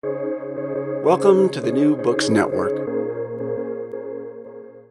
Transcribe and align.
Welcome 0.00 1.48
to 1.48 1.60
the 1.60 1.72
New 1.72 1.96
Books 1.96 2.28
Network. 2.28 2.70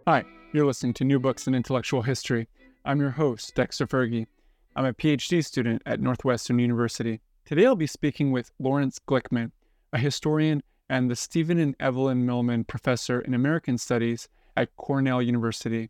Hi, 0.05 0.25
you're 0.51 0.65
listening 0.65 0.95
to 0.95 1.05
New 1.05 1.17
Books 1.17 1.47
in 1.47 1.55
Intellectual 1.55 2.01
History. 2.01 2.49
I'm 2.83 2.99
your 2.99 3.11
host, 3.11 3.55
Dexter 3.55 3.87
Fergie. 3.87 4.27
I'm 4.75 4.83
a 4.83 4.93
PhD 4.93 5.45
student 5.45 5.81
at 5.85 6.01
Northwestern 6.01 6.59
University. 6.59 7.21
Today 7.45 7.65
I'll 7.65 7.75
be 7.75 7.87
speaking 7.87 8.33
with 8.33 8.51
Lawrence 8.59 8.99
Glickman, 8.99 9.51
a 9.93 9.97
historian 9.97 10.61
and 10.89 11.09
the 11.09 11.15
Stephen 11.15 11.57
and 11.57 11.77
Evalyn 11.77 12.23
Milman 12.23 12.65
Professor 12.65 13.21
in 13.21 13.33
American 13.33 13.77
Studies 13.77 14.27
at 14.57 14.75
Cornell 14.75 15.21
University. 15.21 15.89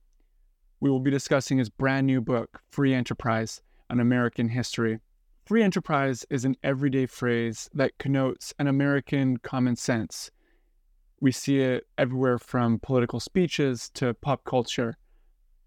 We 0.79 0.91
will 0.91 0.99
be 0.99 1.09
discussing 1.09 1.57
his 1.57 1.69
brand 1.69 2.05
new 2.05 2.21
book, 2.21 2.61
Free 2.69 2.93
Enterprise 2.93 3.61
An 3.89 3.99
American 3.99 4.49
History. 4.49 4.99
Free 5.47 5.63
enterprise 5.63 6.25
is 6.29 6.43
an 6.43 6.57
everyday 6.61 7.05
phrase 7.05 7.69
that 7.73 7.97
connotes 7.97 8.53
an 8.59 8.67
American 8.67 9.37
common 9.37 9.77
sense. 9.77 10.29
We 11.21 11.31
see 11.31 11.61
it 11.61 11.87
everywhere 11.97 12.37
from 12.37 12.79
political 12.79 13.21
speeches 13.21 13.89
to 13.93 14.13
pop 14.13 14.43
culture. 14.43 14.97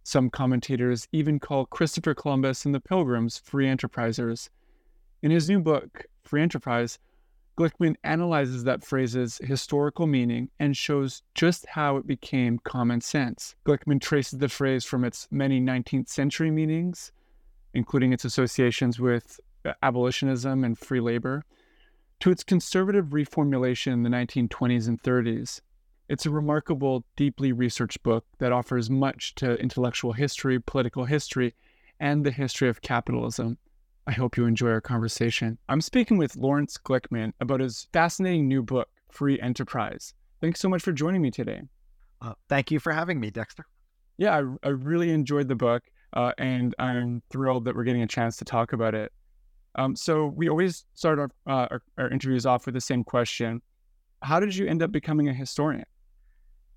Some 0.03 0.29
commentators 0.29 1.09
even 1.13 1.41
call 1.41 1.65
Christopher 1.65 2.13
Columbus 2.13 2.67
and 2.67 2.75
the 2.75 2.81
Pilgrims 2.81 3.39
free 3.39 3.69
enterprisers. 3.69 4.51
In 5.23 5.31
his 5.31 5.49
new 5.49 5.61
book, 5.61 6.05
Free 6.25 6.43
Enterprise, 6.43 6.99
Glickman 7.57 7.95
analyzes 8.05 8.65
that 8.65 8.85
phrase's 8.85 9.41
historical 9.43 10.07
meaning 10.07 10.51
and 10.59 10.77
shows 10.77 11.23
just 11.35 11.65
how 11.65 11.97
it 11.97 12.07
became 12.07 12.59
common 12.59 13.01
sense. 13.01 13.55
Glickman 13.65 14.03
traces 14.03 14.41
the 14.41 14.51
phrase 14.51 14.85
from 14.85 15.07
its 15.07 15.27
many 15.31 15.59
19th 15.59 16.11
century 16.11 16.51
meanings, 16.51 17.13
including 17.73 18.13
its 18.13 18.27
associations 18.27 19.01
with 19.01 19.41
abolitionism 19.83 20.65
and 20.65 20.79
free 20.79 21.01
labor, 21.01 21.45
to 22.21 22.31
its 22.31 22.45
conservative 22.45 23.07
reformulation 23.07 23.93
in 23.93 24.03
the 24.03 24.11
1920s 24.11 24.89
and 24.89 25.03
30s. 25.03 25.61
It's 26.09 26.27
a 26.27 26.31
remarkable, 26.31 27.05
deeply 27.17 27.53
researched 27.53 28.03
book 28.03 28.25
that 28.39 28.53
offers 28.53 28.91
much 28.91 29.35
to 29.37 29.55
intellectual 29.55 30.13
history, 30.13 30.61
political 30.61 31.05
history, 31.05 31.55
and 32.01 32.25
the 32.25 32.31
history 32.31 32.69
of 32.69 32.83
capitalism. 32.83 33.59
I 34.07 34.13
hope 34.13 34.37
you 34.37 34.45
enjoy 34.47 34.71
our 34.71 34.81
conversation. 34.81 35.59
I'm 35.69 35.81
speaking 35.81 36.17
with 36.17 36.37
Lawrence 36.37 36.77
Glickman 36.79 37.33
about 37.41 37.61
his 37.61 37.87
fascinating 37.93 38.49
new 38.49 38.63
book, 38.63 38.89
Free 39.13 39.41
Enterprise. 39.41 40.15
Thanks 40.41 40.59
so 40.59 40.69
much 40.69 40.83
for 40.83 40.93
joining 40.93 41.23
me 41.23 41.31
today. 41.31 41.63
Uh, 42.21 42.35
thank 42.49 42.71
you 42.71 42.81
for 42.81 42.93
having 42.93 43.21
me, 43.21 43.31
Dexter. 43.31 43.65
Yeah, 44.19 44.37
I, 44.37 44.67
I 44.67 44.71
really 44.71 45.11
enjoyed 45.11 45.49
the 45.49 45.55
book, 45.55 45.85
uh, 46.13 46.33
and 46.39 46.75
I'm 46.79 47.23
thrilled 47.31 47.67
that 47.67 47.77
we're 47.77 47.85
getting 47.85 48.03
a 48.03 48.07
chance 48.07 48.37
to 48.39 48.45
talk 48.45 48.73
about 48.73 48.95
it. 48.95 49.13
Um, 49.75 49.97
so 49.97 50.27
we 50.27 50.49
always 50.49 50.85
start 50.95 51.19
our, 51.19 51.31
uh, 51.47 51.69
our, 51.71 51.83
our 51.99 52.11
interviews 52.11 52.47
off 52.47 52.67
with 52.67 52.75
the 52.75 52.81
same 52.81 53.05
question: 53.05 53.63
How 54.23 54.41
did 54.41 54.55
you 54.55 54.67
end 54.67 54.83
up 54.83 54.93
becoming 54.93 55.29
a 55.29 55.35
historian? 55.35 55.85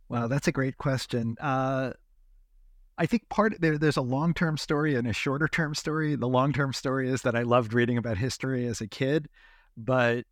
Wow, 0.09 0.27
that's 0.27 0.47
a 0.47 0.51
great 0.51 0.77
question. 0.77 1.35
Uh, 1.41 1.93
I 2.97 3.05
think 3.05 3.27
part 3.29 3.59
there, 3.59 3.77
there's 3.77 3.97
a 3.97 4.01
long 4.01 4.33
term 4.33 4.57
story 4.57 4.95
and 4.95 5.07
a 5.07 5.13
shorter 5.13 5.47
term 5.47 5.73
story. 5.73 6.15
The 6.15 6.27
long 6.27 6.53
term 6.53 6.73
story 6.73 7.09
is 7.09 7.23
that 7.23 7.35
I 7.35 7.41
loved 7.41 7.73
reading 7.73 7.97
about 7.97 8.17
history 8.17 8.67
as 8.67 8.81
a 8.81 8.87
kid, 8.87 9.27
but 9.75 10.25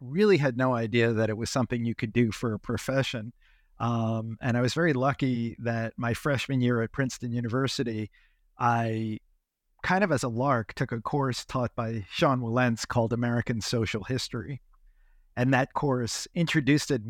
really 0.00 0.38
had 0.38 0.56
no 0.56 0.74
idea 0.74 1.12
that 1.12 1.30
it 1.30 1.36
was 1.36 1.50
something 1.50 1.84
you 1.84 1.94
could 1.94 2.12
do 2.12 2.32
for 2.32 2.54
a 2.54 2.58
profession. 2.58 3.32
Um, 3.78 4.38
and 4.40 4.56
I 4.56 4.62
was 4.62 4.72
very 4.72 4.94
lucky 4.94 5.56
that 5.58 5.92
my 5.96 6.14
freshman 6.14 6.60
year 6.60 6.80
at 6.82 6.92
Princeton 6.92 7.32
University, 7.32 8.10
I 8.58 9.18
kind 9.86 10.02
of 10.02 10.10
as 10.10 10.24
a 10.24 10.28
lark, 10.28 10.74
took 10.74 10.90
a 10.90 11.00
course 11.00 11.44
taught 11.44 11.72
by 11.76 12.04
Sean 12.10 12.40
Wilentz 12.40 12.84
called 12.84 13.12
American 13.12 13.60
Social 13.60 14.02
History. 14.02 14.60
And 15.36 15.54
that 15.54 15.74
course 15.74 16.26
introduced, 16.34 16.90
it, 16.90 17.02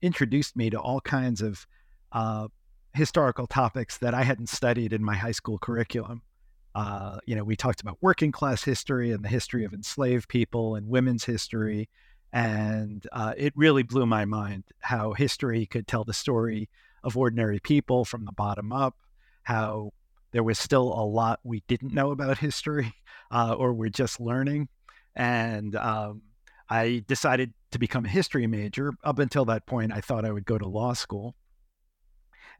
introduced 0.00 0.56
me 0.56 0.70
to 0.70 0.80
all 0.80 1.02
kinds 1.02 1.42
of 1.42 1.66
uh, 2.12 2.48
historical 2.94 3.46
topics 3.46 3.98
that 3.98 4.14
I 4.14 4.22
hadn't 4.22 4.48
studied 4.48 4.94
in 4.94 5.04
my 5.04 5.14
high 5.14 5.32
school 5.32 5.58
curriculum. 5.58 6.22
Uh, 6.74 7.18
you 7.26 7.36
know, 7.36 7.44
we 7.44 7.54
talked 7.54 7.82
about 7.82 7.98
working 8.00 8.32
class 8.32 8.64
history 8.64 9.12
and 9.12 9.22
the 9.22 9.28
history 9.28 9.66
of 9.66 9.74
enslaved 9.74 10.26
people 10.26 10.76
and 10.76 10.88
women's 10.88 11.24
history. 11.24 11.90
And 12.32 13.06
uh, 13.12 13.34
it 13.36 13.52
really 13.56 13.82
blew 13.82 14.06
my 14.06 14.24
mind 14.24 14.64
how 14.80 15.12
history 15.12 15.66
could 15.66 15.86
tell 15.86 16.04
the 16.04 16.14
story 16.14 16.70
of 17.04 17.14
ordinary 17.14 17.60
people 17.60 18.06
from 18.06 18.24
the 18.24 18.32
bottom 18.32 18.72
up, 18.72 18.96
how 19.42 19.92
there 20.32 20.42
was 20.42 20.58
still 20.58 20.92
a 20.92 21.04
lot 21.04 21.40
we 21.44 21.62
didn't 21.68 21.94
know 21.94 22.10
about 22.10 22.38
history 22.38 22.94
uh, 23.30 23.54
or 23.56 23.72
we're 23.72 23.90
just 23.90 24.20
learning. 24.20 24.68
And 25.14 25.76
um, 25.76 26.22
I 26.68 27.04
decided 27.06 27.52
to 27.72 27.78
become 27.78 28.04
a 28.04 28.08
history 28.08 28.46
major. 28.46 28.92
Up 29.04 29.18
until 29.18 29.44
that 29.46 29.66
point, 29.66 29.92
I 29.92 30.00
thought 30.00 30.24
I 30.24 30.32
would 30.32 30.46
go 30.46 30.58
to 30.58 30.66
law 30.66 30.94
school. 30.94 31.34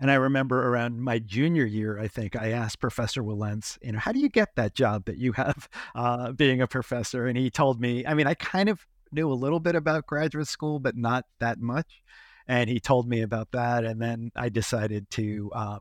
And 0.00 0.10
I 0.10 0.14
remember 0.14 0.68
around 0.68 1.00
my 1.00 1.18
junior 1.18 1.64
year, 1.64 1.98
I 1.98 2.08
think 2.08 2.34
I 2.34 2.50
asked 2.50 2.80
Professor 2.80 3.22
Wilentz, 3.22 3.78
you 3.82 3.92
know, 3.92 3.98
how 3.98 4.12
do 4.12 4.18
you 4.18 4.28
get 4.28 4.56
that 4.56 4.74
job 4.74 5.04
that 5.04 5.18
you 5.18 5.32
have 5.32 5.68
uh, 5.94 6.32
being 6.32 6.60
a 6.60 6.66
professor? 6.66 7.26
And 7.26 7.38
he 7.38 7.50
told 7.50 7.80
me, 7.80 8.04
I 8.04 8.14
mean, 8.14 8.26
I 8.26 8.34
kind 8.34 8.68
of 8.68 8.84
knew 9.12 9.30
a 9.30 9.34
little 9.34 9.60
bit 9.60 9.74
about 9.74 10.06
graduate 10.06 10.48
school, 10.48 10.78
but 10.78 10.96
not 10.96 11.26
that 11.40 11.60
much. 11.60 12.02
And 12.48 12.68
he 12.68 12.80
told 12.80 13.08
me 13.08 13.22
about 13.22 13.52
that. 13.52 13.84
And 13.84 14.00
then 14.00 14.32
I 14.34 14.48
decided 14.48 15.08
to 15.12 15.50
um, 15.54 15.80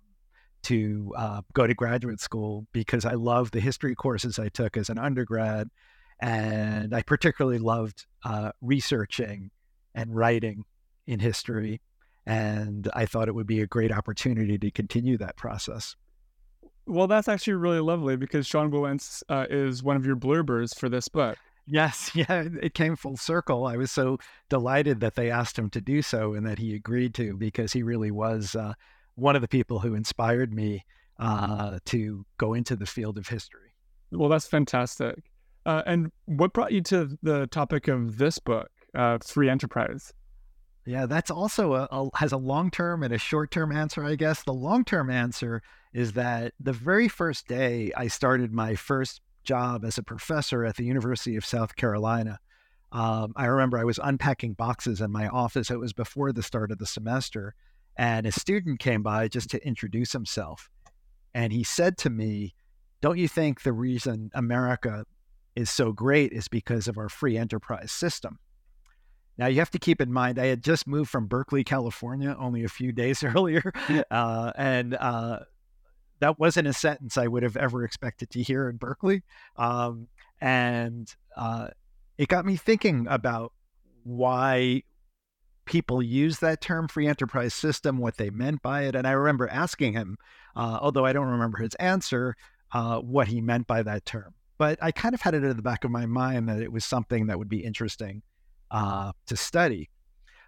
to 0.63 1.13
uh, 1.17 1.41
go 1.53 1.67
to 1.67 1.73
graduate 1.73 2.19
school 2.19 2.67
because 2.72 3.05
I 3.05 3.13
loved 3.13 3.53
the 3.53 3.59
history 3.59 3.95
courses 3.95 4.39
I 4.39 4.49
took 4.49 4.77
as 4.77 4.89
an 4.89 4.97
undergrad. 4.97 5.69
And 6.19 6.94
I 6.94 7.01
particularly 7.01 7.57
loved 7.57 8.05
uh, 8.23 8.51
researching 8.61 9.50
and 9.95 10.16
writing 10.16 10.66
in 11.07 11.19
history. 11.19 11.81
And 12.25 12.88
I 12.94 13.07
thought 13.07 13.27
it 13.27 13.35
would 13.35 13.47
be 13.47 13.61
a 13.61 13.67
great 13.67 13.91
opportunity 13.91 14.57
to 14.59 14.71
continue 14.71 15.17
that 15.17 15.38
process. 15.38 15.95
Well, 16.85 17.07
that's 17.07 17.27
actually 17.27 17.53
really 17.53 17.79
lovely 17.79 18.16
because 18.16 18.45
Sean 18.45 18.71
Wilentz 18.71 19.23
uh, 19.29 19.47
is 19.50 19.81
one 19.81 19.97
of 19.97 20.05
your 20.05 20.16
blurbers 20.16 20.77
for 20.77 20.89
this 20.89 21.07
book. 21.07 21.38
Yes, 21.67 22.11
yeah, 22.16 22.45
it 22.61 22.73
came 22.73 22.95
full 22.95 23.17
circle. 23.17 23.66
I 23.66 23.77
was 23.77 23.91
so 23.91 24.17
delighted 24.50 25.00
that 25.00 25.16
they 25.16 25.31
asked 25.31 25.57
him 25.57 25.69
to 25.71 25.81
do 25.81 26.01
so 26.01 26.33
and 26.33 26.45
that 26.45 26.59
he 26.59 26.75
agreed 26.75 27.13
to 27.16 27.35
because 27.38 27.73
he 27.73 27.83
really 27.83 28.11
was 28.11 28.55
uh, 28.55 28.73
one 29.16 29.35
of 29.35 29.41
the 29.41 29.47
people 29.47 29.79
who 29.79 29.94
inspired 29.95 30.53
me 30.53 30.85
uh, 31.19 31.79
to 31.85 32.25
go 32.38 32.53
into 32.53 32.75
the 32.75 32.85
field 32.85 33.17
of 33.17 33.27
history. 33.27 33.73
Well, 34.11 34.29
that's 34.29 34.47
fantastic. 34.47 35.23
Uh, 35.66 35.83
and 35.85 36.11
what 36.25 36.53
brought 36.53 36.72
you 36.72 36.81
to 36.81 37.17
the 37.21 37.47
topic 37.47 37.88
of 37.88 38.17
this 38.17 38.39
book, 38.39 38.69
uh, 38.95 39.19
Free 39.23 39.50
Enterprise? 39.50 40.11
Yeah, 40.85 41.05
that's 41.05 41.29
also 41.29 41.75
a, 41.75 41.88
a 41.91 42.09
has 42.16 42.31
a 42.31 42.38
long 42.38 42.71
term 42.71 43.03
and 43.03 43.13
a 43.13 43.19
short 43.19 43.51
term 43.51 43.71
answer, 43.71 44.03
I 44.03 44.16
guess. 44.16 44.44
The 44.44 44.53
long 44.53 44.83
term 44.83 45.11
answer 45.11 45.61
is 45.94 46.13
that 46.13 46.53
the 46.59 46.73
very 46.73 47.07
first 47.07 47.47
day 47.47 47.91
I 47.95 48.07
started 48.07 48.51
my 48.51 48.75
first 48.75 49.21
job 49.44 49.85
as 49.85 50.00
a 50.00 50.03
professor 50.03 50.66
at 50.66 50.77
the 50.77 50.85
University 50.85 51.35
of 51.35 51.45
South 51.45 51.75
Carolina, 51.75 52.39
um, 52.91 53.33
I 53.35 53.45
remember 53.45 53.77
I 53.77 53.83
was 53.83 54.00
unpacking 54.03 54.53
boxes 54.53 55.01
in 55.01 55.11
my 55.11 55.27
office. 55.27 55.69
It 55.69 55.79
was 55.79 55.94
before 55.94 56.33
the 56.33 56.44
start 56.44 56.71
of 56.71 56.79
the 56.79 56.85
semester 56.85 57.53
and 57.97 58.25
a 58.25 58.31
student 58.31 58.79
came 58.79 59.03
by 59.03 59.28
just 59.28 59.50
to 59.52 59.66
introduce 59.66 60.12
himself. 60.12 60.69
And 61.34 61.53
he 61.53 61.63
said 61.63 61.97
to 62.00 62.09
me, 62.09 62.56
Don't 63.02 63.18
you 63.18 63.28
think 63.28 63.62
the 63.62 63.74
reason 63.74 64.31
America 64.34 65.06
is 65.56 65.69
so 65.69 65.91
great 65.91 66.31
is 66.31 66.47
because 66.47 66.88
of 66.88 66.97
our 66.97 67.09
free 67.09 67.38
enterprise 67.38 67.91
system? 67.91 68.40
Now, 69.38 69.47
you 69.47 69.59
have 69.59 69.72
to 69.72 69.80
keep 69.80 70.01
in 70.01 70.12
mind, 70.12 70.38
I 70.38 70.47
had 70.47 70.63
just 70.63 70.88
moved 70.88 71.09
from 71.09 71.25
Berkeley, 71.25 71.63
California, 71.63 72.35
only 72.38 72.63
a 72.63 72.69
few 72.69 72.91
days 72.91 73.24
earlier. 73.24 73.72
Uh, 74.12 74.51
and 74.56 74.94
uh, 74.96 75.40
that 76.19 76.38
wasn't 76.38 76.68
a 76.68 76.74
sentence 76.74 77.18
I 77.18 77.28
would 77.28 77.44
have 77.44 77.57
ever 77.57 77.84
expected 77.84 78.30
to 78.31 78.44
hear 78.44 78.69
in 78.69 78.78
Berkeley. 78.78 79.24
Um, 79.57 80.07
and 80.40 81.13
uh, 81.35 81.69
it 82.18 82.28
got 82.28 82.46
me 82.46 82.56
thinking 82.56 83.07
about 83.09 83.53
why 84.03 84.84
people 85.71 86.03
use 86.03 86.39
that 86.39 86.59
term 86.59 86.85
free 86.89 87.07
enterprise 87.07 87.53
system, 87.53 87.97
what 87.97 88.18
they 88.18 88.29
meant 88.29 88.62
by 88.62 88.81
it. 88.81 88.94
And 88.94 89.07
I 89.07 89.12
remember 89.12 89.47
asking 89.47 89.94
him, 89.94 90.18
uh, 90.53 90.77
although 90.81 91.06
I 91.06 91.13
don't 91.13 91.29
remember 91.29 91.59
his 91.59 91.75
answer, 91.75 92.35
uh, 92.73 93.00
what 93.00 93.29
he 93.29 93.39
meant 93.39 93.68
by 93.68 93.81
that 93.83 94.06
term. 94.06 94.33
But 94.57 94.79
I 94.81 94.91
kind 94.91 95.15
of 95.15 95.21
had 95.21 95.33
it 95.33 95.45
in 95.45 95.56
the 95.56 95.62
back 95.62 95.85
of 95.85 95.89
my 95.89 96.06
mind 96.06 96.50
that 96.50 96.62
it 96.62 96.73
was 96.73 96.83
something 96.83 97.27
that 97.27 97.39
would 97.39 97.47
be 97.47 97.63
interesting 97.63 98.21
uh, 98.69 99.13
to 99.27 99.38
study. 99.38 99.89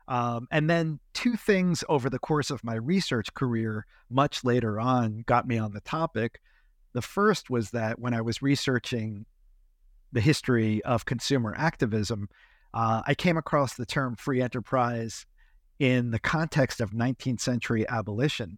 Um, 0.10 0.46
and 0.52 0.70
then 0.70 1.00
two 1.14 1.38
things 1.38 1.86
over 1.88 2.10
the 2.10 2.20
course 2.20 2.50
of 2.52 2.62
my 2.62 2.76
research 2.76 3.34
career, 3.34 3.86
much 4.10 4.44
later 4.44 4.78
on, 4.78 5.24
got 5.26 5.48
me 5.48 5.58
on 5.58 5.72
the 5.72 5.82
topic. 5.82 6.42
The 6.92 7.02
first 7.02 7.50
was 7.50 7.72
that 7.72 7.98
when 7.98 8.14
I 8.14 8.20
was 8.20 8.42
researching 8.42 9.26
the 10.12 10.20
history 10.20 10.84
of 10.84 11.06
consumer 11.06 11.56
activism, 11.58 12.28
uh, 12.74 13.02
I 13.06 13.14
came 13.14 13.38
across 13.38 13.76
the 13.76 13.86
term 13.86 14.16
free 14.16 14.42
enterprise 14.42 15.26
in 15.80 16.12
the 16.12 16.20
context 16.20 16.82
of 16.82 16.92
19th 16.92 17.40
century 17.40 17.88
abolition. 17.88 18.58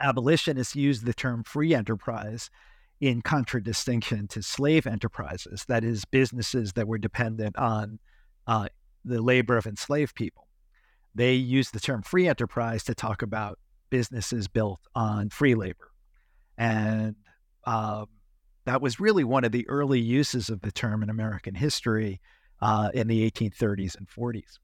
Abolitionists 0.00 0.76
used 0.76 1.04
the 1.04 1.14
term 1.14 1.42
free 1.42 1.74
enterprise 1.74 2.50
in 3.00 3.22
contradistinction 3.22 4.28
to 4.28 4.42
slave 4.42 4.86
enterprises, 4.86 5.64
that 5.68 5.84
is, 5.84 6.04
businesses 6.04 6.72
that 6.74 6.86
were 6.86 6.98
dependent 6.98 7.56
on 7.56 7.98
uh, 8.46 8.68
the 9.04 9.22
labor 9.22 9.56
of 9.56 9.66
enslaved 9.66 10.14
people. 10.14 10.46
They 11.14 11.34
used 11.34 11.72
the 11.72 11.80
term 11.80 12.02
free 12.02 12.28
enterprise 12.28 12.84
to 12.84 12.94
talk 12.94 13.22
about 13.22 13.58
businesses 13.90 14.48
built 14.48 14.80
on 14.94 15.30
free 15.30 15.54
labor. 15.54 15.90
And 16.56 17.16
um, 17.64 18.06
that 18.66 18.82
was 18.82 19.00
really 19.00 19.24
one 19.24 19.44
of 19.44 19.52
the 19.52 19.68
early 19.68 20.00
uses 20.00 20.48
of 20.50 20.60
the 20.60 20.72
term 20.72 21.02
in 21.02 21.10
American 21.10 21.54
history 21.54 22.20
uh, 22.60 22.90
in 22.94 23.08
the 23.08 23.30
1830s 23.30 23.96
and 23.96 24.08
40s. 24.08 24.58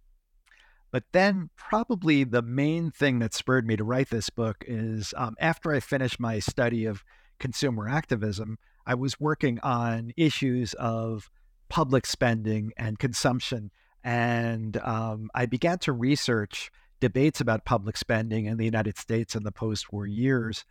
But 0.91 1.05
then, 1.13 1.51
probably 1.57 2.23
the 2.23 2.43
main 2.43 2.93
thing 2.93 3.19
that 3.19 3.35
spurred 3.35 3.67
me 3.67 3.75
to 3.77 3.83
write 3.83 4.11
this 4.11 4.31
book 4.31 4.65
is 4.67 5.13
um, 5.17 5.35
after 5.41 5.73
I 5.73 5.81
finished 5.81 6.21
my 6.21 6.39
study 6.39 6.85
of 6.85 7.03
consumer 7.41 7.89
activism, 7.89 8.59
I 8.87 8.95
was 8.95 9.19
working 9.19 9.59
on 9.61 10.13
issues 10.17 10.73
of 10.75 11.31
public 11.69 12.07
spending 12.07 12.73
and 12.77 12.99
consumption. 12.99 13.73
And 14.05 14.77
um, 14.77 15.31
I 15.35 15.47
began 15.47 15.79
to 15.79 15.93
research 15.93 16.71
debates 17.01 17.41
about 17.41 17.65
public 17.65 17.97
spending 17.97 18.47
in 18.47 18.57
the 18.57 18.65
United 18.65 18.97
States 18.97 19.35
in 19.35 19.43
the 19.43 19.51
post 19.51 19.93
war 19.93 20.07
years. 20.07 20.65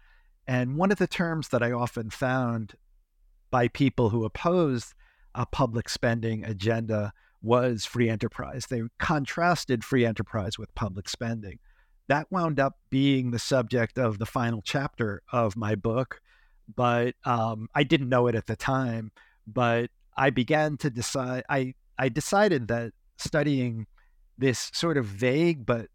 And 0.48 0.78
one 0.78 0.92
of 0.92 1.00
the 1.00 1.08
terms 1.08 1.50
that 1.50 1.62
I 1.62 1.72
often 1.72 2.10
found 2.10 2.76
by 3.52 3.68
people 3.68 4.10
who 4.10 4.24
opposed 4.24 4.94
a 5.36 5.46
public 5.46 5.90
spending 5.90 6.44
agenda 6.46 7.14
was 7.42 7.86
free 7.86 8.10
enterprise. 8.10 8.68
They 8.68 8.82
contrasted 9.00 9.84
free 9.84 10.06
enterprise 10.06 10.58
with 10.58 10.74
public 10.76 11.10
spending. 11.10 11.60
That 12.08 12.32
wound 12.32 12.60
up 12.60 12.78
being 12.90 13.32
the 13.32 13.40
subject 13.40 13.98
of 13.98 14.20
the 14.20 14.26
final 14.26 14.62
chapter 14.62 15.22
of 15.32 15.56
my 15.56 15.76
book, 15.76 16.22
but 16.74 17.16
um, 17.26 17.68
I 17.76 17.84
didn't 17.84 18.10
know 18.10 18.28
it 18.28 18.36
at 18.36 18.48
the 18.48 18.56
time. 18.56 19.12
But 19.46 19.90
I 20.16 20.30
began 20.30 20.78
to 20.78 20.90
decide, 20.90 21.44
I, 21.50 21.74
I 21.98 22.10
decided 22.10 22.68
that 22.70 22.94
studying 23.18 23.88
this 24.38 24.72
sort 24.74 24.98
of 24.98 25.06
vague 25.06 25.66
but 25.66 25.88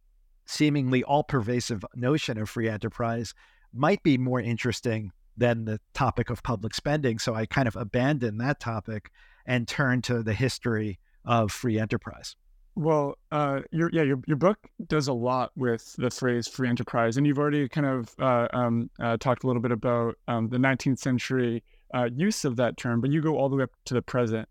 seemingly 0.47 1.03
all 1.03 1.23
pervasive 1.23 1.85
notion 1.95 2.39
of 2.39 2.49
free 2.49 2.69
enterprise 2.69 3.35
might 3.73 4.03
be 4.03 4.17
more 4.17 4.41
interesting 4.41 5.13
than 5.39 5.65
the 5.65 5.81
topic 5.95 6.31
of 6.31 6.43
public 6.43 6.75
spending. 6.75 7.19
So 7.19 7.35
I 7.35 7.47
kind 7.47 7.69
of 7.69 7.77
abandoned 7.77 8.41
that 8.41 8.61
topic 8.61 9.11
and 9.47 9.67
turned 9.67 10.05
to 10.05 10.23
the 10.23 10.35
history 10.35 10.99
of 11.25 11.53
free 11.53 11.79
enterprise. 11.79 12.37
Well, 12.75 13.17
uh, 13.33 13.63
your 13.73 13.91
yeah, 13.93 14.03
your 14.03 14.21
your 14.29 14.37
book 14.37 14.59
does 14.87 15.09
a 15.09 15.13
lot 15.13 15.51
with 15.57 15.97
the 15.97 16.11
phrase 16.11 16.47
free 16.47 16.69
enterprise, 16.69 17.17
and 17.17 17.27
you've 17.27 17.39
already 17.39 17.69
kind 17.69 17.87
of 17.87 18.15
uh, 18.21 18.47
um, 18.53 18.89
uh, 19.01 19.17
talked 19.17 19.43
a 19.43 19.49
little 19.49 19.61
bit 19.61 19.73
about 19.73 20.17
um, 20.29 20.49
the 20.49 20.59
19th 20.59 21.01
century 21.01 21.65
uh, 21.93 22.09
use 22.15 22.45
of 22.45 22.55
that 22.57 22.77
term, 22.77 23.01
but 23.01 23.11
you 23.11 23.21
go 23.21 23.37
all 23.37 23.49
the 23.49 23.57
way 23.57 23.65
up 23.65 23.73
to 23.87 23.95
the 23.95 24.03
present, 24.03 24.49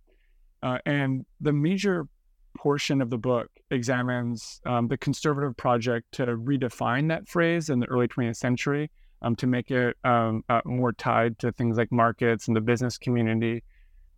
uh, 0.62 0.78
and 0.86 1.26
the 1.40 1.54
major 1.54 2.08
portion 2.58 3.02
of 3.02 3.10
the 3.10 3.18
book 3.18 3.50
examines 3.72 4.60
um, 4.66 4.90
the 4.90 4.98
conservative 4.98 5.56
project 5.56 6.12
to 6.12 6.26
redefine 6.26 7.08
that 7.08 7.30
phrase 7.30 7.70
in 7.70 7.80
the 7.80 7.86
early 7.86 8.10
20th 8.10 8.36
century 8.36 8.90
um, 9.22 9.36
to 9.38 9.48
make 9.48 9.72
it 9.72 9.98
um, 10.04 10.44
uh, 10.50 10.62
more 10.66 10.94
tied 10.94 11.40
to 11.40 11.52
things 11.52 11.78
like 11.78 11.92
markets 11.92 12.48
and 12.48 12.56
the 12.56 12.62
business 12.62 12.98
community. 12.98 13.64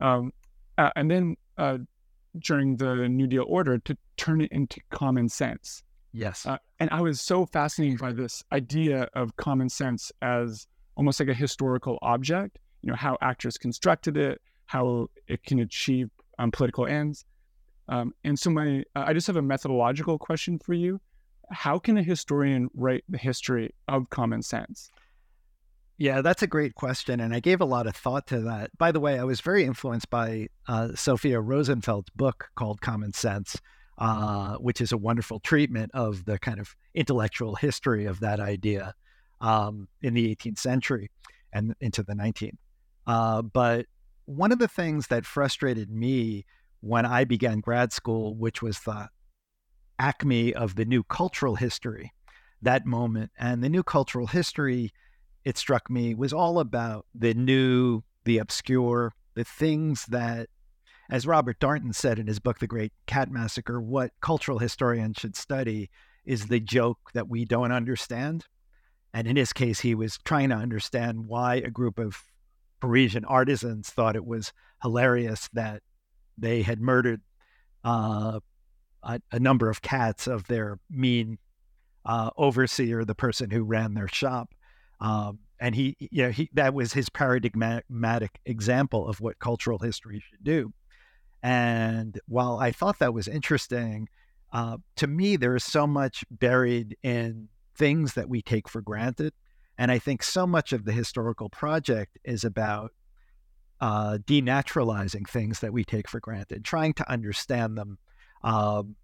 Um, 0.01 0.31
uh, 0.78 0.90
and 0.96 1.10
then 1.10 1.36
uh, 1.57 1.78
during 2.40 2.78
the 2.78 3.07
New 3.07 3.28
Deal 3.28 3.46
order 3.48 3.78
to 3.80 3.98
turn 4.18 4.42
it 4.42 4.51
into 4.51 4.80
common 4.92 5.30
sense. 5.30 5.84
Yes. 6.12 6.46
Uh, 6.46 6.57
and 6.80 6.90
I 6.92 7.01
was 7.01 7.22
so 7.22 7.46
fascinated 7.46 8.00
by 8.00 8.13
this 8.13 8.44
idea 8.51 9.07
of 9.13 9.36
common 9.36 9.69
sense 9.69 10.12
as 10.22 10.68
almost 10.96 11.19
like 11.19 11.30
a 11.30 11.34
historical 11.34 12.00
object, 12.01 12.57
you 12.81 12.90
know, 12.90 12.96
how 12.96 13.18
actors 13.22 13.57
constructed 13.57 14.18
it, 14.18 14.42
how 14.66 15.07
it 15.28 15.44
can 15.44 15.60
achieve 15.60 16.10
um, 16.40 16.51
political 16.51 16.88
ends. 16.88 17.25
Um, 17.88 18.13
and 18.24 18.38
so 18.38 18.50
my, 18.50 18.84
I 18.96 19.13
just 19.13 19.28
have 19.28 19.36
a 19.36 19.42
methodological 19.42 20.18
question 20.18 20.60
for 20.60 20.74
you 20.74 21.00
how 21.51 21.80
can 21.80 21.98
a 21.98 22.04
historian 22.04 22.69
write 22.74 23.04
the 23.10 23.18
history 23.18 23.74
of 23.88 24.10
common 24.10 24.42
sense? 24.42 24.92
Yeah, 25.98 26.22
that's 26.22 26.42
a 26.42 26.48
great 26.48 26.75
question. 26.75 27.19
And 27.19 27.34
I 27.34 27.42
gave 27.42 27.60
a 27.60 27.66
lot 27.66 27.86
of 27.86 27.96
thought 27.96 28.25
to 28.28 28.40
that. 28.42 28.75
By 28.78 28.92
the 28.94 29.01
way, 29.01 29.19
I 29.19 29.25
was 29.25 29.42
very 29.42 29.66
influenced 29.66 30.10
by 30.10 30.48
uh, 30.68 30.90
Sophia 30.96 31.42
Rosenfeld's 31.42 32.10
book 32.16 32.50
called 32.56 32.80
Common 32.80 33.12
Sense, 33.12 33.57
uh, 33.98 34.56
which 34.56 34.80
is 34.80 34.94
a 34.94 34.98
wonderful 34.98 35.42
treatment 35.42 35.92
of 35.94 36.24
the 36.24 36.40
kind 36.40 36.60
of 36.60 36.74
intellectual 36.96 37.56
history 37.56 38.06
of 38.06 38.22
that 38.22 38.40
idea 38.40 38.94
um, 39.42 39.90
in 40.01 40.13
the 40.13 40.34
18th 40.34 40.60
century 40.60 41.12
and 41.51 41.75
into 41.81 42.01
the 42.04 42.13
19th. 42.13 42.57
Uh, 43.06 43.42
but 43.42 43.86
one 44.24 44.54
of 44.54 44.60
the 44.60 44.68
things 44.69 45.07
that 45.07 45.25
frustrated 45.25 45.90
me 45.90 46.46
when 46.80 47.06
I 47.06 47.25
began 47.25 47.60
grad 47.60 47.92
school, 47.92 48.36
which 48.36 48.62
was 48.62 48.80
the 48.81 49.10
acme 50.00 50.54
of 50.54 50.75
the 50.75 50.86
new 50.86 51.04
cultural 51.04 51.56
history, 51.56 52.13
that 52.62 52.86
moment. 52.86 53.31
And 53.38 53.63
the 53.63 53.69
new 53.69 53.84
cultural 53.84 54.28
history, 54.28 54.92
it 55.44 55.57
struck 55.57 55.90
me, 55.90 56.16
was 56.16 56.34
all 56.34 56.60
about 56.60 57.06
the 57.13 57.34
new, 57.34 58.01
the 58.24 58.38
obscure, 58.40 59.13
the 59.36 59.44
things 59.44 60.06
that, 60.07 60.50
as 61.12 61.28
Robert 61.28 61.60
Darnton 61.60 61.94
said 61.94 62.18
in 62.18 62.28
his 62.28 62.40
book, 62.40 62.60
The 62.60 62.68
Great 62.68 62.94
Cat 63.06 63.30
Massacre, 63.31 63.81
what 63.81 64.12
cultural 64.22 64.60
historians 64.60 65.18
should 65.18 65.36
study 65.36 65.90
is 66.25 66.48
the 66.48 66.60
joke 66.60 67.12
that 67.13 67.28
we 67.28 67.46
don't 67.46 67.72
understand. 67.72 68.46
And 69.13 69.28
in 69.28 69.36
his 69.36 69.54
case, 69.54 69.80
he 69.80 69.96
was 69.96 70.19
trying 70.24 70.50
to 70.50 70.56
understand 70.56 71.28
why 71.28 71.56
a 71.56 71.72
group 71.72 71.98
of 71.98 72.24
Parisian 72.80 73.25
artisans 73.25 73.90
thought 73.90 74.16
it 74.16 74.25
was 74.25 74.54
hilarious 74.81 75.50
that 75.54 75.81
they 76.38 76.62
had 76.62 76.80
murdered 76.80 77.22
uh, 77.84 78.40
a, 79.04 79.22
a 79.31 79.40
number 79.40 79.69
of 79.69 79.81
cats 79.81 80.28
of 80.28 80.48
their 80.48 80.80
mean 80.90 81.38
uh, 82.06 82.30
overseer, 82.38 83.06
the 83.06 83.16
person 83.16 83.50
who 83.50 83.63
ran 83.63 83.94
their 83.94 84.07
shop. 84.07 84.54
Um, 85.00 85.40
and 85.60 85.75
he, 85.75 85.96
you 86.00 86.24
know, 86.24 86.31
he, 86.31 86.50
that 86.54 86.74
was 86.74 86.94
his 86.94 87.10
paradigmatic 87.10 88.40
example 88.46 89.07
of 89.07 89.19
what 89.19 89.40
cultural 89.40 89.78
history 89.78 90.22
should 90.30 90.44
do. 90.44 90.74
And 91.44 92.19
while 92.28 92.57
I 92.57 92.72
thought 92.72 93.00
that 93.00 93.13
was 93.13 93.28
interesting, 93.28 94.10
uh, 94.51 94.78
to 94.98 95.07
me, 95.07 95.36
there 95.36 95.56
is 95.56 95.63
so 95.63 95.86
much 95.86 96.24
buried 96.31 96.98
in 97.04 97.50
things 97.75 98.13
that 98.13 98.30
we 98.30 98.42
take 98.42 98.68
for 98.68 98.81
granted. 98.81 99.34
And 99.78 99.92
I 99.92 100.00
think 100.00 100.24
so 100.24 100.46
much 100.46 100.74
of 100.74 100.84
the 100.84 100.92
historical 100.92 101.50
project 101.50 102.18
is 102.24 102.44
about 102.44 102.92
uh, 103.80 104.18
denaturalizing 104.25 105.28
things 105.28 105.60
that 105.60 105.72
we 105.72 105.86
take 105.86 106.10
for 106.10 106.19
granted, 106.19 106.66
trying 106.66 106.94
to 106.96 107.10
understand 107.10 107.78
them 107.78 107.98
um, 108.44 108.95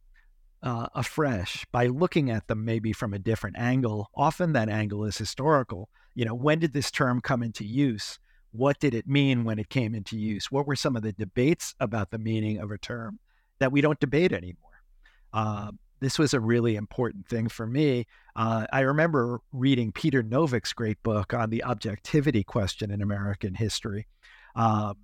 uh, 0.64 0.88
afresh 0.96 1.66
by 1.72 1.88
looking 1.88 2.32
at 2.32 2.48
them 2.48 2.66
maybe 2.66 2.92
from 2.92 3.14
a 3.14 3.20
different 3.20 3.58
angle. 3.58 4.10
Often 4.16 4.54
that 4.54 4.70
angle 4.70 5.06
is 5.06 5.18
historical. 5.18 5.90
You 6.16 6.26
know, 6.26 6.34
when 6.34 6.60
did 6.60 6.74
this 6.74 6.92
term 6.92 7.22
come 7.22 7.44
into 7.44 7.64
use? 7.64 8.20
What 8.52 8.80
did 8.80 8.94
it 8.94 9.08
mean 9.08 9.44
when 9.44 9.60
it 9.60 9.70
came 9.70 9.94
into 9.94 10.18
use? 10.18 10.50
What 10.50 10.66
were 10.66 10.76
some 10.76 10.96
of 10.96 11.04
the 11.04 11.12
debates 11.12 11.76
about 11.80 12.10
the 12.10 12.18
meaning 12.18 12.60
of 12.60 12.72
a 12.72 12.78
term 12.78 13.20
that 13.60 13.72
we 13.72 13.82
don't 13.82 14.00
debate 14.00 14.32
anymore? 14.32 14.82
Uh, 15.34 15.72
this 16.00 16.18
was 16.18 16.34
a 16.34 16.40
really 16.40 16.76
important 16.76 17.28
thing 17.28 17.48
for 17.48 17.68
me. 17.68 18.06
Uh, 18.36 18.66
I 18.72 18.82
remember 18.82 19.42
reading 19.52 19.92
Peter 19.92 20.24
Novick's 20.24 20.74
great 20.74 21.02
book 21.04 21.34
on 21.34 21.50
the 21.50 21.64
objectivity 21.64 22.44
question 22.44 22.92
in 22.92 23.02
American 23.02 23.54
history. 23.54 24.08
Um, 24.56 24.96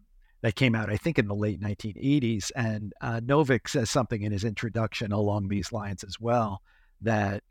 that 0.42 0.56
came 0.56 0.76
out, 0.76 0.90
I 0.90 0.98
think, 0.98 1.20
in 1.20 1.28
the 1.28 1.36
late 1.36 1.62
1980s. 1.62 2.52
And 2.56 2.94
uh, 3.02 3.20
Novick 3.24 3.70
says 3.70 3.90
something 3.90 4.22
in 4.22 4.32
his 4.32 4.44
introduction 4.44 5.12
along 5.12 5.48
these 5.48 5.72
lines 5.72 6.04
as 6.04 6.20
well. 6.20 6.62
That 7.02 7.44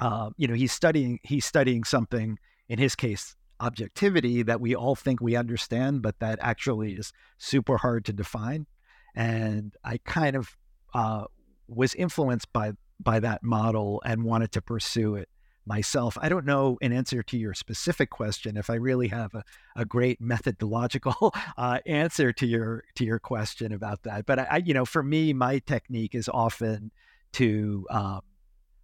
uh, 0.00 0.30
you 0.36 0.48
know 0.48 0.54
he's 0.54 0.72
studying 0.72 1.20
he's 1.22 1.44
studying 1.44 1.84
something 1.84 2.38
in 2.68 2.78
his 2.78 2.94
case 2.94 3.36
objectivity 3.60 4.42
that 4.42 4.60
we 4.60 4.74
all 4.74 4.96
think 4.96 5.20
we 5.20 5.36
understand, 5.36 6.02
but 6.02 6.18
that 6.18 6.38
actually 6.42 6.94
is 6.94 7.12
super 7.38 7.76
hard 7.76 8.04
to 8.06 8.12
define. 8.12 8.66
And 9.14 9.74
I 9.84 9.98
kind 10.04 10.34
of 10.34 10.56
uh, 10.92 11.24
was 11.68 11.94
influenced 11.94 12.52
by 12.52 12.72
by 13.00 13.20
that 13.20 13.42
model 13.42 14.02
and 14.04 14.24
wanted 14.24 14.52
to 14.52 14.62
pursue 14.62 15.16
it 15.16 15.28
myself. 15.66 16.18
I 16.20 16.28
don't 16.28 16.44
know, 16.44 16.78
in 16.80 16.92
answer 16.92 17.22
to 17.22 17.38
your 17.38 17.54
specific 17.54 18.10
question, 18.10 18.56
if 18.56 18.68
I 18.70 18.74
really 18.74 19.08
have 19.08 19.34
a, 19.34 19.44
a 19.76 19.84
great 19.84 20.20
methodological 20.20 21.34
uh, 21.56 21.78
answer 21.86 22.32
to 22.32 22.46
your 22.46 22.84
to 22.96 23.04
your 23.04 23.18
question 23.18 23.72
about 23.72 24.02
that. 24.02 24.26
But 24.26 24.38
I, 24.40 24.62
you 24.64 24.74
know, 24.74 24.84
for 24.84 25.02
me, 25.02 25.32
my 25.32 25.58
technique 25.60 26.14
is 26.14 26.28
often 26.28 26.90
to 27.32 27.86
um, 27.90 28.20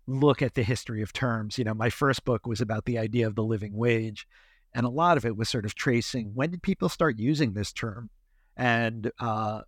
look 0.07 0.43
at 0.43 0.55
the 0.55 0.63
history 0.63 1.03
of 1.03 1.13
terms. 1.13 1.59
You 1.59 1.65
know, 1.65 1.75
my 1.75 1.91
first 1.91 2.25
book 2.25 2.47
was 2.47 2.61
about 2.61 2.85
the 2.85 2.99
idea 2.99 3.27
of 3.27 3.35
the 3.35 3.45
living 3.45 3.75
wage, 3.75 4.27
and 4.75 4.87
a 4.87 4.91
lot 4.91 5.17
of 5.17 5.25
it 5.25 5.37
was 5.37 5.49
sort 5.49 5.65
of 5.65 5.75
tracing 5.75 6.33
when 6.35 6.51
did 6.51 6.63
people 6.63 6.89
start 6.89 7.19
using 7.19 7.53
this 7.53 7.73
term, 7.73 8.11
and 8.57 9.11
uh, 9.21 9.63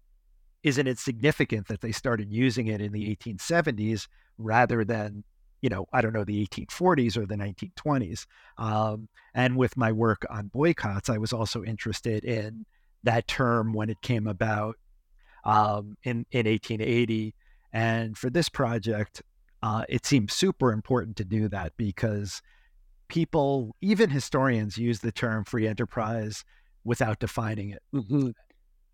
isn't 0.63 0.87
it 0.87 0.99
significant 0.99 1.69
that 1.69 1.81
they 1.81 1.93
started 1.93 2.33
using 2.33 2.69
it 2.69 2.81
in 2.81 2.93
the 2.93 3.15
1870s 3.17 4.07
rather 4.39 4.85
than 4.85 5.25
you 5.63 5.71
know, 5.71 5.87
I 5.93 6.03
don't 6.03 6.13
know, 6.13 6.25
the 6.25 6.47
1840s 6.47 7.17
or 7.17 7.25
the 7.25 7.37
1920s. 7.37 8.27
Um, 8.59 9.09
and 9.35 9.57
with 9.57 9.77
my 9.77 9.93
work 9.93 10.27
on 10.29 10.49
boycotts, 10.49 11.09
I 11.09 11.19
was 11.19 11.33
also 11.33 11.63
interested 11.63 12.25
in 12.25 12.67
that 13.05 13.27
term 13.29 13.73
when 13.73 13.89
it 13.89 14.03
came 14.03 14.27
about 14.27 14.77
um, 15.45 15.97
in, 16.03 16.27
in 16.33 16.47
1880 16.47 17.35
And 17.73 18.19
for 18.19 18.29
this 18.29 18.49
project, 18.49 19.23
uh, 19.63 19.85
it 19.89 20.05
seemed 20.05 20.31
super 20.31 20.73
important 20.73 21.17
to 21.17 21.25
do 21.25 21.49
that 21.49 21.73
because 21.77 22.43
people, 23.09 23.75
even 23.81 24.11
historians, 24.11 24.77
use 24.77 24.99
the 24.99 25.13
term 25.13 25.45
free 25.45 25.69
enterprise 25.69 26.45
without 26.85 27.21
defining 27.21 27.71
it. 27.71 27.83
Mm-hmm. 27.95 28.31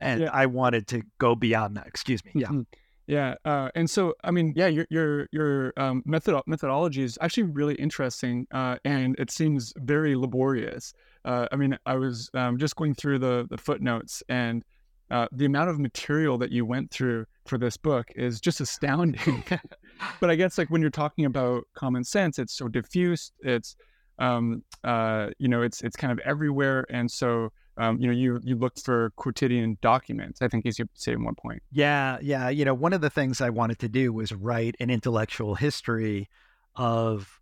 And 0.00 0.20
yeah. 0.22 0.30
I 0.32 0.46
wanted 0.46 0.87
to 0.88 1.02
go 1.18 1.34
beyond 1.34 1.76
that. 1.78 1.87
Excuse 1.87 2.25
me. 2.25 2.32
Yeah. 2.34 2.48
Mm-hmm. 2.48 2.60
Yeah, 3.08 3.36
uh, 3.46 3.70
and 3.74 3.88
so 3.88 4.14
I 4.22 4.30
mean, 4.30 4.52
yeah, 4.54 4.66
your 4.66 4.86
your 4.90 5.28
your 5.32 5.72
um, 5.78 6.02
method 6.04 6.38
methodology 6.46 7.02
is 7.02 7.18
actually 7.22 7.44
really 7.44 7.74
interesting, 7.76 8.46
uh, 8.52 8.76
and 8.84 9.18
it 9.18 9.30
seems 9.30 9.72
very 9.78 10.14
laborious. 10.14 10.92
Uh, 11.24 11.46
I 11.50 11.56
mean, 11.56 11.78
I 11.86 11.96
was 11.96 12.30
um, 12.34 12.58
just 12.58 12.76
going 12.76 12.94
through 12.94 13.20
the 13.20 13.46
the 13.48 13.56
footnotes, 13.56 14.22
and 14.28 14.62
uh, 15.10 15.26
the 15.32 15.46
amount 15.46 15.70
of 15.70 15.80
material 15.80 16.36
that 16.36 16.52
you 16.52 16.66
went 16.66 16.90
through 16.90 17.24
for 17.46 17.56
this 17.56 17.78
book 17.78 18.08
is 18.14 18.42
just 18.42 18.60
astounding. 18.60 19.42
but 20.20 20.28
I 20.28 20.34
guess 20.34 20.58
like 20.58 20.68
when 20.68 20.82
you're 20.82 20.90
talking 20.90 21.24
about 21.24 21.64
common 21.74 22.04
sense, 22.04 22.38
it's 22.38 22.52
so 22.52 22.68
diffuse. 22.68 23.32
It's 23.40 23.74
um, 24.18 24.62
uh, 24.84 25.28
you 25.38 25.48
know, 25.48 25.62
it's 25.62 25.80
it's 25.80 25.96
kind 25.96 26.12
of 26.12 26.18
everywhere, 26.26 26.84
and 26.90 27.10
so 27.10 27.52
um, 27.78 28.00
you 28.00 28.06
know, 28.06 28.12
you 28.12 28.40
you 28.44 28.56
looked 28.56 28.85
for 28.85 29.11
quotidian 29.16 29.78
documents. 29.80 30.42
I 30.42 30.49
think 30.49 30.64
you 30.64 30.73
say 30.73 31.12
at 31.12 31.18
one 31.18 31.35
point. 31.35 31.62
Yeah, 31.73 32.18
yeah. 32.20 32.49
You 32.49 32.64
know, 32.64 32.75
one 32.75 32.92
of 32.92 33.00
the 33.00 33.11
things 33.11 33.40
I 33.40 33.50
wanted 33.50 33.78
to 33.80 33.88
do 33.88 34.12
was 34.12 34.32
write 34.32 34.76
an 34.80 34.90
intellectual 34.90 35.54
history 35.54 36.28
of 36.76 37.40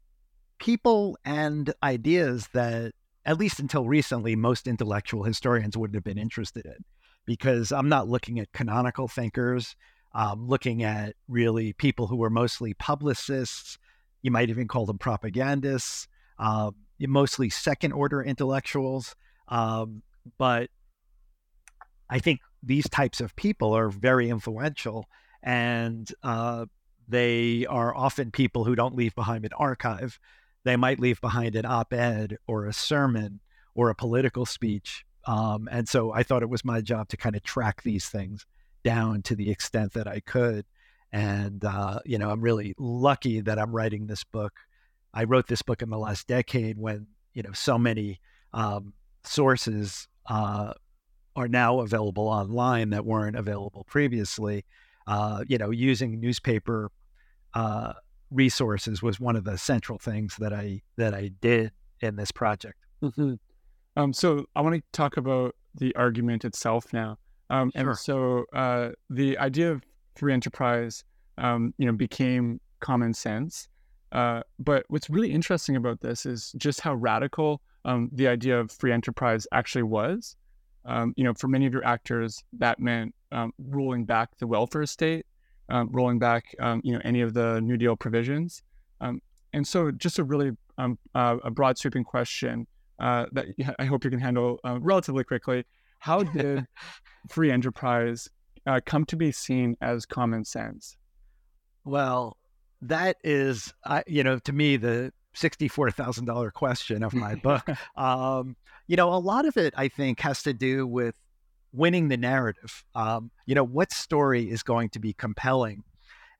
people 0.59 1.19
and 1.25 1.73
ideas 1.83 2.49
that, 2.52 2.93
at 3.25 3.38
least 3.38 3.61
until 3.61 3.87
recently, 3.87 4.37
most 4.37 4.66
intellectual 4.66 5.23
historians 5.25 5.76
wouldn't 5.76 5.97
have 5.97 6.05
been 6.05 6.19
interested 6.19 6.66
in, 6.66 6.85
because 7.25 7.73
I'm 7.73 7.88
not 7.88 8.09
looking 8.09 8.38
at 8.38 8.52
canonical 8.52 9.09
thinkers. 9.09 9.75
Looking 10.38 10.83
at 10.83 11.14
really 11.28 11.75
people 11.75 12.07
who 12.07 12.16
were 12.16 12.31
mostly 12.31 12.73
publicists. 12.73 13.76
You 14.23 14.31
might 14.31 14.49
even 14.49 14.66
call 14.66 14.87
them 14.87 14.97
propagandists. 14.97 16.09
Uh, 16.38 16.71
mostly 16.99 17.50
second 17.50 17.93
order 17.93 18.23
intellectuals. 18.23 19.14
Um, 19.49 20.02
but 20.38 20.71
I 22.09 22.18
think 22.18 22.40
these 22.62 22.88
types 22.88 23.21
of 23.21 23.35
people 23.37 23.76
are 23.76 23.88
very 23.88 24.28
influential 24.28 25.06
and 25.42 26.11
uh, 26.23 26.66
they 27.09 27.66
are 27.66 27.95
often 27.95 28.30
people 28.30 28.64
who 28.64 28.75
don't 28.75 28.97
leave 28.97 29.14
behind 29.14 29.45
an 29.45 29.52
archive. 29.56 30.18
They 30.64 30.76
might 30.76 30.99
leave 30.99 31.21
behind 31.21 31.54
an 31.54 31.64
op 31.64 31.92
ed 31.92 32.38
or 32.47 32.66
a 32.66 32.73
sermon 32.73 33.40
or 33.75 33.90
a 33.90 33.95
political 33.95 34.47
speech. 34.47 35.04
Um, 35.26 35.68
and 35.71 35.88
so 35.88 36.12
I 36.12 36.23
thought 36.23 36.42
it 36.42 36.50
was 36.50 36.64
my 36.64 36.80
job 36.80 37.09
to 37.09 37.16
kind 37.16 37.37
of 37.37 37.42
track 37.42 37.83
these 37.83 38.06
things 38.09 38.47
down 38.85 39.23
to 39.23 39.37
the 39.37 39.50
extent 39.50 39.92
that 39.95 40.09
I 40.09 40.21
could. 40.21 40.64
And, 41.12 41.64
uh, 41.64 42.00
you 42.04 42.18
know, 42.18 42.30
I'm 42.30 42.40
really 42.40 42.75
lucky 42.78 43.40
that 43.40 43.59
I'm 43.59 43.75
writing 43.75 44.06
this 44.06 44.25
book. 44.25 44.52
I 45.14 45.25
wrote 45.25 45.47
this 45.47 45.62
book 45.62 45.83
in 45.83 45.90
the 45.90 45.99
last 45.99 46.26
decade 46.26 46.78
when, 46.78 47.06
you 47.33 47.42
know, 47.42 47.52
so 47.52 47.78
many 47.78 48.21
um, 48.52 48.92
sources 49.25 50.09
uh, 50.28 50.73
are 51.35 51.49
now 51.49 51.80
available 51.80 52.28
online 52.28 52.90
that 52.90 53.04
weren't 53.04 53.37
available 53.37 53.85
previously. 53.85 54.64
Uh, 55.06 55.45
you 55.47 55.59
know, 55.59 55.71
using 55.71 56.18
newspaper 56.18 56.90
uh, 57.54 57.92
resources 58.30 59.02
was 59.02 59.21
one 59.21 59.37
of 59.37 59.45
the 59.45 59.56
central 59.56 59.99
things 59.99 60.37
that 60.38 60.52
I 60.52 60.83
that 60.97 61.14
I 61.14 61.30
did 61.40 61.73
in 62.00 62.16
this 62.16 62.33
project. 62.33 62.78
Mm-hmm. 63.02 63.35
Um, 63.97 64.12
so 64.12 64.45
I 64.54 64.61
want 64.61 64.75
to 64.76 64.83
talk 64.92 65.16
about 65.16 65.54
the 65.75 65.95
argument 65.97 66.45
itself 66.45 66.92
now. 66.92 67.18
Um, 67.50 67.71
sure. 67.75 67.88
And 67.88 67.99
so 67.99 68.45
uh, 68.52 68.90
the 69.09 69.38
idea 69.38 69.73
of 69.73 69.83
free 70.16 70.33
enterprise, 70.33 71.04
um, 71.38 71.73
you 71.78 71.87
know, 71.87 71.92
became 71.92 72.61
common 72.80 73.14
sense. 73.14 73.68
Uh, 74.12 74.42
but 74.59 74.85
what's 74.88 75.11
really 75.11 75.33
interesting 75.33 75.76
about 75.76 76.00
this 76.00 76.26
is 76.26 76.52
just 76.56 76.80
how 76.80 76.95
radical 76.95 77.61
um, 77.87 78.11
the 78.12 78.26
idea 78.28 78.59
of 78.59 78.71
free 78.71 78.93
enterprise 78.93 79.47
actually 79.52 79.85
was. 79.85 80.37
Um, 80.85 81.14
you 81.16 81.25
know, 81.25 81.35
for 81.35 81.49
many 81.49 81.66
of 81.66 81.73
your 81.73 81.85
actors, 81.85 82.45
that 82.59 82.78
meant 82.78 83.14
um, 83.33 83.52
rolling 83.59 84.05
back 84.05 84.37
the 84.38 84.47
welfare 84.47 84.87
state, 84.87 85.25
um, 85.69 85.88
rolling 85.90 86.19
back, 86.19 86.45
um, 86.61 86.81
you 86.85 86.93
know, 86.93 87.00
any 87.05 87.23
of 87.23 87.33
the 87.33 87.61
New 87.61 87.76
Deal 87.76 87.97
provisions. 87.97 88.62
Um, 89.00 89.21
and 89.52 89.66
so, 89.66 89.90
just 89.90 90.19
a 90.19 90.25
really 90.25 90.52
uh, 90.78 90.88
a 91.14 91.50
broad 91.50 91.78
sweeping 91.78 92.05
question 92.05 92.66
uh, 92.99 93.26
that 93.33 93.47
I 93.78 93.85
hope 93.85 94.05
you 94.05 94.11
can 94.11 94.21
handle 94.21 94.61
uh, 94.64 94.78
relatively 94.81 95.25
quickly. 95.25 95.64
How 95.99 96.23
did 96.37 96.66
free 97.31 97.50
enterprise 97.50 98.28
uh, 98.66 98.81
come 98.85 99.05
to 99.07 99.16
be 99.16 99.33
seen 99.33 99.76
as 99.81 100.07
common 100.07 100.45
sense? 100.45 100.97
Well, 101.85 102.37
that 102.83 103.16
is, 103.25 103.73
you 104.07 104.23
know, 104.23 104.38
to 104.40 104.52
me, 104.52 104.76
the 104.76 105.12
$64,000 105.37 106.52
question 106.52 107.02
of 107.02 107.14
my 107.14 107.35
book. 107.35 107.69
um, 107.97 108.57
you 108.87 108.97
know, 108.97 109.12
a 109.12 109.19
lot 109.19 109.47
of 109.47 109.57
it, 109.57 109.75
I 109.76 109.88
think, 109.88 110.21
has 110.21 110.43
to 110.45 110.52
do 110.52 110.87
with 110.87 111.14
winning 111.73 112.09
the 112.09 112.16
narrative. 112.16 112.85
Um, 112.95 113.31
you 113.45 113.55
know, 113.55 113.64
what 113.64 113.93
story 113.93 114.50
is 114.50 114.62
going 114.62 114.90
to 114.90 114.99
be 114.99 115.12
compelling? 115.12 115.85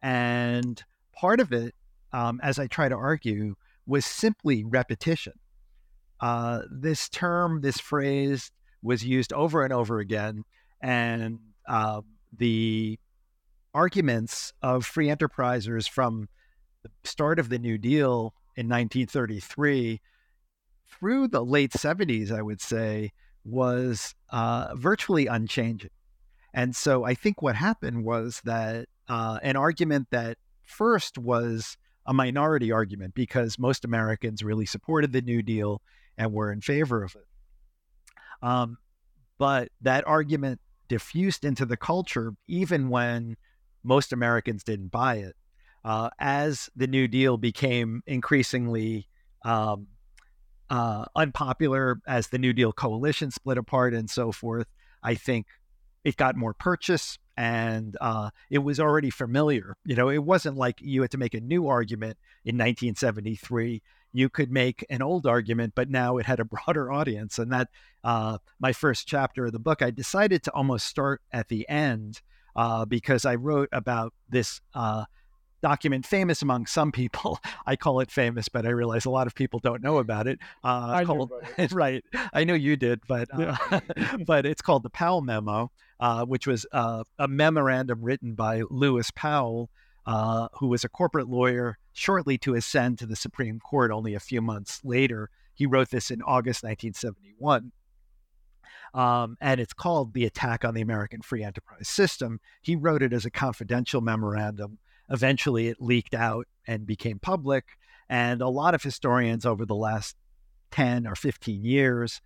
And 0.03 0.83
part 1.13 1.41
of 1.41 1.53
it, 1.53 1.75
um, 2.13 2.41
as 2.43 2.59
I 2.59 2.67
try 2.67 2.89
to 2.89 2.95
argue, 2.95 3.57
was 3.87 4.07
simply 4.07 4.65
repetition. 4.65 5.35
Uh, 6.21 6.63
this 6.71 7.09
term, 7.09 7.61
this 7.61 7.79
phrase 7.79 8.51
was 8.83 9.05
used 9.05 9.33
over 9.33 9.65
and 9.65 9.73
over 9.73 9.99
again. 9.99 10.45
And 10.81 11.41
uh, 11.69 12.01
the 12.37 12.99
arguments 13.75 14.53
of 14.63 14.87
free 14.87 15.09
enterprisers 15.09 15.89
from 15.89 16.29
the 16.83 16.91
start 17.05 17.39
of 17.39 17.49
the 17.49 17.59
New 17.59 17.77
Deal 17.77 18.33
in 18.57 18.69
1933 18.69 20.01
through 20.89 21.29
the 21.29 21.45
late 21.45 21.73
70s, 21.73 22.33
I 22.33 22.43
would 22.43 22.61
say, 22.61 23.13
was 23.45 24.15
uh, 24.31 24.75
virtually 24.75 25.27
unchanging. 25.27 25.91
And 26.55 26.75
so 26.75 27.05
I 27.05 27.15
think 27.15 27.43
what 27.43 27.55
happened 27.55 28.05
was 28.05 28.41
that 28.45 28.89
uh, 29.09 29.39
an 29.43 29.57
argument 29.57 30.09
that 30.11 30.39
first 30.65 31.19
was 31.19 31.77
a 32.07 32.15
minority 32.15 32.73
argument 32.73 33.15
because 33.15 33.59
most 33.59 33.85
Americans 33.85 34.43
really 34.43 34.67
supported 34.67 35.13
the 35.13 35.23
New 35.23 35.43
Deal 35.43 35.83
and 36.17 36.33
were 36.33 36.51
in 36.51 36.61
favor 36.61 37.03
of 37.03 37.15
it. 37.15 38.47
Um, 38.47 38.79
but 39.39 39.69
that 39.83 40.07
argument 40.07 40.61
diffused 40.89 41.45
into 41.45 41.67
the 41.67 41.77
culture 41.77 42.33
even 42.47 42.89
when 42.89 43.37
most 43.83 44.13
Americans 44.13 44.65
didn't 44.65 44.89
buy 44.89 45.17
it 45.17 45.37
uh, 45.87 46.11
as 46.19 46.69
the 46.75 46.89
New 46.89 47.07
Deal 47.07 47.37
became 47.37 48.03
increasingly 48.09 49.07
um, 49.45 49.87
uh, 50.69 51.05
unpopular, 51.15 52.01
as 52.09 52.27
the 52.27 52.39
New 52.39 52.53
Deal 52.53 52.73
coalition 52.73 53.31
split 53.31 53.57
apart 53.57 53.95
and 53.95 54.11
so 54.11 54.33
forth, 54.33 54.67
I 55.05 55.15
think 55.15 55.47
it 56.03 56.17
got 56.17 56.35
more 56.35 56.55
purchase 56.55 57.21
and 57.37 57.97
uh, 58.01 58.31
it 58.51 58.59
was 58.59 58.81
already 58.81 59.11
familiar. 59.11 59.77
You 59.85 59.95
know, 59.95 60.09
it 60.09 60.25
wasn't 60.25 60.57
like 60.57 60.81
you 60.81 61.03
had 61.03 61.13
to 61.13 61.19
make 61.19 61.35
a 61.35 61.41
new 61.41 61.69
argument 61.69 62.19
in 62.45 62.57
1973. 62.57 63.81
You 64.13 64.29
could 64.29 64.51
make 64.51 64.85
an 64.91 65.03
old 65.03 65.25
argument, 65.25 65.75
but 65.77 65.89
now 65.89 66.17
it 66.17 66.27
had 66.27 66.41
a 66.41 66.45
broader 66.67 66.91
audience. 66.91 67.39
And 67.39 67.53
that, 67.53 67.69
uh, 68.03 68.39
my 68.59 68.73
first 68.73 69.07
chapter 69.07 69.47
of 69.47 69.53
the 69.53 69.61
book, 69.61 69.83
I 69.83 69.93
decided 69.93 70.43
to 70.45 70.53
almost 70.53 70.87
start 70.87 71.23
at 71.31 71.49
the 71.49 71.69
end 71.69 72.23
uh, 72.57 72.87
because 72.87 73.25
I 73.25 73.37
wrote 73.37 73.69
about 73.71 74.15
this 74.29 74.61
uh, 74.75 75.05
document 75.63 76.07
famous 76.07 76.43
among 76.43 76.67
some 76.67 76.93
people. 76.93 77.39
I 77.67 77.77
call 77.77 78.01
it 78.01 78.11
famous, 78.11 78.49
but 78.49 78.67
I 78.67 78.71
realize 78.71 79.05
a 79.05 79.11
lot 79.11 79.27
of 79.27 79.35
people 79.35 79.61
don't 79.61 79.83
know 79.83 79.99
about 79.99 80.27
it. 80.27 80.39
Uh, 80.63 80.93
I 80.95 81.05
called, 81.05 81.33
it. 81.59 81.73
right. 81.73 82.05
I 82.33 82.45
know 82.45 82.55
you 82.55 82.77
did, 82.77 83.01
but 83.09 83.29
uh, 83.35 83.57
yeah. 83.71 83.81
but 84.27 84.47
it's 84.47 84.63
called 84.63 84.83
the 84.83 84.91
Powell 84.91 85.23
Memo, 85.23 85.71
uh, 86.01 86.25
which 86.25 86.47
was 86.47 86.67
uh, 86.73 87.05
a 87.19 87.29
memorandum 87.29 88.03
written 88.03 88.35
by 88.35 88.63
Lewis 88.71 89.11
Powell, 89.11 89.71
uh, 90.07 90.49
who 90.55 90.69
was 90.69 90.85
a 90.85 90.89
corporate 90.89 91.29
lawyer 91.29 91.79
shortly 91.93 92.39
to 92.39 92.55
ascend 92.55 92.99
to 92.99 93.07
the 93.07 93.17
Supreme 93.17 93.59
Court. 93.59 93.91
Only 93.91 94.15
a 94.15 94.21
few 94.21 94.41
months 94.43 94.81
later, 94.85 95.31
he 95.55 95.67
wrote 95.67 95.91
this 95.91 96.11
in 96.11 96.23
August 96.23 96.63
1971. 96.63 97.73
Um, 98.95 99.37
and 99.41 99.61
it's 99.61 99.73
called 99.73 100.15
The 100.15 100.25
Attack 100.25 100.65
on 100.65 100.75
the 100.75 100.81
American 100.81 101.21
Free 101.21 101.43
Enterprise 101.43 101.89
System. 101.89 102.41
He 102.63 102.77
wrote 102.77 103.03
it 103.03 103.13
as 103.13 103.27
a 103.27 103.31
confidential 103.31 104.01
memorandum 104.01 104.79
Eventually, 105.11 105.69
it 105.69 105.81
leaked 105.81 106.15
out 106.15 106.47
and 106.67 106.87
became 106.87 107.19
public. 107.19 107.65
And 108.09 108.41
a 108.41 108.49
lot 108.49 108.75
of 108.75 108.83
historians 108.83 109.45
over 109.47 109.65
the 109.65 109.75
last 109.75 110.17
10 110.73 111.07
or 111.07 111.15
15 111.15 111.65
years 111.65 112.21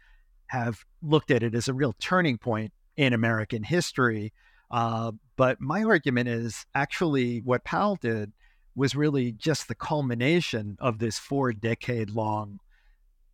have 0.47 0.85
looked 1.03 1.31
at 1.31 1.43
it 1.43 1.55
as 1.55 1.69
a 1.69 1.75
real 1.75 1.95
turning 1.99 2.39
point 2.39 2.73
in 2.97 3.13
American 3.13 3.63
history. 3.63 4.33
Uh, 4.71 5.13
but 5.37 5.61
my 5.61 5.83
argument 5.83 6.29
is 6.29 6.67
actually 6.75 7.41
what 7.41 7.65
Powell 7.65 7.97
did 8.01 8.33
was 8.75 8.95
really 8.95 9.33
just 9.33 9.69
the 9.69 9.75
culmination 9.75 10.77
of 10.81 10.99
this 10.99 11.19
four 11.19 11.53
decade 11.53 12.11
long 12.11 12.59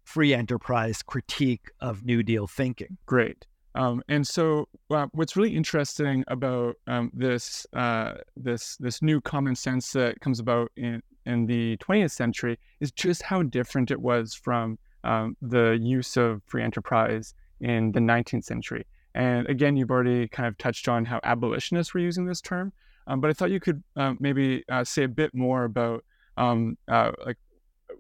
free 0.05 0.33
enterprise 0.33 1.03
critique 1.03 1.71
of 1.81 2.05
New 2.05 2.23
Deal 2.23 2.47
thinking. 2.47 2.97
Great. 3.07 3.45
Um, 3.77 4.03
and 4.09 4.27
so, 4.27 4.69
uh, 4.91 5.07
what's 5.13 5.37
really 5.37 5.55
interesting 5.55 6.25
about 6.29 6.77
um, 6.87 7.11
this 7.13 7.67
uh, 7.75 8.15
this 8.35 8.77
this 8.79 9.03
new 9.03 9.21
common 9.21 9.55
sense 9.55 9.93
that 9.93 10.19
comes 10.21 10.41
about 10.41 10.73
in 10.77 11.03
in 11.27 11.45
the 11.45 11.77
20th 11.77 12.13
century 12.13 12.59
is 12.81 12.91
just 12.91 13.21
how 13.23 13.43
different 13.43 13.91
it 13.91 14.01
was 14.01 14.33
from 14.35 14.79
um, 15.05 15.37
the 15.43 15.79
use 15.81 16.17
of 16.17 16.43
free 16.47 16.63
enterprise 16.63 17.35
in 17.61 17.93
the 17.93 18.01
19th 18.01 18.45
century. 18.45 18.87
And 19.15 19.47
again, 19.49 19.77
you've 19.77 19.91
already 19.91 20.27
kind 20.29 20.47
of 20.47 20.57
touched 20.57 20.89
on 20.89 21.05
how 21.05 21.21
abolitionists 21.23 21.93
were 21.93 22.01
using 22.01 22.25
this 22.25 22.41
term, 22.41 22.73
um, 23.09 23.21
but 23.21 23.29
I 23.29 23.35
thought 23.35 23.51
you 23.51 23.61
could 23.61 23.83
uh, 23.97 24.15
maybe 24.19 24.65
uh, 24.71 24.85
say 24.85 25.03
a 25.03 25.09
bit 25.09 25.35
more 25.35 25.65
about 25.65 26.03
um, 26.39 26.79
uh, 26.89 27.13
like 27.27 27.39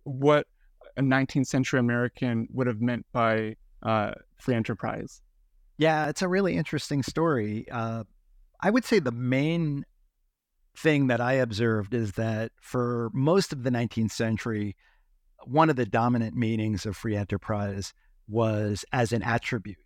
what 0.04 0.46
a 0.96 1.02
19th 1.02 1.48
century 1.48 1.80
American 1.80 2.48
would 2.52 2.66
have 2.66 2.80
meant 2.80 3.04
by 3.12 3.56
free 4.38 4.54
enterprise. 4.54 5.20
Yeah, 5.78 6.08
it's 6.08 6.22
a 6.22 6.28
really 6.28 6.56
interesting 6.56 7.02
story. 7.02 7.66
Uh, 7.70 8.04
I 8.60 8.70
would 8.70 8.84
say 8.84 8.98
the 8.98 9.12
main 9.12 9.84
thing 10.76 11.06
that 11.08 11.20
I 11.20 11.34
observed 11.34 11.94
is 11.94 12.12
that 12.12 12.52
for 12.60 13.10
most 13.12 13.52
of 13.52 13.62
the 13.62 13.70
19th 13.70 14.12
century, 14.12 14.76
one 15.44 15.70
of 15.70 15.76
the 15.76 15.86
dominant 15.86 16.34
meanings 16.34 16.86
of 16.86 16.96
free 16.96 17.16
enterprise 17.16 17.92
was 18.28 18.84
as 18.92 19.12
an 19.12 19.22
attribute. 19.22 19.78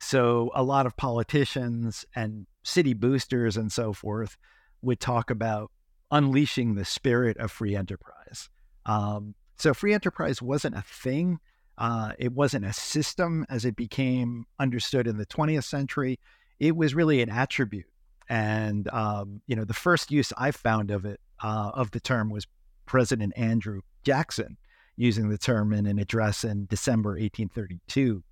So 0.00 0.50
a 0.54 0.62
lot 0.62 0.86
of 0.86 0.96
politicians 0.96 2.04
and 2.14 2.46
city 2.62 2.94
boosters 2.94 3.56
and 3.56 3.72
so 3.72 3.92
forth 3.92 4.36
would 4.82 5.00
talk 5.00 5.30
about 5.30 5.70
unleashing 6.10 6.74
the 6.74 6.84
spirit 6.84 7.36
of 7.38 7.50
free 7.50 7.74
enterprise. 7.74 8.48
Um, 8.86 9.34
so 9.56 9.72
free 9.72 9.94
enterprise 9.94 10.42
wasn't 10.42 10.76
a 10.76 10.82
thing 10.82 11.40
uh, 11.78 12.12
it 12.18 12.32
wasn't 12.32 12.64
a 12.64 12.72
system 12.72 13.44
as 13.48 13.64
it 13.64 13.76
became 13.76 14.46
understood 14.58 15.06
in 15.06 15.16
the 15.16 15.26
20th 15.26 15.64
century. 15.64 16.18
It 16.60 16.76
was 16.76 16.94
really 16.94 17.20
an 17.22 17.30
attribute. 17.30 17.86
And, 18.28 18.88
um, 18.88 19.40
you 19.46 19.56
know, 19.56 19.64
the 19.64 19.74
first 19.74 20.10
use 20.10 20.32
I 20.36 20.50
found 20.50 20.90
of 20.90 21.04
it, 21.04 21.20
uh, 21.42 21.72
of 21.74 21.90
the 21.90 22.00
term, 22.00 22.30
was 22.30 22.46
President 22.86 23.32
Andrew 23.36 23.80
Jackson 24.04 24.56
using 24.96 25.28
the 25.28 25.38
term 25.38 25.72
in 25.72 25.86
an 25.86 25.98
address 25.98 26.44
in 26.44 26.66
December 26.66 27.10
1832. 27.10 28.22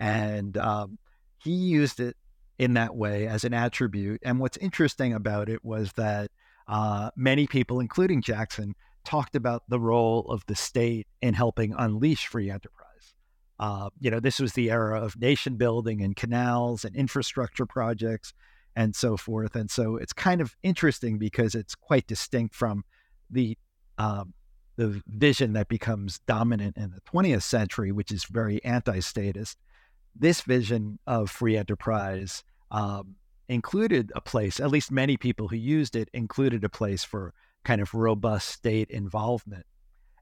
And 0.00 0.56
um, 0.56 0.98
he 1.38 1.52
used 1.52 2.00
it 2.00 2.16
in 2.58 2.74
that 2.74 2.96
way 2.96 3.26
as 3.26 3.44
an 3.44 3.52
attribute. 3.52 4.22
And 4.24 4.40
what's 4.40 4.56
interesting 4.56 5.12
about 5.12 5.48
it 5.48 5.64
was 5.64 5.92
that 5.92 6.30
uh, 6.68 7.10
many 7.16 7.46
people, 7.46 7.80
including 7.80 8.22
Jackson, 8.22 8.74
talked 9.04 9.36
about 9.36 9.62
the 9.68 9.78
role 9.78 10.26
of 10.28 10.44
the 10.46 10.56
state 10.56 11.06
in 11.22 11.34
helping 11.34 11.74
unleash 11.78 12.26
free 12.26 12.50
enterprise. 12.50 12.85
Uh, 13.58 13.90
you 14.00 14.10
know, 14.10 14.20
this 14.20 14.38
was 14.38 14.52
the 14.52 14.70
era 14.70 15.00
of 15.00 15.18
nation 15.18 15.56
building 15.56 16.02
and 16.02 16.16
canals 16.16 16.84
and 16.84 16.94
infrastructure 16.94 17.66
projects 17.66 18.32
and 18.74 18.94
so 18.94 19.16
forth. 19.16 19.56
And 19.56 19.70
so 19.70 19.96
it's 19.96 20.12
kind 20.12 20.40
of 20.40 20.54
interesting 20.62 21.18
because 21.18 21.54
it's 21.54 21.74
quite 21.74 22.06
distinct 22.06 22.54
from 22.54 22.84
the 23.30 23.56
um, 23.98 24.34
the 24.76 25.00
vision 25.06 25.54
that 25.54 25.68
becomes 25.68 26.18
dominant 26.26 26.76
in 26.76 26.90
the 26.90 27.00
20th 27.10 27.42
century, 27.42 27.92
which 27.92 28.12
is 28.12 28.24
very 28.24 28.62
anti-statist. 28.62 29.56
This 30.14 30.42
vision 30.42 30.98
of 31.06 31.30
free 31.30 31.56
enterprise 31.56 32.44
um, 32.70 33.16
included 33.48 34.12
a 34.14 34.20
place, 34.20 34.60
at 34.60 34.70
least 34.70 34.90
many 34.90 35.16
people 35.16 35.48
who 35.48 35.56
used 35.56 35.96
it 35.96 36.10
included 36.12 36.62
a 36.62 36.68
place 36.68 37.04
for 37.04 37.32
kind 37.64 37.80
of 37.80 37.94
robust 37.94 38.48
state 38.48 38.90
involvement 38.90 39.64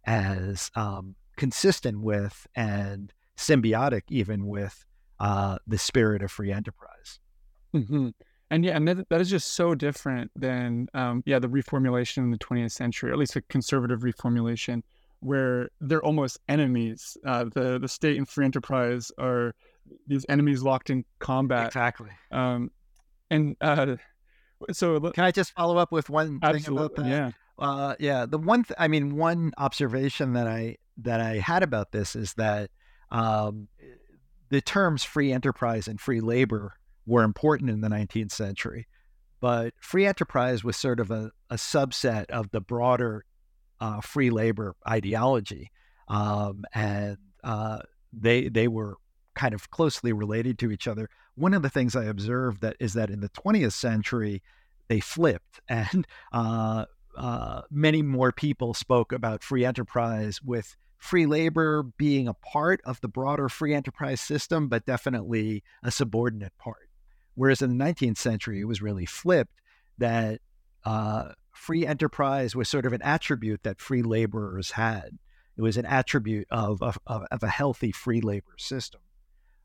as 0.07 0.71
um, 0.77 1.17
consistent 1.37 2.01
with 2.01 2.47
and 2.55 3.13
symbiotic 3.37 4.03
even 4.09 4.47
with 4.47 4.85
uh, 5.21 5.59
the 5.67 5.79
spirit 5.79 6.23
of 6.23 6.31
free 6.31 6.53
enterprise. 6.53 7.19
Mm-hmm. 7.75 8.11
And 8.51 8.65
yeah, 8.65 8.77
and 8.77 8.87
that, 8.87 9.09
that 9.09 9.21
is 9.21 9.31
just 9.31 9.53
so 9.55 9.75
different 9.75 10.31
than 10.37 10.89
um, 10.95 11.23
yeah 11.27 11.39
the 11.39 11.49
reformulation 11.49 12.19
in 12.19 12.31
the 12.31 12.39
20th 12.39 12.73
century, 12.73 13.11
at 13.11 13.19
least 13.19 13.37
a 13.37 13.41
conservative 13.43 14.01
reformulation, 14.01 14.83
where 15.21 15.71
they're 15.81 16.05
almost 16.05 16.39
enemies. 16.49 17.17
Uh, 17.27 17.47
the 17.53 17.79
the 17.79 17.89
state 17.89 18.17
and 18.17 18.29
free 18.29 18.45
enterprise 18.45 19.11
are 19.19 19.55
these 20.07 20.25
enemies 20.29 20.63
locked 20.63 20.91
in 20.91 21.05
combat. 21.19 21.67
Exactly. 21.67 22.11
Um, 22.31 22.71
and 23.31 23.57
uh, 23.61 23.97
so 24.73 25.01
can 25.01 25.25
I 25.25 25.31
just 25.31 25.53
follow 25.53 25.79
up 25.79 25.91
with 25.91 26.11
one 26.11 26.41
thing 26.41 26.69
about 26.69 26.97
that? 26.97 27.07
Yeah. 27.07 27.31
Uh, 27.59 27.95
yeah. 27.99 28.27
The 28.27 28.39
one, 28.39 28.65
th- 28.65 28.77
I 28.79 28.89
mean, 28.89 29.17
one 29.17 29.53
observation 29.59 30.35
that 30.35 30.47
I 30.47 30.77
that 30.99 31.21
I 31.21 31.39
had 31.39 31.63
about 31.63 31.93
this 31.93 32.15
is 32.15 32.35
that 32.35 32.71
um, 33.11 33.69
the 34.51 34.61
terms 34.61 35.05
free 35.05 35.33
enterprise 35.33 35.89
and 35.89 36.01
free 36.01 36.21
labor 36.21 36.75
were 37.07 37.23
important 37.23 37.71
in 37.71 37.81
the 37.81 37.89
19th 37.89 38.33
century, 38.33 38.87
but 39.41 39.75
free 39.81 40.07
enterprise 40.07 40.65
was 40.65 40.77
sort 40.77 41.01
of 41.01 41.11
a, 41.11 41.31
a 41.51 41.57
subset 41.57 42.31
of 42.31 42.51
the 42.51 42.61
broader 42.61 43.25
uh, 43.81 44.01
free 44.01 44.31
labor 44.31 44.75
ideology, 44.89 45.71
um, 46.09 46.65
and 46.75 47.19
uh, 47.43 47.81
they 48.13 48.49
they 48.49 48.69
were 48.69 48.97
kind 49.35 49.53
of 49.55 49.71
closely 49.71 50.13
related 50.13 50.59
to 50.61 50.71
each 50.71 50.87
other. 50.87 51.09
One 51.35 51.55
of 51.55 51.63
the 51.63 51.69
things 51.69 51.97
I 51.97 52.05
observed 52.05 52.61
that 52.63 52.77
is 52.79 52.95
that 52.95 53.11
in 53.11 53.21
the 53.21 53.29
20th 53.31 53.73
century 53.73 54.43
they 54.89 55.01
flipped, 55.01 55.61
and 55.69 56.07
uh, 56.33 56.87
uh, 57.17 57.63
many 57.71 58.03
more 58.03 58.33
people 58.33 58.75
spoke 58.75 59.13
about 59.13 59.43
free 59.43 59.65
enterprise 59.65 60.41
with 60.43 60.77
free 61.05 61.27
labor 61.27 61.83
being 61.83 62.27
a 62.27 62.33
part 62.33 62.81
of 62.87 62.99
the 63.03 63.09
broader 63.09 63.51
free 63.51 63.75
enterprise 63.75 64.23
system, 64.23 64.69
but 64.69 64.87
definitely 64.87 65.63
a 65.83 65.91
subordinate 65.91 66.57
part. 66.57 66.89
Whereas 67.35 67.61
in 67.61 67.77
the 67.77 67.85
19th 67.85 68.17
century, 68.17 68.59
it 68.61 68.65
was 68.65 68.81
really 68.81 69.05
flipped 69.05 69.61
that 69.99 70.41
uh, 70.85 71.33
free 71.53 71.87
enterprise 71.87 72.57
was 72.57 72.71
sort 72.71 72.87
of 72.87 72.95
an 72.95 73.03
attribute 73.03 73.65
that 73.65 73.83
free 73.83 74.03
laborers 74.03 74.71
had. 74.71 75.11
It 75.59 75.63
was 75.63 75.77
an 75.77 75.85
attribute 75.85 76.49
of, 76.51 76.83
of, 76.83 76.99
of 77.07 77.43
a 77.43 77.49
healthy 77.49 77.93
free 77.93 78.23
labor 78.23 78.55
system. 78.57 79.03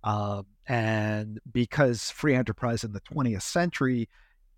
Uh, 0.03 0.43
and 0.67 1.39
because 1.49 2.11
free 2.11 2.35
enterprise 2.35 2.83
in 2.83 2.91
the 2.91 3.01
20th 3.01 3.43
century 3.43 4.09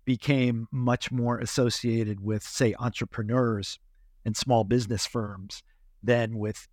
became 0.04 0.66
much 0.72 1.12
more 1.12 1.38
associated 1.38 2.18
with, 2.18 2.42
say, 2.42 2.74
entrepreneurs 2.80 3.78
and 4.24 4.36
small 4.36 4.64
business 4.64 5.06
firms 5.06 5.62
than 6.02 6.36
with 6.36 6.68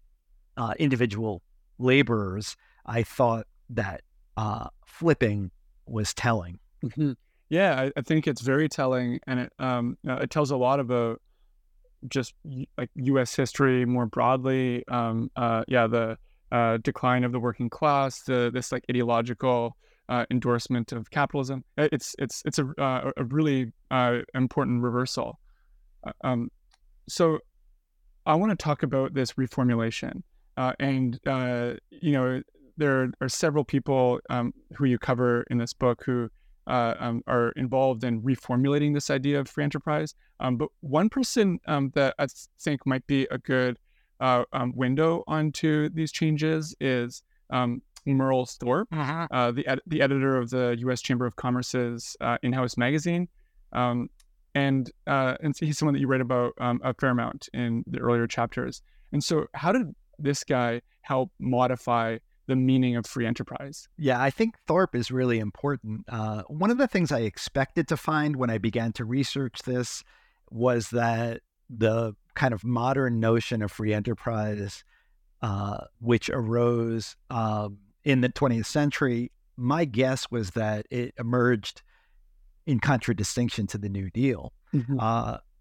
uh, 0.59 0.73
individual 0.77 1.41
laborers, 1.79 2.55
I 2.85 3.03
thought 3.03 3.47
that 3.69 4.01
uh, 4.37 4.67
flipping 4.85 5.51
was 5.87 6.13
telling. 6.13 6.59
Mm-hmm. 6.83 7.13
Yeah, 7.49 7.81
I, 7.81 7.91
I, 7.97 8.01
think 8.01 8.27
it's 8.27 8.41
very 8.41 8.69
telling, 8.69 9.19
and 9.25 9.39
it 9.39 9.53
um, 9.57 9.97
uh, 10.07 10.17
it 10.17 10.29
tells 10.29 10.51
a 10.51 10.57
lot 10.57 10.79
about 10.79 11.19
just 12.07 12.33
like 12.77 12.89
U.S. 12.95 13.35
history 13.35 13.85
more 13.85 14.05
broadly. 14.05 14.83
Um, 14.87 15.31
uh, 15.35 15.63
yeah, 15.67 15.87
the 15.87 16.17
uh, 16.51 16.77
decline 16.77 17.23
of 17.23 17.31
the 17.31 17.39
working 17.39 17.69
class, 17.69 18.21
the 18.21 18.51
this 18.53 18.71
like 18.71 18.85
ideological 18.89 19.75
uh, 20.09 20.25
endorsement 20.29 20.91
of 20.91 21.09
capitalism. 21.09 21.63
It's 21.77 22.15
it's 22.19 22.43
it's 22.45 22.59
a 22.59 22.67
uh, 22.77 23.11
a 23.17 23.23
really 23.23 23.71
uh, 23.89 24.19
important 24.35 24.83
reversal. 24.83 25.39
Um, 26.23 26.51
so 27.07 27.39
I 28.25 28.35
want 28.35 28.51
to 28.51 28.63
talk 28.63 28.83
about 28.83 29.13
this 29.13 29.33
reformulation. 29.33 30.21
Uh, 30.59 30.73
and, 30.81 31.21
uh, 31.25 31.73
you 31.89 32.11
know, 32.11 32.41
there 32.75 33.09
are 33.21 33.29
several 33.29 33.63
people 33.63 34.19
um, 34.29 34.53
who 34.75 34.83
you 34.83 34.99
cover 34.99 35.43
in 35.49 35.57
this 35.57 35.71
book 35.71 36.03
who 36.05 36.29
uh, 36.67 36.95
um, 36.99 37.23
are 37.27 37.51
involved 37.55 38.03
in 38.03 38.21
reformulating 38.21 38.93
this 38.93 39.09
idea 39.09 39.39
of 39.39 39.47
free 39.47 39.63
enterprise. 39.63 40.13
Um, 40.41 40.57
but 40.57 40.67
one 40.81 41.07
person 41.07 41.59
um, 41.65 41.91
that 41.95 42.13
I 42.19 42.27
think 42.59 42.85
might 42.85 43.07
be 43.07 43.25
a 43.31 43.37
good 43.37 43.79
uh, 44.19 44.43
um, 44.51 44.73
window 44.75 45.23
onto 45.27 45.87
these 45.91 46.11
changes 46.11 46.75
is 46.81 47.23
um, 47.51 47.81
Merle 48.05 48.45
Thorpe, 48.45 48.89
uh-huh. 48.91 49.27
uh, 49.31 49.51
the, 49.51 49.65
ed- 49.65 49.81
the 49.87 50.01
editor 50.01 50.35
of 50.35 50.49
the 50.49 50.75
U.S. 50.79 51.01
Chamber 51.01 51.25
of 51.25 51.37
Commerce's 51.37 52.17
uh, 52.19 52.37
in-house 52.43 52.75
magazine 52.75 53.29
and 54.55 54.91
uh, 55.07 55.35
and 55.41 55.55
he's 55.57 55.77
someone 55.77 55.93
that 55.93 55.99
you 55.99 56.07
read 56.07 56.21
about 56.21 56.53
um, 56.59 56.81
a 56.83 56.93
fair 56.95 57.11
amount 57.11 57.47
in 57.53 57.83
the 57.87 57.99
earlier 57.99 58.27
chapters. 58.27 58.81
And 59.11 59.23
so, 59.23 59.45
how 59.53 59.71
did 59.71 59.93
this 60.19 60.43
guy 60.43 60.81
help 61.01 61.31
modify 61.39 62.17
the 62.47 62.55
meaning 62.55 62.95
of 62.95 63.05
free 63.05 63.25
enterprise? 63.25 63.87
Yeah, 63.97 64.21
I 64.21 64.29
think 64.31 64.55
Thorpe 64.67 64.95
is 64.95 65.11
really 65.11 65.39
important. 65.39 66.05
Uh, 66.09 66.43
one 66.47 66.71
of 66.71 66.77
the 66.77 66.87
things 66.87 67.11
I 67.11 67.19
expected 67.19 67.87
to 67.89 67.97
find 67.97 68.35
when 68.35 68.49
I 68.49 68.57
began 68.57 68.91
to 68.93 69.05
research 69.05 69.59
this 69.65 70.03
was 70.49 70.89
that 70.89 71.41
the 71.69 72.13
kind 72.33 72.53
of 72.53 72.63
modern 72.63 73.19
notion 73.19 73.61
of 73.61 73.71
free 73.71 73.93
enterprise, 73.93 74.83
uh, 75.41 75.85
which 75.99 76.29
arose 76.29 77.15
um, 77.29 77.77
in 78.03 78.21
the 78.21 78.29
20th 78.29 78.65
century, 78.65 79.31
my 79.55 79.85
guess 79.85 80.31
was 80.31 80.51
that 80.51 80.87
it 80.89 81.13
emerged 81.19 81.81
in 82.65 82.79
contradistinction 82.79 83.67
to 83.67 83.77
the 83.77 83.89
New 83.89 84.09
Deal, 84.09 84.53
mm-hmm. 84.73 84.99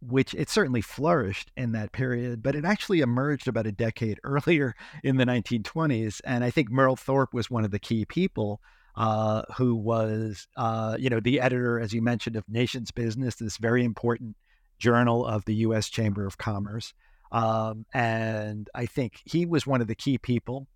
Which 0.00 0.34
it 0.34 0.48
certainly 0.48 0.80
flourished 0.80 1.50
in 1.56 1.72
that 1.72 1.92
period, 1.92 2.42
but 2.42 2.54
it 2.54 2.64
actually 2.64 3.00
emerged 3.00 3.48
about 3.48 3.66
a 3.66 3.72
decade 3.72 4.20
earlier 4.24 4.74
in 5.02 5.16
the 5.16 5.24
1920s. 5.24 6.20
And 6.24 6.44
I 6.44 6.50
think 6.50 6.70
Merle 6.70 6.96
Thorpe 6.96 7.34
was 7.34 7.50
one 7.50 7.64
of 7.64 7.70
the 7.70 7.78
key 7.78 8.04
people 8.04 8.60
uh, 8.96 9.42
who 9.56 9.74
was, 9.76 10.48
uh, 10.56 10.96
you 10.98 11.08
know, 11.08 11.20
the 11.20 11.40
editor, 11.40 11.78
as 11.78 11.92
you 11.92 12.02
mentioned, 12.02 12.36
of 12.36 12.44
Nation's 12.48 12.90
Business, 12.90 13.36
this 13.36 13.56
very 13.56 13.84
important 13.84 14.36
journal 14.78 15.24
of 15.24 15.44
the 15.44 15.54
U.S. 15.56 15.88
Chamber 15.88 16.26
of 16.26 16.38
Commerce. 16.38 16.94
Um, 17.30 17.84
and 17.92 18.68
I 18.74 18.86
think 18.86 19.20
he 19.24 19.46
was 19.46 19.66
one 19.66 19.80
of 19.80 19.86
the 19.86 19.94
key 19.94 20.18
people, 20.18 20.66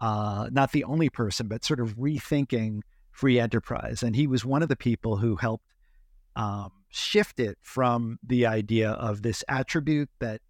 uh, 0.00 0.48
not 0.52 0.72
the 0.72 0.84
only 0.84 1.08
person, 1.08 1.48
but 1.48 1.64
sort 1.64 1.80
of 1.80 1.96
rethinking 1.96 2.80
free 3.12 3.38
enterprise. 3.38 4.02
And 4.02 4.16
he 4.16 4.26
was 4.26 4.44
one 4.44 4.62
of 4.62 4.68
the 4.68 4.76
people 4.76 5.16
who 5.16 5.36
helped 5.36 5.64
um, 6.36 6.70
shift 6.90 7.40
it 7.40 7.58
from 7.62 8.18
the 8.26 8.46
idea 8.46 8.90
of 8.90 9.22
this 9.22 9.44
attribute 9.48 10.08
that 10.20 10.40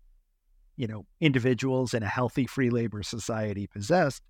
you 0.77 0.87
know 0.87 1.07
individuals 1.21 1.95
in 1.95 2.03
a 2.03 2.09
healthy 2.09 2.47
free 2.47 2.71
labor 2.71 3.03
society 3.03 3.67
possessed 3.67 4.23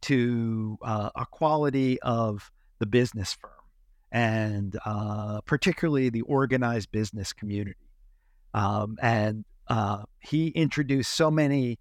to 0.00 0.76
uh, 0.82 1.10
a 1.14 1.26
quality 1.26 2.00
of 2.02 2.50
the 2.78 2.86
business 2.86 3.34
firm 3.40 3.52
and 4.10 4.78
uh, 4.84 5.40
particularly 5.46 6.10
the 6.10 6.20
organized 6.22 6.92
business 6.92 7.32
community. 7.32 7.88
Um, 8.52 8.98
and 9.00 9.44
uh, 9.68 10.02
he 10.20 10.48
introduced 10.48 11.12
so 11.12 11.30
many 11.30 11.78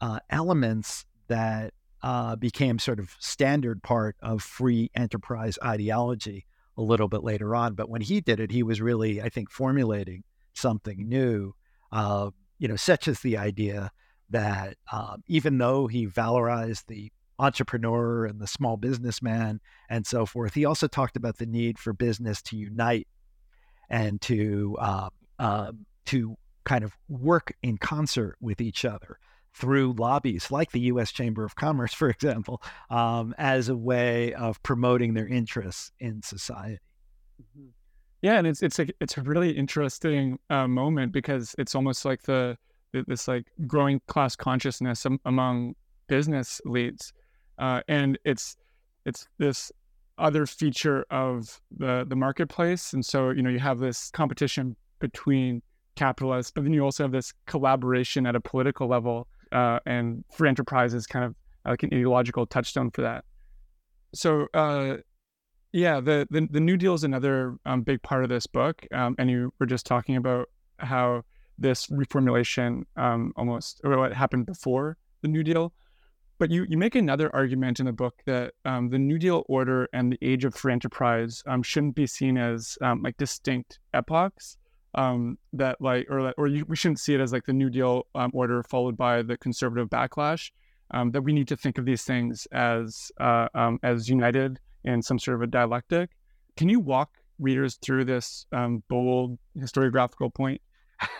uh, 0.00 0.20
elements 0.30 1.04
that 1.28 1.74
uh, 2.02 2.36
became 2.36 2.78
sort 2.78 2.98
of 2.98 3.14
standard 3.18 3.82
part 3.82 4.16
of 4.22 4.42
free 4.42 4.90
enterprise 4.94 5.58
ideology 5.62 6.46
a 6.76 6.82
little 6.82 7.08
bit 7.08 7.24
later 7.24 7.54
on. 7.54 7.74
But 7.74 7.88
when 7.88 8.00
he 8.00 8.20
did 8.20 8.40
it, 8.40 8.50
he 8.50 8.62
was 8.62 8.80
really, 8.80 9.20
I 9.22 9.28
think, 9.28 9.50
formulating 9.50 10.24
something 10.54 11.08
new, 11.08 11.54
uh, 11.92 12.30
you 12.58 12.68
know, 12.68 12.76
such 12.76 13.08
as 13.08 13.20
the 13.20 13.36
idea 13.36 13.90
that 14.30 14.76
um, 14.92 15.22
even 15.26 15.58
though 15.58 15.86
he 15.86 16.06
valorized 16.06 16.86
the 16.86 17.12
entrepreneur 17.38 18.24
and 18.24 18.40
the 18.40 18.46
small 18.46 18.76
businessman 18.76 19.60
and 19.88 20.06
so 20.06 20.26
forth, 20.26 20.54
he 20.54 20.64
also 20.64 20.88
talked 20.88 21.16
about 21.16 21.38
the 21.38 21.46
need 21.46 21.78
for 21.78 21.92
business 21.92 22.42
to 22.42 22.56
unite 22.56 23.06
and 23.90 24.20
to 24.22 24.76
uh, 24.80 25.08
uh, 25.38 25.72
to 26.06 26.36
kind 26.64 26.82
of 26.82 26.96
work 27.08 27.54
in 27.62 27.78
concert 27.78 28.36
with 28.40 28.60
each 28.60 28.84
other 28.84 29.18
through 29.56 29.94
lobbies 29.94 30.50
like 30.50 30.70
the 30.72 30.80
U.S. 30.80 31.10
Chamber 31.10 31.44
of 31.44 31.56
Commerce, 31.56 31.94
for 31.94 32.10
example, 32.10 32.62
um, 32.90 33.34
as 33.38 33.68
a 33.68 33.76
way 33.76 34.34
of 34.34 34.62
promoting 34.62 35.14
their 35.14 35.26
interests 35.26 35.92
in 35.98 36.22
society. 36.22 36.78
Mm-hmm. 37.40 37.68
Yeah, 38.20 38.38
and 38.38 38.46
it's 38.46 38.62
it's 38.62 38.78
a 38.78 38.86
it's 39.00 39.16
a 39.16 39.22
really 39.22 39.50
interesting 39.50 40.38
uh, 40.50 40.68
moment 40.68 41.12
because 41.12 41.54
it's 41.58 41.74
almost 41.74 42.04
like 42.04 42.22
the 42.22 42.58
this 43.06 43.28
like 43.28 43.46
growing 43.66 44.00
class 44.08 44.36
consciousness 44.36 45.06
among 45.24 45.74
business 46.06 46.60
leads, 46.64 47.12
uh, 47.58 47.80
and 47.88 48.18
it's 48.24 48.56
it's 49.04 49.28
this 49.38 49.70
other 50.18 50.46
feature 50.46 51.04
of 51.10 51.60
the 51.76 52.04
the 52.08 52.16
marketplace, 52.16 52.92
and 52.92 53.04
so 53.04 53.30
you 53.30 53.42
know 53.42 53.50
you 53.50 53.58
have 53.58 53.78
this 53.78 54.10
competition 54.10 54.76
between 54.98 55.62
capitalists, 55.94 56.52
but 56.54 56.64
then 56.64 56.72
you 56.72 56.82
also 56.82 57.04
have 57.04 57.12
this 57.12 57.32
collaboration 57.46 58.26
at 58.26 58.34
a 58.34 58.40
political 58.40 58.86
level 58.86 59.26
uh, 59.52 59.78
and 59.86 60.24
free 60.32 60.48
enterprise 60.48 60.94
is 60.94 61.06
kind 61.06 61.24
of 61.24 61.34
like 61.64 61.82
an 61.82 61.90
ideological 61.92 62.46
touchstone 62.46 62.90
for 62.90 63.02
that. 63.02 63.24
So, 64.14 64.46
uh, 64.54 64.98
yeah, 65.72 66.00
the, 66.00 66.26
the, 66.30 66.48
the 66.50 66.60
New 66.60 66.76
Deal 66.76 66.94
is 66.94 67.04
another 67.04 67.56
um, 67.66 67.82
big 67.82 68.02
part 68.02 68.22
of 68.22 68.30
this 68.30 68.46
book, 68.46 68.86
um, 68.92 69.14
and 69.18 69.30
you 69.30 69.52
were 69.58 69.66
just 69.66 69.84
talking 69.84 70.16
about 70.16 70.48
how 70.78 71.22
this 71.58 71.86
reformulation 71.88 72.84
um, 72.96 73.32
almost 73.36 73.80
or 73.84 73.98
what 73.98 74.12
happened 74.12 74.46
before 74.46 74.96
the 75.22 75.28
New 75.28 75.42
Deal. 75.42 75.72
But 76.38 76.50
you, 76.50 76.66
you 76.68 76.76
make 76.76 76.94
another 76.94 77.34
argument 77.34 77.80
in 77.80 77.86
the 77.86 77.92
book 77.92 78.22
that 78.26 78.54
um, 78.66 78.90
the 78.90 78.98
New 78.98 79.18
Deal 79.18 79.42
order 79.48 79.88
and 79.92 80.12
the 80.12 80.18
age 80.20 80.44
of 80.44 80.54
free 80.54 80.72
enterprise 80.72 81.42
um, 81.46 81.62
shouldn't 81.62 81.94
be 81.94 82.06
seen 82.06 82.36
as 82.36 82.76
um, 82.82 83.02
like 83.02 83.16
distinct 83.16 83.78
epochs, 83.94 84.58
um, 84.96 85.38
that 85.52 85.80
like 85.80 86.06
or 86.10 86.32
or 86.36 86.46
you, 86.48 86.64
we 86.66 86.76
shouldn't 86.76 87.00
see 87.00 87.14
it 87.14 87.20
as 87.20 87.32
like 87.32 87.44
the 87.44 87.52
New 87.52 87.70
Deal 87.70 88.06
um, 88.14 88.30
order 88.34 88.62
followed 88.62 88.96
by 88.96 89.22
the 89.22 89.36
conservative 89.36 89.88
backlash. 89.88 90.50
Um, 90.92 91.10
that 91.10 91.22
we 91.22 91.32
need 91.32 91.48
to 91.48 91.56
think 91.56 91.78
of 91.78 91.84
these 91.84 92.04
things 92.04 92.46
as 92.52 93.10
uh, 93.20 93.48
um, 93.54 93.80
as 93.82 94.08
united 94.08 94.60
in 94.84 95.02
some 95.02 95.18
sort 95.18 95.34
of 95.34 95.42
a 95.42 95.46
dialectic. 95.46 96.10
Can 96.56 96.68
you 96.68 96.80
walk 96.80 97.10
readers 97.38 97.74
through 97.76 98.04
this 98.04 98.46
um, 98.52 98.82
bold 98.88 99.38
historiographical 99.58 100.32
point? 100.32 100.60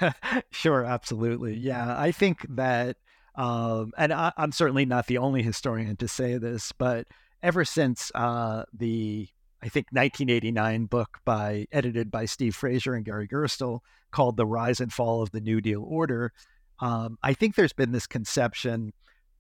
sure, 0.51 0.85
absolutely. 0.85 1.55
Yeah, 1.57 1.99
I 1.99 2.12
think 2.12 2.47
that, 2.57 2.97
um, 3.35 3.93
and 3.99 4.12
I, 4.12 4.33
am 4.39 4.53
certainly 4.53 4.87
not 4.87 5.07
the 5.07 5.19
only 5.19 5.43
historian 5.43 5.97
to 5.97 6.09
say 6.09 6.39
this, 6.39 6.73
but 6.73 7.07
ever 7.43 7.65
since 7.65 8.11
uh, 8.15 8.65
the 8.73 9.29
I 9.62 9.69
think 9.69 9.87
1989 9.90 10.87
book 10.87 11.19
by 11.25 11.66
edited 11.73 12.11
by 12.11 12.27
Steve 12.27 12.55
Fraser 12.55 12.95
and 12.95 13.05
Gary 13.05 13.27
Gerstle 13.27 13.81
called 14.11 14.37
"The 14.37 14.47
Rise 14.47 14.81
and 14.81 14.92
Fall 14.92 15.23
of 15.23 15.31
the 15.31 15.40
New 15.40 15.61
Deal 15.61 15.83
Order." 15.83 16.33
Um, 16.79 17.19
I 17.23 17.33
think 17.33 17.55
there's 17.55 17.73
been 17.73 17.92
this 17.92 18.07
conception 18.07 18.92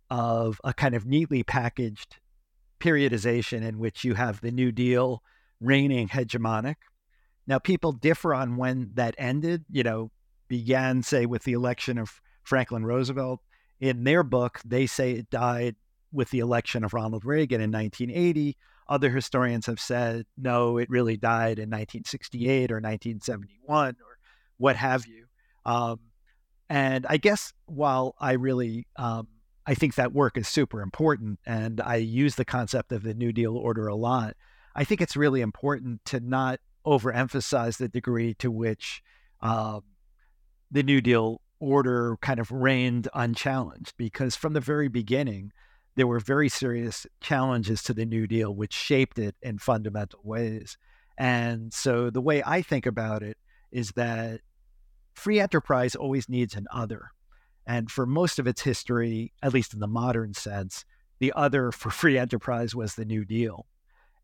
of 0.08 0.60
a 0.64 0.72
kind 0.72 0.94
of 0.94 1.06
neatly 1.06 1.42
packaged 1.42 2.16
periodization 2.80 3.62
in 3.62 3.78
which 3.78 4.04
you 4.04 4.14
have 4.14 4.40
the 4.40 4.50
New 4.50 4.72
Deal 4.72 5.22
reigning 5.60 6.08
hegemonic. 6.08 6.76
Now, 7.46 7.58
people 7.58 7.92
differ 7.92 8.34
on 8.34 8.56
when 8.56 8.90
that 8.94 9.14
ended. 9.18 9.64
You 9.70 9.82
know, 9.82 10.10
began 10.48 11.02
say 11.02 11.26
with 11.26 11.44
the 11.44 11.52
election 11.52 11.98
of 11.98 12.20
Franklin 12.42 12.86
Roosevelt. 12.86 13.40
In 13.80 14.04
their 14.04 14.22
book, 14.22 14.60
they 14.64 14.86
say 14.86 15.12
it 15.12 15.28
died 15.28 15.76
with 16.10 16.30
the 16.30 16.38
election 16.38 16.84
of 16.84 16.94
Ronald 16.94 17.26
Reagan 17.26 17.60
in 17.60 17.70
1980 17.70 18.56
other 18.88 19.10
historians 19.10 19.66
have 19.66 19.80
said, 19.80 20.26
no, 20.36 20.78
it 20.78 20.88
really 20.90 21.16
died 21.16 21.58
in 21.58 21.70
1968 21.70 22.70
or 22.70 22.76
1971 22.76 23.96
or 24.00 24.18
what 24.58 24.76
have 24.76 25.06
you. 25.06 25.26
Um, 25.64 26.00
and 26.68 27.06
I 27.08 27.16
guess 27.16 27.52
while 27.66 28.14
I 28.18 28.32
really, 28.32 28.86
um, 28.96 29.28
I 29.66 29.74
think 29.74 29.96
that 29.96 30.12
work 30.12 30.36
is 30.38 30.48
super 30.48 30.80
important 30.80 31.40
and 31.44 31.80
I 31.80 31.96
use 31.96 32.36
the 32.36 32.44
concept 32.44 32.92
of 32.92 33.02
the 33.02 33.14
New 33.14 33.32
Deal 33.32 33.56
order 33.56 33.88
a 33.88 33.96
lot, 33.96 34.36
I 34.74 34.84
think 34.84 35.00
it's 35.00 35.16
really 35.16 35.40
important 35.40 36.04
to 36.06 36.20
not 36.20 36.60
overemphasize 36.84 37.78
the 37.78 37.88
degree 37.88 38.34
to 38.34 38.50
which 38.50 39.02
um, 39.40 39.82
the 40.70 40.82
New 40.82 41.00
Deal 41.00 41.40
order 41.58 42.16
kind 42.20 42.38
of 42.38 42.50
reigned 42.50 43.08
unchallenged 43.14 43.94
because 43.96 44.36
from 44.36 44.52
the 44.52 44.60
very 44.60 44.88
beginning, 44.88 45.52
there 45.96 46.06
were 46.06 46.20
very 46.20 46.48
serious 46.48 47.06
challenges 47.20 47.82
to 47.84 47.94
the 47.94 48.04
New 48.04 48.26
Deal, 48.26 48.54
which 48.54 48.74
shaped 48.74 49.18
it 49.18 49.34
in 49.42 49.58
fundamental 49.58 50.20
ways. 50.22 50.76
And 51.18 51.72
so 51.72 52.10
the 52.10 52.20
way 52.20 52.42
I 52.44 52.60
think 52.60 52.84
about 52.84 53.22
it 53.22 53.38
is 53.72 53.92
that 53.92 54.42
free 55.14 55.40
enterprise 55.40 55.96
always 55.96 56.28
needs 56.28 56.54
an 56.54 56.66
other. 56.70 57.10
And 57.66 57.90
for 57.90 58.06
most 58.06 58.38
of 58.38 58.46
its 58.46 58.60
history, 58.60 59.32
at 59.42 59.54
least 59.54 59.72
in 59.72 59.80
the 59.80 59.88
modern 59.88 60.34
sense, 60.34 60.84
the 61.18 61.32
other 61.34 61.72
for 61.72 61.90
free 62.02 62.18
enterprise 62.18 62.74
was 62.74 62.94
the 62.94 63.06
New 63.06 63.24
Deal. 63.24 63.66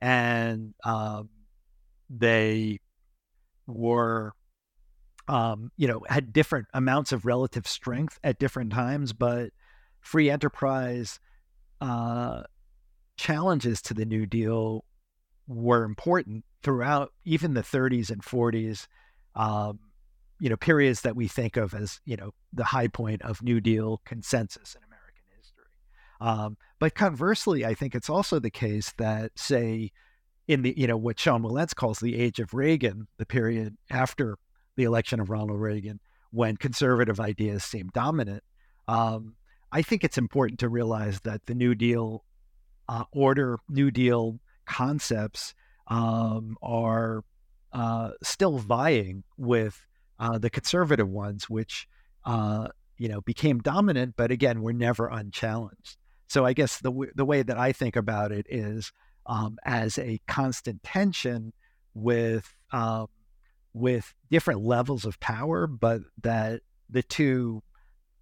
And 0.02 0.74
um, 0.84 1.30
they 2.10 2.80
were, 3.66 4.34
um, 5.26 5.72
you 5.78 5.88
know, 5.88 6.02
had 6.06 6.34
different 6.34 6.66
amounts 6.74 7.12
of 7.12 7.24
relative 7.24 7.66
strength 7.66 8.18
at 8.22 8.38
different 8.38 8.72
times, 8.72 9.14
but 9.14 9.50
free 10.00 10.28
enterprise 10.28 11.18
uh, 11.82 12.44
challenges 13.16 13.82
to 13.82 13.94
the 13.94 14.04
New 14.04 14.24
Deal 14.24 14.84
were 15.48 15.82
important 15.82 16.44
throughout 16.62 17.12
even 17.24 17.54
the 17.54 17.62
30s 17.62 18.08
and 18.08 18.22
40s. 18.22 18.86
Um, 19.34 19.80
you 20.38 20.48
know, 20.48 20.56
periods 20.56 21.00
that 21.02 21.16
we 21.16 21.26
think 21.28 21.56
of 21.56 21.74
as 21.74 22.00
you 22.04 22.16
know 22.16 22.32
the 22.52 22.64
high 22.64 22.88
point 22.88 23.22
of 23.22 23.42
New 23.42 23.60
Deal 23.60 24.00
consensus 24.04 24.76
in 24.76 24.82
American 24.84 25.22
history. 25.36 25.64
Um, 26.20 26.56
but 26.78 26.94
conversely, 26.94 27.64
I 27.64 27.74
think 27.74 27.94
it's 27.94 28.10
also 28.10 28.38
the 28.38 28.50
case 28.50 28.92
that, 28.98 29.32
say, 29.36 29.90
in 30.48 30.62
the 30.62 30.74
you 30.76 30.86
know 30.86 30.96
what 30.96 31.18
Sean 31.18 31.42
Wilentz 31.42 31.74
calls 31.74 31.98
the 31.98 32.16
age 32.16 32.38
of 32.38 32.54
Reagan, 32.54 33.08
the 33.18 33.26
period 33.26 33.76
after 33.90 34.36
the 34.76 34.84
election 34.84 35.20
of 35.20 35.30
Ronald 35.30 35.60
Reagan, 35.60 36.00
when 36.30 36.56
conservative 36.56 37.18
ideas 37.18 37.64
seemed 37.64 37.92
dominant, 37.92 38.42
um, 38.88 39.34
I 39.72 39.82
think 39.82 40.04
it's 40.04 40.18
important 40.18 40.60
to 40.60 40.68
realize 40.68 41.20
that 41.20 41.46
the 41.46 41.54
New 41.54 41.74
Deal 41.74 42.24
uh, 42.88 43.04
order, 43.10 43.58
New 43.70 43.90
Deal 43.90 44.38
concepts 44.66 45.54
um, 45.88 46.56
are 46.62 47.24
uh, 47.72 48.10
still 48.22 48.58
vying 48.58 49.24
with 49.38 49.86
uh, 50.18 50.38
the 50.38 50.50
conservative 50.50 51.08
ones, 51.08 51.48
which 51.48 51.88
uh, 52.26 52.68
you 52.98 53.08
know 53.08 53.22
became 53.22 53.60
dominant, 53.60 54.14
but 54.16 54.30
again 54.30 54.60
were 54.60 54.74
never 54.74 55.08
unchallenged. 55.08 55.96
So 56.28 56.44
I 56.44 56.52
guess 56.52 56.78
the 56.78 56.90
w- 56.90 57.12
the 57.14 57.24
way 57.24 57.42
that 57.42 57.58
I 57.58 57.72
think 57.72 57.96
about 57.96 58.30
it 58.30 58.46
is 58.50 58.92
um, 59.26 59.56
as 59.64 59.98
a 59.98 60.20
constant 60.28 60.82
tension 60.82 61.54
with 61.94 62.54
um, 62.72 63.06
with 63.72 64.12
different 64.30 64.60
levels 64.60 65.06
of 65.06 65.18
power, 65.18 65.66
but 65.66 66.02
that 66.22 66.60
the 66.90 67.02
two 67.02 67.62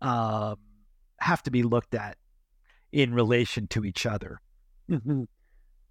um, 0.01 0.57
have 1.21 1.43
to 1.45 1.51
be 1.51 1.63
looked 1.63 1.95
at 1.95 2.17
in 2.93 3.15
relation 3.15 3.67
to 3.69 3.85
each 3.85 4.07
other. 4.07 4.41
Mm-hmm. 4.91 5.25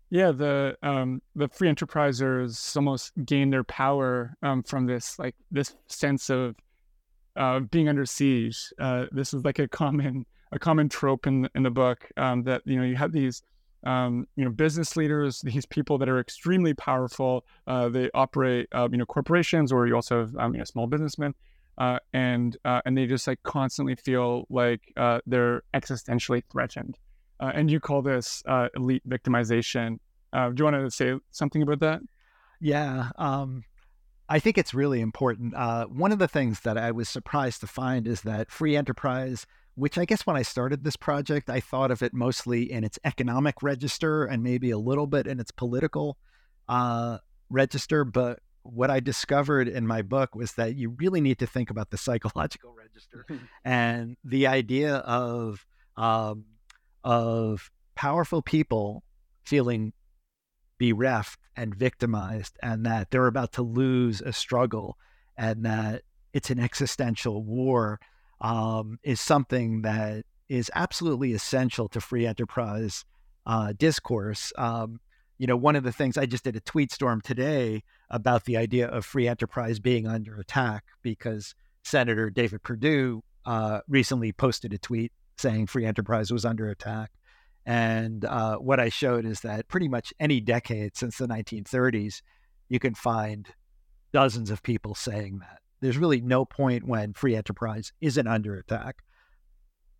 Yeah, 0.09 0.31
the 0.31 0.75
um, 0.81 1.21
the 1.35 1.47
free 1.47 1.69
enterprisers 1.69 2.75
almost 2.75 3.11
gain 3.25 3.51
their 3.51 3.63
power 3.63 4.35
um, 4.41 4.63
from 4.63 4.87
this 4.87 5.19
like 5.19 5.35
this 5.51 5.75
sense 5.87 6.29
of 6.29 6.55
uh, 7.35 7.59
being 7.59 7.87
under 7.87 8.05
siege. 8.05 8.73
Uh, 8.79 9.05
this 9.11 9.33
is 9.33 9.45
like 9.45 9.59
a 9.59 9.67
common 9.67 10.25
a 10.51 10.57
common 10.57 10.89
trope 10.89 11.27
in 11.27 11.47
in 11.53 11.63
the 11.63 11.69
book 11.69 12.09
um, 12.17 12.43
that 12.43 12.63
you 12.65 12.77
know 12.77 12.83
you 12.83 12.95
have 12.95 13.11
these 13.11 13.43
um, 13.85 14.27
you 14.35 14.43
know 14.43 14.51
business 14.51 14.97
leaders, 14.97 15.41
these 15.41 15.65
people 15.65 15.97
that 15.99 16.09
are 16.09 16.19
extremely 16.19 16.73
powerful. 16.73 17.45
Uh, 17.67 17.89
they 17.89 18.09
operate 18.13 18.67
uh, 18.73 18.87
you 18.91 18.97
know 18.97 19.05
corporations, 19.05 19.71
or 19.71 19.85
you 19.85 19.95
also 19.95 20.21
have 20.21 20.35
um, 20.37 20.53
you 20.53 20.57
know 20.57 20.65
small 20.65 20.87
businessmen. 20.87 21.35
Uh, 21.79 21.97
and 22.13 22.57
uh, 22.65 22.81
and 22.85 22.97
they 22.97 23.07
just 23.07 23.25
like 23.25 23.41
constantly 23.43 23.95
feel 23.95 24.45
like 24.49 24.81
they're 25.25 25.63
existentially 25.73 26.43
threatened. 26.51 26.97
Uh, 27.39 27.51
and 27.55 27.71
you 27.71 27.79
call 27.79 28.01
this 28.01 28.43
uh, 28.47 28.67
elite 28.75 29.07
victimization. 29.07 29.97
Uh, 30.33 30.49
do 30.49 30.55
you 30.57 30.63
want 30.65 30.75
to 30.75 30.91
say 30.91 31.13
something 31.31 31.61
about 31.61 31.79
that? 31.79 32.01
Yeah, 32.59 33.09
um, 33.17 33.63
I 34.27 34.39
think 34.39 34.57
it's 34.57 34.73
really 34.73 34.99
important. 34.99 35.55
Uh, 35.55 35.85
one 35.85 36.11
of 36.11 36.19
the 36.19 36.27
things 36.27 36.59
that 36.61 36.77
I 36.77 36.91
was 36.91 37.07
surprised 37.07 37.61
to 37.61 37.67
find 37.67 38.07
is 38.07 38.21
that 38.21 38.51
free 38.51 38.75
enterprise, 38.75 39.47
which 39.75 39.97
I 39.97 40.05
guess 40.05 40.27
when 40.27 40.35
I 40.35 40.41
started 40.41 40.83
this 40.83 40.97
project, 40.97 41.49
I 41.49 41.61
thought 41.61 41.91
of 41.91 42.03
it 42.03 42.13
mostly 42.13 42.69
in 42.69 42.83
its 42.83 42.99
economic 43.05 43.63
register 43.63 44.25
and 44.25 44.43
maybe 44.43 44.71
a 44.71 44.77
little 44.77 45.07
bit 45.07 45.25
in 45.25 45.39
its 45.39 45.51
political 45.51 46.17
uh, 46.67 47.19
register. 47.49 48.03
But 48.03 48.39
what 48.63 48.89
I 48.89 48.99
discovered 48.99 49.67
in 49.67 49.87
my 49.87 50.01
book 50.01 50.35
was 50.35 50.53
that 50.53 50.75
you 50.75 50.89
really 50.89 51.21
need 51.21 51.39
to 51.39 51.47
think 51.47 51.69
about 51.69 51.89
the 51.89 51.97
psychological 51.97 52.73
register 52.73 53.25
and 53.65 54.17
the 54.23 54.47
idea 54.47 54.95
of 54.97 55.65
um, 55.97 56.45
of 57.03 57.71
powerful 57.95 58.41
people 58.41 59.03
feeling 59.43 59.93
bereft 60.79 61.39
and 61.55 61.75
victimized, 61.75 62.57
and 62.63 62.85
that 62.85 63.11
they're 63.11 63.27
about 63.27 63.51
to 63.53 63.61
lose 63.61 64.21
a 64.21 64.31
struggle, 64.31 64.97
and 65.37 65.65
that 65.65 66.03
it's 66.33 66.49
an 66.49 66.59
existential 66.59 67.43
war, 67.43 67.99
um, 68.39 68.97
is 69.03 69.19
something 69.19 69.81
that 69.81 70.23
is 70.47 70.71
absolutely 70.73 71.33
essential 71.33 71.89
to 71.89 71.99
free 71.99 72.25
enterprise 72.25 73.03
uh, 73.45 73.73
discourse. 73.77 74.53
Um, 74.57 75.01
you 75.39 75.47
know, 75.47 75.55
one 75.55 75.77
of 75.77 75.83
the 75.83 75.91
things 75.91 76.17
I 76.17 76.25
just 76.25 76.43
did 76.43 76.57
a 76.57 76.59
tweet 76.59 76.91
storm 76.91 77.21
today 77.21 77.81
about 78.09 78.43
the 78.43 78.57
idea 78.57 78.87
of 78.87 79.05
free 79.05 79.27
enterprise 79.27 79.79
being 79.79 80.05
under 80.05 80.35
attack 80.35 80.83
because 81.01 81.55
Senator 81.83 82.29
David 82.29 82.61
Perdue 82.61 83.23
uh, 83.45 83.79
recently 83.87 84.33
posted 84.33 84.73
a 84.73 84.77
tweet 84.77 85.13
saying 85.37 85.67
free 85.67 85.85
enterprise 85.85 86.29
was 86.29 86.43
under 86.43 86.69
attack. 86.69 87.11
And 87.65 88.25
uh, 88.25 88.57
what 88.57 88.81
I 88.81 88.89
showed 88.89 89.25
is 89.25 89.39
that 89.41 89.69
pretty 89.69 89.87
much 89.87 90.13
any 90.19 90.41
decade 90.41 90.97
since 90.97 91.17
the 91.17 91.27
1930s, 91.27 92.21
you 92.67 92.79
can 92.79 92.93
find 92.93 93.47
dozens 94.11 94.49
of 94.49 94.61
people 94.61 94.93
saying 94.93 95.39
that. 95.39 95.59
There's 95.79 95.97
really 95.97 96.19
no 96.19 96.43
point 96.43 96.85
when 96.85 97.13
free 97.13 97.37
enterprise 97.37 97.93
isn't 98.01 98.27
under 98.27 98.57
attack. 98.57 98.97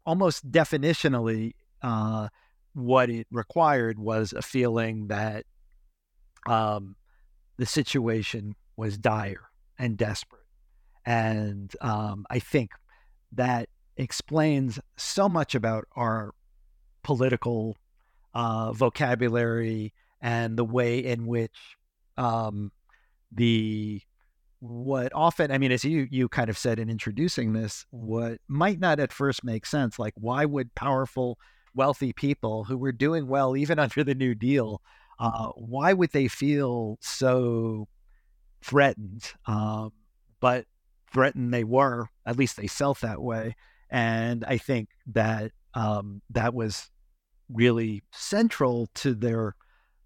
Almost 0.06 0.52
definitionally, 0.52 1.54
uh, 1.82 2.28
what 2.80 3.10
it 3.10 3.28
required 3.32 4.00
was 4.00 4.34
a 4.34 4.42
feeling 4.42 5.08
that 5.08 5.46
um, 6.48 6.96
the 7.58 7.66
situation 7.66 8.56
was 8.78 8.98
dire 8.98 9.50
and 9.78 9.98
desperate. 9.98 10.46
And 11.06 11.74
um, 11.82 12.26
I 12.30 12.40
think 12.40 12.72
that 13.34 13.70
explains 13.98 14.80
so 14.98 15.28
much 15.28 15.56
about 15.56 15.86
our 15.96 16.34
political 17.04 17.76
uh, 18.34 18.72
vocabulary 18.72 19.94
and 20.22 20.58
the 20.58 20.66
way 20.66 21.00
in 21.00 21.26
which 21.26 21.56
um, 22.18 22.72
the 23.32 24.02
what 24.62 25.10
often 25.16 25.52
i 25.52 25.58
mean 25.58 25.72
as 25.72 25.86
you 25.86 26.06
you 26.12 26.28
kind 26.28 26.50
of 26.50 26.58
said 26.58 26.80
in 26.80 26.90
introducing 26.90 27.54
this 27.54 27.86
what 27.92 28.40
might 28.50 28.78
not 28.78 29.00
at 29.00 29.14
first 29.14 29.42
make 29.42 29.66
sense 29.66 29.98
like 29.98 30.14
why 30.18 30.44
would 30.44 30.76
powerful 30.76 31.38
wealthy 31.76 32.14
people 32.14 32.64
who 32.64 32.78
were 32.78 32.92
doing 32.92 33.28
well 33.28 33.56
even 33.56 33.80
under 33.80 34.04
the 34.04 34.16
new 34.16 34.36
deal 34.36 34.82
uh, 35.20 35.50
why 35.56 35.94
would 35.94 36.12
they 36.12 36.28
feel 36.28 36.98
so 37.02 37.88
threatened 38.62 39.32
um, 39.46 39.92
but 40.40 40.66
threatened 41.12 41.54
they 41.54 41.64
were 41.64 42.08
at 42.26 42.38
least 42.38 42.58
they 42.58 42.68
felt 42.68 43.02
that 43.02 43.22
way 43.22 43.56
and 43.90 44.46
I 44.46 44.58
think 44.58 44.90
that 45.08 45.52
um, 45.74 46.22
that 46.30 46.54
was 46.54 46.90
really 47.52 48.04
central 48.12 48.88
to 48.96 49.14
their 49.14 49.56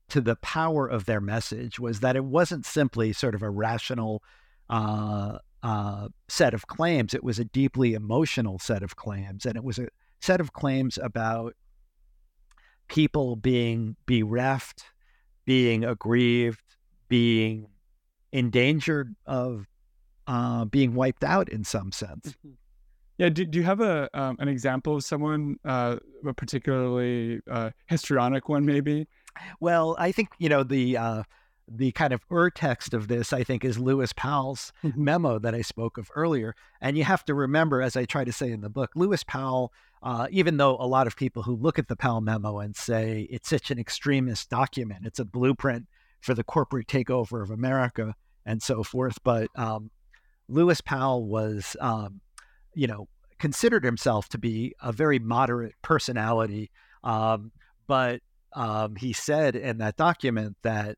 to 0.10 0.22
the 0.22 0.36
power 0.38 0.88
of 0.88 1.06
their 1.06 1.22
message 1.22 1.80
was 1.80 2.02
that 2.02 2.16
it 2.16 2.24
wasn't 2.24 2.66
simply 2.66 3.14
sort 3.14 3.36
of 3.36 3.42
a 3.42 3.50
rational 3.50 4.22
uh, 4.70 5.40
uh, 5.64 6.08
set 6.28 6.54
of 6.54 6.68
claims. 6.68 7.14
It 7.14 7.24
was 7.24 7.40
a 7.40 7.46
deeply 7.46 7.94
emotional 7.94 8.60
set 8.60 8.84
of 8.84 8.96
claims, 8.96 9.46
and 9.46 9.56
it 9.56 9.64
was 9.64 9.80
a 9.80 9.88
set 10.24 10.40
of 10.40 10.54
claims 10.54 10.98
about 10.98 11.54
people 12.88 13.36
being 13.36 13.98
bereft, 14.06 14.86
being 15.46 15.84
aggrieved, 15.84 16.64
being 17.10 17.68
endangered 18.32 19.16
of 19.26 19.68
uh, 20.28 20.64
being 20.64 20.94
wiped 20.94 21.26
out 21.26 21.50
in 21.50 21.66
some 21.66 21.92
sense. 21.92 22.30
Mm-hmm. 22.30 22.52
Yeah. 23.18 23.30
Do, 23.30 23.46
do 23.46 23.60
you 23.60 23.66
have 23.66 23.82
a 23.82 24.10
um, 24.14 24.38
an 24.40 24.48
example 24.48 24.96
of 24.96 25.04
someone, 25.04 25.58
uh, 25.66 25.98
a 26.26 26.34
particularly 26.34 27.42
uh, 27.52 27.72
histrionic 27.88 28.48
one, 28.48 28.66
maybe? 28.66 29.08
Well, 29.60 29.96
I 30.00 30.14
think 30.14 30.30
you 30.40 30.48
know 30.48 30.64
the 30.64 30.98
uh, 30.98 31.24
the 31.68 31.92
kind 31.92 32.14
of 32.14 32.22
ur 32.32 32.50
text 32.50 32.94
of 32.94 33.10
this. 33.10 33.34
I 33.34 33.44
think 33.44 33.66
is 33.66 33.78
Lewis 33.78 34.14
Powell's 34.14 34.72
mm-hmm. 34.84 35.04
memo 35.04 35.38
that 35.40 35.54
I 35.54 35.62
spoke 35.62 35.98
of 35.98 36.10
earlier. 36.16 36.56
And 36.82 36.98
you 36.98 37.04
have 37.04 37.26
to 37.26 37.34
remember, 37.34 37.82
as 37.82 37.98
I 37.98 38.06
try 38.06 38.24
to 38.24 38.32
say 38.32 38.52
in 38.52 38.62
the 38.62 38.70
book, 38.70 38.92
Lewis 38.96 39.24
Powell. 39.24 39.74
Uh, 40.04 40.28
even 40.32 40.58
though 40.58 40.76
a 40.80 40.86
lot 40.86 41.08
of 41.08 41.16
people 41.16 41.42
who 41.44 41.56
look 41.56 41.80
at 41.80 41.88
the 41.88 41.96
Powell 41.96 42.22
memo 42.22 42.60
and 42.60 42.76
say 42.76 43.28
it's 43.32 43.50
such 43.50 43.72
an 43.72 43.80
extremist 43.80 44.50
document, 44.50 45.06
it's 45.06 45.20
a 45.20 45.26
blueprint 45.26 45.88
for 46.22 46.34
the 46.34 46.44
corporate 46.44 46.88
takeover 46.88 47.42
of 47.42 47.50
America 47.50 48.14
and 48.46 48.62
so 48.62 48.84
forth. 48.84 49.18
But 49.24 49.48
um, 49.56 49.90
Lewis 50.50 50.82
Powell 50.82 51.26
was 51.26 51.78
um, 51.80 52.20
you 52.74 52.88
know, 52.88 53.08
considered 53.40 53.84
himself 53.84 54.30
to 54.30 54.38
be 54.38 54.74
a 54.82 54.92
very 54.92 55.20
moderate 55.20 55.76
personality. 55.82 56.72
Um, 57.04 57.52
but 57.88 58.22
um, 58.54 58.96
he 58.96 59.14
said 59.14 59.56
in 59.56 59.80
that 59.80 59.98
document 59.98 60.58
that, 60.64 60.98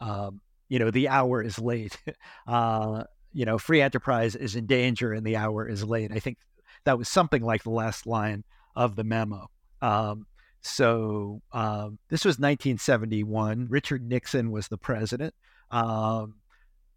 um, 0.00 0.40
you 0.68 0.78
know, 0.78 0.90
the 0.90 1.08
hour 1.08 1.42
is 1.42 1.58
late. 1.58 1.96
uh, 2.46 3.04
you 3.32 3.44
know, 3.44 3.58
free 3.58 3.80
enterprise 3.80 4.36
is 4.36 4.56
in 4.56 4.66
danger 4.66 5.12
and 5.12 5.24
the 5.24 5.36
hour 5.36 5.66
is 5.68 5.84
late. 5.84 6.12
I 6.12 6.18
think 6.18 6.38
that 6.84 6.98
was 6.98 7.08
something 7.08 7.42
like 7.42 7.62
the 7.62 7.70
last 7.70 8.06
line 8.06 8.44
of 8.74 8.96
the 8.96 9.04
memo. 9.04 9.48
Um, 9.80 10.26
so 10.62 11.42
um, 11.52 11.98
this 12.08 12.24
was 12.24 12.38
1971. 12.38 13.66
Richard 13.68 14.08
Nixon 14.08 14.50
was 14.50 14.68
the 14.68 14.78
president. 14.78 15.34
Um, 15.70 16.36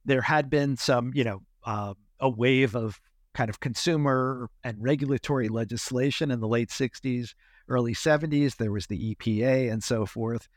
there 0.05 0.21
had 0.21 0.49
been 0.49 0.77
some, 0.77 1.11
you 1.15 1.23
know, 1.23 1.41
uh, 1.65 1.95
a 2.19 2.29
wave 2.29 2.75
of 2.75 2.99
kind 3.33 3.49
of 3.49 3.59
consumer 3.59 4.49
and 4.63 4.77
regulatory 4.79 5.49
legislation 5.49 6.31
in 6.31 6.39
the 6.39 6.47
late 6.47 6.69
60s, 6.69 7.33
early 7.67 7.93
70s. 7.93 8.55
There 8.55 8.71
was 8.71 8.87
the 8.87 9.15
EPA 9.15 9.71
and 9.71 9.83
so 9.83 10.05
forth. 10.05 10.47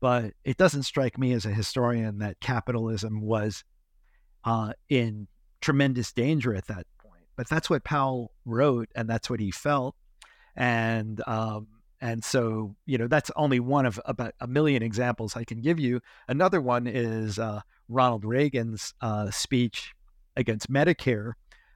But 0.00 0.32
it 0.44 0.56
doesn't 0.56 0.82
strike 0.84 1.18
me 1.18 1.32
as 1.32 1.46
a 1.46 1.50
historian 1.50 2.18
that 2.18 2.40
capitalism 2.40 3.20
was 3.20 3.64
uh, 4.44 4.72
in 4.88 5.28
tremendous 5.60 6.12
danger 6.12 6.54
at 6.54 6.66
that. 6.66 6.86
But 7.36 7.48
that's 7.48 7.68
what 7.68 7.84
Powell 7.84 8.32
wrote, 8.44 8.88
and 8.94 9.08
that's 9.08 9.28
what 9.28 9.40
he 9.40 9.50
felt. 9.50 9.94
And 10.56 11.22
um, 11.26 11.68
and 12.00 12.22
so, 12.22 12.76
you 12.84 12.98
know, 12.98 13.08
that's 13.08 13.30
only 13.36 13.60
one 13.60 13.86
of 13.86 14.00
about 14.04 14.34
a 14.40 14.46
million 14.46 14.82
examples 14.82 15.36
I 15.36 15.44
can 15.44 15.60
give 15.60 15.80
you. 15.80 16.00
Another 16.28 16.60
one 16.60 16.86
is 16.86 17.38
uh, 17.38 17.60
Ronald 17.88 18.24
Reagan's 18.24 18.92
uh, 19.00 19.30
speech 19.30 19.94
against 20.36 20.70
Medicare, 20.70 21.32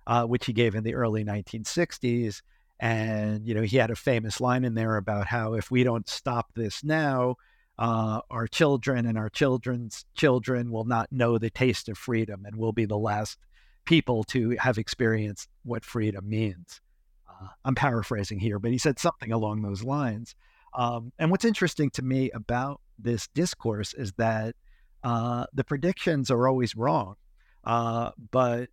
uh, 0.06 0.24
which 0.26 0.46
he 0.46 0.52
gave 0.52 0.74
in 0.74 0.84
the 0.84 0.94
early 0.94 1.24
1960s. 1.24 2.42
And, 2.80 3.46
you 3.46 3.54
know, 3.54 3.62
he 3.62 3.76
had 3.76 3.90
a 3.90 3.96
famous 3.96 4.40
line 4.40 4.64
in 4.64 4.74
there 4.74 4.96
about 4.96 5.26
how 5.26 5.54
if 5.54 5.70
we 5.70 5.84
don't 5.84 6.08
stop 6.08 6.52
this 6.54 6.82
now, 6.84 7.36
uh, 7.78 8.20
our 8.30 8.46
children 8.46 9.06
and 9.06 9.16
our 9.16 9.30
children's 9.30 10.04
children 10.14 10.70
will 10.70 10.84
not 10.84 11.10
know 11.10 11.38
the 11.38 11.50
taste 11.50 11.88
of 11.88 11.96
freedom 11.96 12.44
and 12.44 12.56
we'll 12.56 12.72
be 12.72 12.84
the 12.84 12.98
last 12.98 13.38
people 13.84 14.24
to 14.24 14.50
have 14.58 14.78
experienced 14.78 15.48
what 15.64 15.84
freedom 15.84 16.28
means. 16.28 16.80
Uh, 17.28 17.48
I'm 17.64 17.74
paraphrasing 17.74 18.38
here, 18.38 18.58
but 18.58 18.70
he 18.70 18.78
said 18.78 18.98
something 18.98 19.32
along 19.32 19.62
those 19.62 19.82
lines. 19.82 20.34
Um, 20.74 21.12
and 21.18 21.30
what's 21.30 21.44
interesting 21.44 21.90
to 21.90 22.02
me 22.02 22.30
about 22.30 22.80
this 22.98 23.28
discourse 23.28 23.94
is 23.94 24.12
that 24.18 24.54
uh, 25.02 25.46
the 25.52 25.64
predictions 25.64 26.30
are 26.30 26.46
always 26.46 26.76
wrong, 26.76 27.16
uh, 27.64 28.10
but 28.30 28.68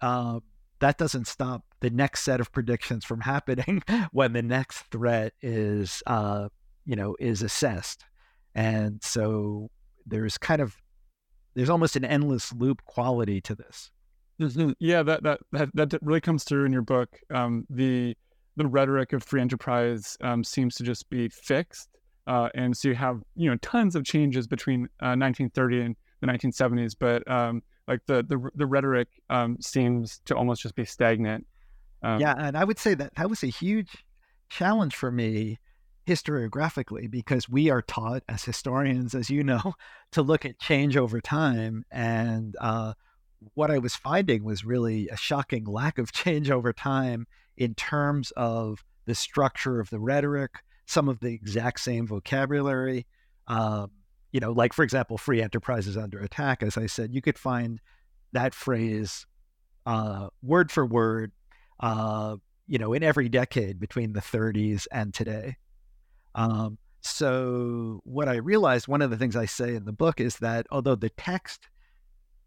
uh, 0.00 0.40
that 0.80 0.98
doesn't 0.98 1.26
stop 1.26 1.64
the 1.80 1.90
next 1.90 2.22
set 2.22 2.40
of 2.40 2.52
predictions 2.52 3.04
from 3.04 3.20
happening 3.22 3.82
when 4.12 4.32
the 4.32 4.42
next 4.42 4.82
threat 4.90 5.32
is, 5.40 6.02
uh, 6.06 6.48
you 6.84 6.96
know, 6.96 7.16
is 7.18 7.42
assessed. 7.42 8.04
And 8.54 9.02
so 9.02 9.70
there's 10.06 10.38
kind 10.38 10.60
of 10.60 10.76
there's 11.54 11.70
almost 11.70 11.96
an 11.96 12.04
endless 12.04 12.52
loop 12.52 12.84
quality 12.84 13.40
to 13.42 13.54
this. 13.54 13.90
Mm-hmm. 14.40 14.72
Yeah, 14.78 15.02
that, 15.02 15.22
that 15.24 15.40
that 15.52 15.70
that 15.74 16.02
really 16.02 16.20
comes 16.20 16.44
through 16.44 16.64
in 16.64 16.72
your 16.72 16.82
book. 16.82 17.18
Um, 17.34 17.66
the 17.70 18.16
the 18.56 18.66
rhetoric 18.66 19.12
of 19.12 19.22
free 19.22 19.40
enterprise 19.40 20.16
um, 20.20 20.44
seems 20.44 20.76
to 20.76 20.84
just 20.84 21.10
be 21.10 21.28
fixed, 21.28 21.88
uh, 22.26 22.48
and 22.54 22.76
so 22.76 22.88
you 22.88 22.94
have 22.94 23.20
you 23.34 23.50
know 23.50 23.56
tons 23.56 23.96
of 23.96 24.04
changes 24.04 24.46
between 24.46 24.84
uh, 25.02 25.16
1930 25.16 25.80
and 25.80 25.96
the 26.20 26.26
1970s, 26.26 26.94
but 26.98 27.28
um, 27.30 27.62
like 27.88 28.00
the 28.06 28.22
the, 28.28 28.48
the 28.54 28.66
rhetoric 28.66 29.08
um, 29.28 29.56
seems 29.60 30.20
to 30.26 30.36
almost 30.36 30.62
just 30.62 30.76
be 30.76 30.84
stagnant. 30.84 31.44
Um, 32.02 32.20
yeah, 32.20 32.34
and 32.38 32.56
I 32.56 32.62
would 32.62 32.78
say 32.78 32.94
that 32.94 33.16
that 33.16 33.28
was 33.28 33.42
a 33.42 33.48
huge 33.48 34.04
challenge 34.48 34.94
for 34.94 35.10
me 35.10 35.58
historiographically 36.08 37.10
because 37.10 37.48
we 37.48 37.70
are 37.70 37.82
taught 37.82 38.22
as 38.28 38.44
historians, 38.44 39.14
as 39.14 39.28
you 39.28 39.44
know, 39.44 39.74
to 40.12 40.22
look 40.22 40.44
at 40.44 40.58
change 40.58 40.96
over 40.96 41.20
time. 41.20 41.84
And 41.90 42.56
uh, 42.60 42.94
what 43.54 43.70
I 43.70 43.78
was 43.78 43.94
finding 43.94 44.44
was 44.44 44.64
really 44.64 45.08
a 45.08 45.16
shocking 45.16 45.64
lack 45.64 45.98
of 45.98 46.12
change 46.12 46.50
over 46.50 46.72
time 46.72 47.26
in 47.56 47.74
terms 47.74 48.30
of 48.32 48.84
the 49.06 49.14
structure 49.14 49.80
of 49.80 49.90
the 49.90 49.98
rhetoric, 49.98 50.50
some 50.86 51.08
of 51.08 51.20
the 51.20 51.32
exact 51.32 51.80
same 51.80 52.06
vocabulary. 52.06 53.06
Um, 53.46 53.90
you 54.32 54.40
know, 54.40 54.52
like 54.52 54.72
for 54.72 54.82
example, 54.82 55.16
free 55.16 55.40
enterprises 55.40 55.96
under 55.96 56.20
attack. 56.20 56.62
As 56.62 56.76
I 56.76 56.86
said, 56.86 57.14
you 57.14 57.22
could 57.22 57.38
find 57.38 57.80
that 58.32 58.54
phrase 58.54 59.26
uh, 59.86 60.28
word 60.42 60.70
for 60.70 60.84
word, 60.84 61.32
uh, 61.80 62.36
you 62.66 62.78
know, 62.78 62.92
in 62.92 63.02
every 63.02 63.28
decade 63.28 63.80
between 63.80 64.12
the 64.12 64.20
30s 64.20 64.86
and 64.92 65.14
today. 65.14 65.56
Um, 66.34 66.76
so 67.00 68.00
what 68.04 68.28
I 68.28 68.36
realized, 68.36 68.86
one 68.86 69.00
of 69.00 69.10
the 69.10 69.16
things 69.16 69.34
I 69.34 69.46
say 69.46 69.74
in 69.74 69.86
the 69.86 69.92
book 69.92 70.20
is 70.20 70.36
that 70.36 70.66
although 70.70 70.94
the 70.94 71.08
text 71.10 71.68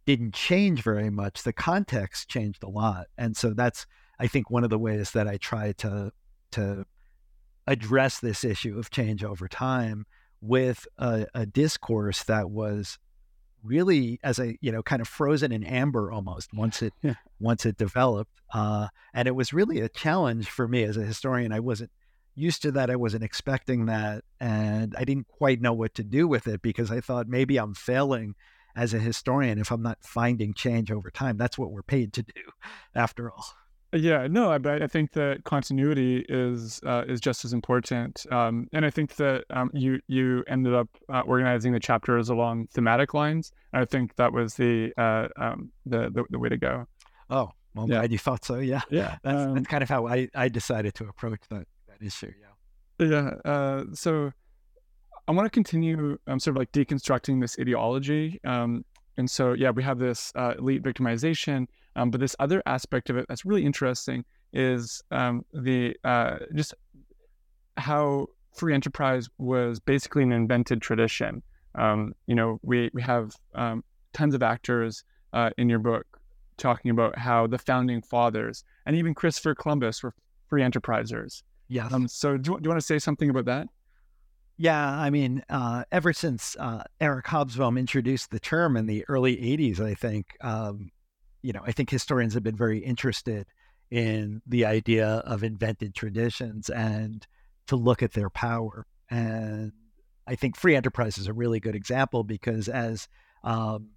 didn't 0.05 0.33
change 0.33 0.81
very 0.81 1.09
much, 1.09 1.43
the 1.43 1.53
context 1.53 2.29
changed 2.29 2.63
a 2.63 2.69
lot, 2.69 3.07
and 3.17 3.35
so 3.35 3.53
that's 3.53 3.85
I 4.19 4.27
think 4.27 4.49
one 4.49 4.63
of 4.63 4.69
the 4.69 4.79
ways 4.79 5.11
that 5.11 5.27
I 5.27 5.37
try 5.37 5.71
to 5.73 6.11
to 6.51 6.85
address 7.67 8.19
this 8.19 8.43
issue 8.43 8.77
of 8.77 8.91
change 8.91 9.23
over 9.23 9.47
time 9.47 10.05
with 10.41 10.87
a, 10.97 11.25
a 11.33 11.45
discourse 11.45 12.23
that 12.23 12.49
was 12.49 12.97
really 13.63 14.19
as 14.23 14.39
a 14.39 14.57
you 14.59 14.71
know 14.71 14.81
kind 14.81 15.01
of 15.01 15.07
frozen 15.07 15.51
in 15.51 15.63
amber 15.63 16.11
almost 16.11 16.51
once 16.51 16.81
it 16.81 16.93
yeah. 17.03 17.13
once 17.39 17.63
it 17.63 17.77
developed 17.77 18.41
uh, 18.53 18.87
and 19.13 19.27
it 19.27 19.35
was 19.35 19.53
really 19.53 19.79
a 19.79 19.87
challenge 19.87 20.49
for 20.49 20.67
me 20.67 20.83
as 20.83 20.97
a 20.97 21.05
historian 21.05 21.51
i 21.51 21.59
wasn't 21.59 21.91
used 22.33 22.63
to 22.63 22.71
that 22.71 22.89
i 22.89 22.95
wasn't 22.95 23.23
expecting 23.23 23.85
that 23.85 24.23
and 24.39 24.95
i 24.97 25.03
didn't 25.03 25.27
quite 25.27 25.61
know 25.61 25.73
what 25.73 25.93
to 25.93 26.03
do 26.03 26.27
with 26.27 26.47
it 26.47 26.59
because 26.63 26.89
i 26.89 26.99
thought 26.99 27.27
maybe 27.27 27.57
i'm 27.57 27.75
failing 27.75 28.33
as 28.75 28.93
a 28.93 28.99
historian 28.99 29.59
if 29.59 29.71
i'm 29.71 29.81
not 29.81 29.97
finding 30.01 30.53
change 30.53 30.91
over 30.91 31.09
time 31.09 31.37
that's 31.37 31.57
what 31.57 31.71
we're 31.71 31.83
paid 31.83 32.13
to 32.13 32.23
do 32.23 32.41
after 32.95 33.31
all 33.31 33.45
yeah, 33.93 34.27
no, 34.27 34.51
I, 34.51 34.83
I 34.83 34.87
think 34.87 35.11
that 35.13 35.43
continuity 35.43 36.25
is 36.29 36.79
uh, 36.85 37.03
is 37.07 37.19
just 37.19 37.43
as 37.43 37.51
important, 37.51 38.25
um, 38.31 38.69
and 38.71 38.85
I 38.85 38.89
think 38.89 39.17
that 39.17 39.43
um, 39.49 39.69
you 39.73 39.99
you 40.07 40.45
ended 40.47 40.73
up 40.73 40.87
uh, 41.09 41.21
organizing 41.21 41.73
the 41.73 41.79
chapters 41.79 42.29
along 42.29 42.67
thematic 42.67 43.13
lines. 43.13 43.51
I 43.73 43.83
think 43.83 44.15
that 44.15 44.31
was 44.31 44.53
the 44.53 44.93
uh, 44.97 45.27
um, 45.35 45.71
the, 45.85 46.09
the, 46.09 46.23
the 46.29 46.39
way 46.39 46.47
to 46.47 46.55
go. 46.55 46.87
Oh, 47.29 47.51
well, 47.75 47.89
yeah. 47.89 47.99
glad 47.99 48.11
you 48.13 48.17
thought 48.17 48.45
so. 48.45 48.59
Yeah, 48.59 48.81
yeah, 48.89 49.17
that's, 49.23 49.37
that's 49.37 49.57
um 49.57 49.65
kind 49.65 49.83
of 49.83 49.89
how 49.89 50.07
I, 50.07 50.29
I 50.33 50.47
decided 50.47 50.95
to 50.95 51.09
approach 51.09 51.41
that 51.49 51.67
that 51.89 52.05
issue. 52.05 52.31
Yeah, 52.97 53.07
yeah. 53.07 53.51
Uh, 53.51 53.83
so 53.93 54.31
I 55.27 55.31
want 55.31 55.45
to 55.45 55.49
continue 55.49 56.17
um, 56.27 56.39
sort 56.39 56.55
of 56.55 56.59
like 56.59 56.71
deconstructing 56.71 57.39
this 57.41 57.57
ideology. 57.59 58.39
Um, 58.43 58.83
and 59.17 59.29
so, 59.29 59.53
yeah, 59.53 59.69
we 59.69 59.83
have 59.83 59.99
this 59.99 60.31
uh, 60.35 60.55
elite 60.57 60.83
victimization 60.83 61.67
um, 61.95 62.09
but 62.09 62.19
this 62.19 62.35
other 62.39 62.63
aspect 62.65 63.09
of 63.09 63.17
it 63.17 63.25
that's 63.27 63.45
really 63.45 63.65
interesting 63.65 64.23
is 64.53 65.01
um, 65.11 65.45
the 65.53 65.95
uh, 66.03 66.37
just 66.55 66.73
how 67.77 68.27
free 68.53 68.73
enterprise 68.73 69.29
was 69.37 69.79
basically 69.79 70.23
an 70.23 70.31
invented 70.31 70.81
tradition. 70.81 71.41
Um, 71.75 72.13
you 72.27 72.35
know, 72.35 72.59
we 72.63 72.89
we 72.93 73.01
have 73.01 73.35
um, 73.55 73.83
tons 74.13 74.35
of 74.35 74.43
actors 74.43 75.03
uh, 75.33 75.51
in 75.57 75.69
your 75.69 75.79
book 75.79 76.05
talking 76.57 76.91
about 76.91 77.17
how 77.17 77.47
the 77.47 77.57
founding 77.57 78.01
fathers 78.01 78.63
and 78.85 78.95
even 78.95 79.13
Christopher 79.13 79.55
Columbus 79.55 80.03
were 80.03 80.13
free 80.47 80.61
enterprisers. 80.61 81.43
Yes. 81.69 81.91
Um, 81.93 82.07
so 82.07 82.37
do, 82.37 82.57
do 82.57 82.59
you 82.63 82.69
want 82.69 82.79
to 82.79 82.85
say 82.85 82.99
something 82.99 83.29
about 83.29 83.45
that? 83.45 83.67
Yeah, 84.57 84.87
I 84.87 85.09
mean, 85.09 85.43
uh, 85.49 85.85
ever 85.91 86.13
since 86.13 86.55
uh, 86.59 86.83
Eric 86.99 87.25
Hobsbawm 87.25 87.79
introduced 87.79 88.29
the 88.29 88.39
term 88.39 88.77
in 88.77 88.85
the 88.85 89.03
early 89.07 89.35
80s, 89.37 89.79
I 89.79 89.95
think, 89.95 90.37
um, 90.41 90.91
you 91.41 91.51
know, 91.51 91.61
I 91.65 91.71
think 91.71 91.89
historians 91.89 92.35
have 92.35 92.43
been 92.43 92.55
very 92.55 92.79
interested 92.79 93.47
in 93.89 94.41
the 94.45 94.65
idea 94.65 95.07
of 95.25 95.43
invented 95.43 95.95
traditions 95.95 96.69
and 96.69 97.25
to 97.67 97.75
look 97.75 98.03
at 98.03 98.13
their 98.13 98.29
power. 98.29 98.85
And 99.09 99.71
I 100.27 100.35
think 100.35 100.55
free 100.55 100.75
enterprise 100.75 101.17
is 101.17 101.27
a 101.27 101.33
really 101.33 101.59
good 101.59 101.75
example 101.75 102.23
because, 102.23 102.67
as 102.67 103.07
um, 103.43 103.89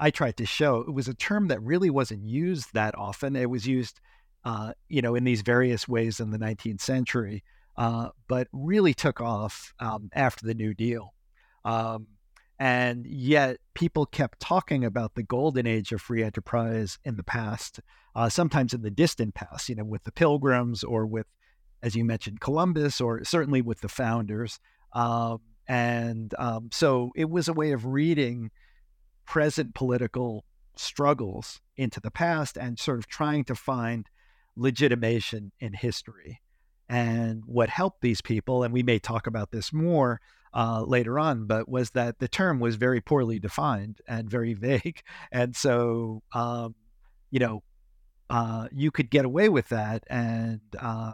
I 0.00 0.10
tried 0.10 0.36
to 0.38 0.46
show, 0.46 0.80
it 0.80 0.92
was 0.92 1.08
a 1.08 1.14
term 1.14 1.48
that 1.48 1.62
really 1.62 1.90
wasn't 1.90 2.24
used 2.24 2.74
that 2.74 2.96
often. 2.96 3.36
It 3.36 3.48
was 3.48 3.66
used, 3.66 4.00
uh, 4.44 4.72
you 4.88 5.00
know, 5.00 5.14
in 5.14 5.24
these 5.24 5.42
various 5.42 5.88
ways 5.88 6.20
in 6.20 6.30
the 6.30 6.38
19th 6.38 6.80
century, 6.80 7.42
uh, 7.78 8.08
but 8.26 8.48
really 8.52 8.92
took 8.92 9.20
off 9.20 9.72
um, 9.78 10.10
after 10.12 10.44
the 10.44 10.52
New 10.52 10.74
Deal. 10.74 11.14
Um, 11.64 12.08
and 12.58 13.06
yet, 13.06 13.58
people 13.74 14.04
kept 14.04 14.40
talking 14.40 14.84
about 14.84 15.14
the 15.14 15.22
golden 15.22 15.64
age 15.64 15.92
of 15.92 16.02
free 16.02 16.24
enterprise 16.24 16.98
in 17.04 17.14
the 17.14 17.22
past, 17.22 17.78
uh, 18.16 18.28
sometimes 18.28 18.74
in 18.74 18.82
the 18.82 18.90
distant 18.90 19.34
past, 19.34 19.68
you 19.68 19.76
know, 19.76 19.84
with 19.84 20.02
the 20.02 20.10
pilgrims 20.10 20.82
or 20.82 21.06
with, 21.06 21.26
as 21.80 21.94
you 21.94 22.04
mentioned, 22.04 22.40
Columbus, 22.40 23.00
or 23.00 23.22
certainly 23.22 23.62
with 23.62 23.80
the 23.80 23.88
founders. 23.88 24.58
Um, 24.92 25.38
and 25.68 26.34
um, 26.36 26.70
so 26.72 27.12
it 27.14 27.30
was 27.30 27.46
a 27.46 27.52
way 27.52 27.70
of 27.70 27.86
reading 27.86 28.50
present 29.24 29.76
political 29.76 30.44
struggles 30.74 31.60
into 31.76 32.00
the 32.00 32.10
past 32.10 32.56
and 32.56 32.76
sort 32.76 32.98
of 32.98 33.06
trying 33.06 33.44
to 33.44 33.54
find 33.54 34.08
legitimation 34.56 35.52
in 35.60 35.74
history. 35.74 36.40
And 36.88 37.42
what 37.46 37.68
helped 37.68 38.00
these 38.00 38.20
people, 38.20 38.62
and 38.62 38.72
we 38.72 38.82
may 38.82 38.98
talk 38.98 39.26
about 39.26 39.50
this 39.50 39.72
more, 39.72 40.20
uh, 40.54 40.82
later 40.82 41.18
on, 41.18 41.46
but 41.46 41.68
was 41.68 41.90
that 41.90 42.18
the 42.18 42.28
term 42.28 42.60
was 42.60 42.76
very 42.76 43.00
poorly 43.00 43.38
defined 43.38 44.00
and 44.06 44.30
very 44.30 44.54
vague. 44.54 45.02
And 45.30 45.54
so, 45.54 46.22
um, 46.32 46.74
you 47.30 47.40
know, 47.40 47.62
uh, 48.30 48.68
you 48.72 48.90
could 48.90 49.10
get 49.10 49.24
away 49.24 49.48
with 49.48 49.68
that. 49.68 50.04
And 50.08 50.60
uh, 50.78 51.12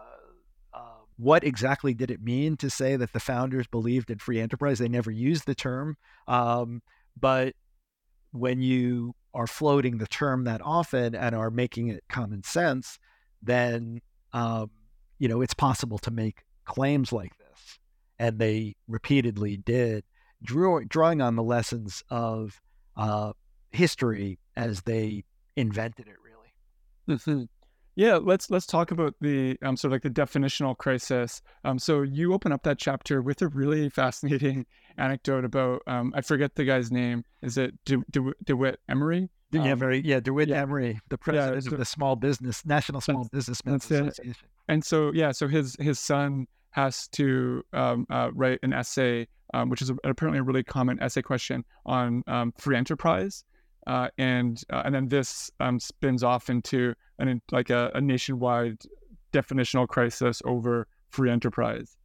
uh, 0.73 0.79
what 1.17 1.45
exactly 1.45 1.95
did 1.95 2.11
it 2.11 2.23
mean 2.23 2.57
to 2.59 2.71
say 2.71 2.97
that 2.97 3.13
the 3.13 3.21
founders 3.21 3.67
believed 3.67 4.11
in 4.11 4.19
free 4.19 4.41
enterprise? 4.41 4.79
They 4.79 4.89
never 4.89 5.11
used 5.11 5.47
the 5.47 5.55
term. 5.55 5.97
Um, 6.29 6.83
but 7.19 7.55
when 8.33 8.61
you 8.61 9.15
are 9.33 9.47
floating 9.47 9.99
the 9.99 10.07
term 10.07 10.45
that 10.45 10.61
often 10.63 11.15
and 11.15 11.35
are 11.35 11.51
making 11.51 11.89
it 11.89 12.05
common 12.09 12.43
sense, 12.43 12.99
then, 13.43 14.01
um, 14.33 14.71
you 15.25 15.29
know, 15.29 15.41
it's 15.41 15.55
possible 15.55 15.97
to 15.97 16.11
make 16.11 16.45
claims 16.67 17.11
like 17.11 17.33
this 17.39 17.79
and 18.19 18.39
they 18.39 18.77
repeatedly 18.89 19.57
did, 19.57 20.05
drew, 20.43 20.85
drawing 20.85 21.23
on 21.23 21.35
the 21.35 21.43
lessons 21.43 22.05
of 22.11 22.61
uh, 22.99 23.33
history 23.71 24.39
as 24.55 24.83
they 24.83 25.25
invented 25.57 26.09
it. 26.09 26.17
Really. 26.23 27.19
Mm-hmm. 27.19 27.45
Yeah, 27.97 28.17
let's 28.17 28.51
let's 28.51 28.67
talk 28.67 28.91
about 28.91 29.15
the 29.23 29.57
um, 29.63 29.79
sort 29.79 29.93
of 29.93 29.93
like 29.93 30.03
the 30.03 30.11
definitional 30.11 30.77
crisis. 30.77 31.41
Um, 31.65 31.79
so 31.79 32.03
you 32.03 32.35
open 32.35 32.53
up 32.53 32.63
that 32.65 32.79
chapter 32.79 33.23
with 33.23 33.41
a 33.41 33.49
really 33.49 33.89
fascinating 33.89 34.67
anecdote 34.99 35.47
about 35.47 35.81
um, 35.87 36.13
I 36.15 36.21
forget 36.21 36.55
the 36.55 36.67
guy's 36.67 36.93
name. 36.93 37.25
Is 37.41 37.57
it 37.57 37.73
De- 37.87 38.05
De- 38.11 38.35
DeWitt 38.45 38.79
Emery? 38.91 39.31
Yeah, 39.63 39.73
um, 39.73 39.79
very 39.79 40.01
yeah, 40.01 40.21
DeWitt 40.21 40.49
yeah. 40.49 40.63
Emery, 40.63 41.01
the 41.09 41.19
president 41.19 41.57
yeah, 41.57 41.69
so, 41.69 41.73
of 41.73 41.79
the 41.79 41.85
Small 41.85 42.17
Business 42.17 42.65
National 42.65 43.01
Small 43.01 43.29
Businessmen's 43.33 43.85
Association. 43.85 44.31
It. 44.31 44.37
And 44.69 44.85
so 44.85 45.13
yeah, 45.13 45.33
so 45.33 45.47
his 45.49 45.77
his 45.79 45.99
son 45.99 46.47
has 46.71 47.07
to 47.09 47.63
um, 47.73 48.07
uh, 48.11 48.31
write 48.35 48.59
an 48.63 48.73
essay, 48.73 49.29
um, 49.53 49.71
which 49.71 49.81
is 49.81 49.91
a, 49.91 49.97
apparently 50.05 50.41
a 50.41 50.43
really 50.43 50.65
common 50.65 51.01
essay 51.01 51.23
question 51.23 51.65
on 51.87 52.25
um, 52.27 52.53
free 52.59 52.77
enterprise. 52.77 53.45
Uh, 53.87 54.09
and 54.19 54.63
uh, 54.71 54.83
and 54.85 54.95
then 54.95 55.09
this 55.09 55.51
um, 55.61 55.79
spins 55.79 56.25
off 56.25 56.49
into 56.49 56.95
an 57.19 57.41
like 57.53 57.71
a, 57.71 57.91
a 57.95 58.01
nationwide 58.01 58.79
definitional 59.33 59.87
crisis 59.87 60.41
over 60.45 60.87
free 61.11 61.31
enterprise. 61.31 61.97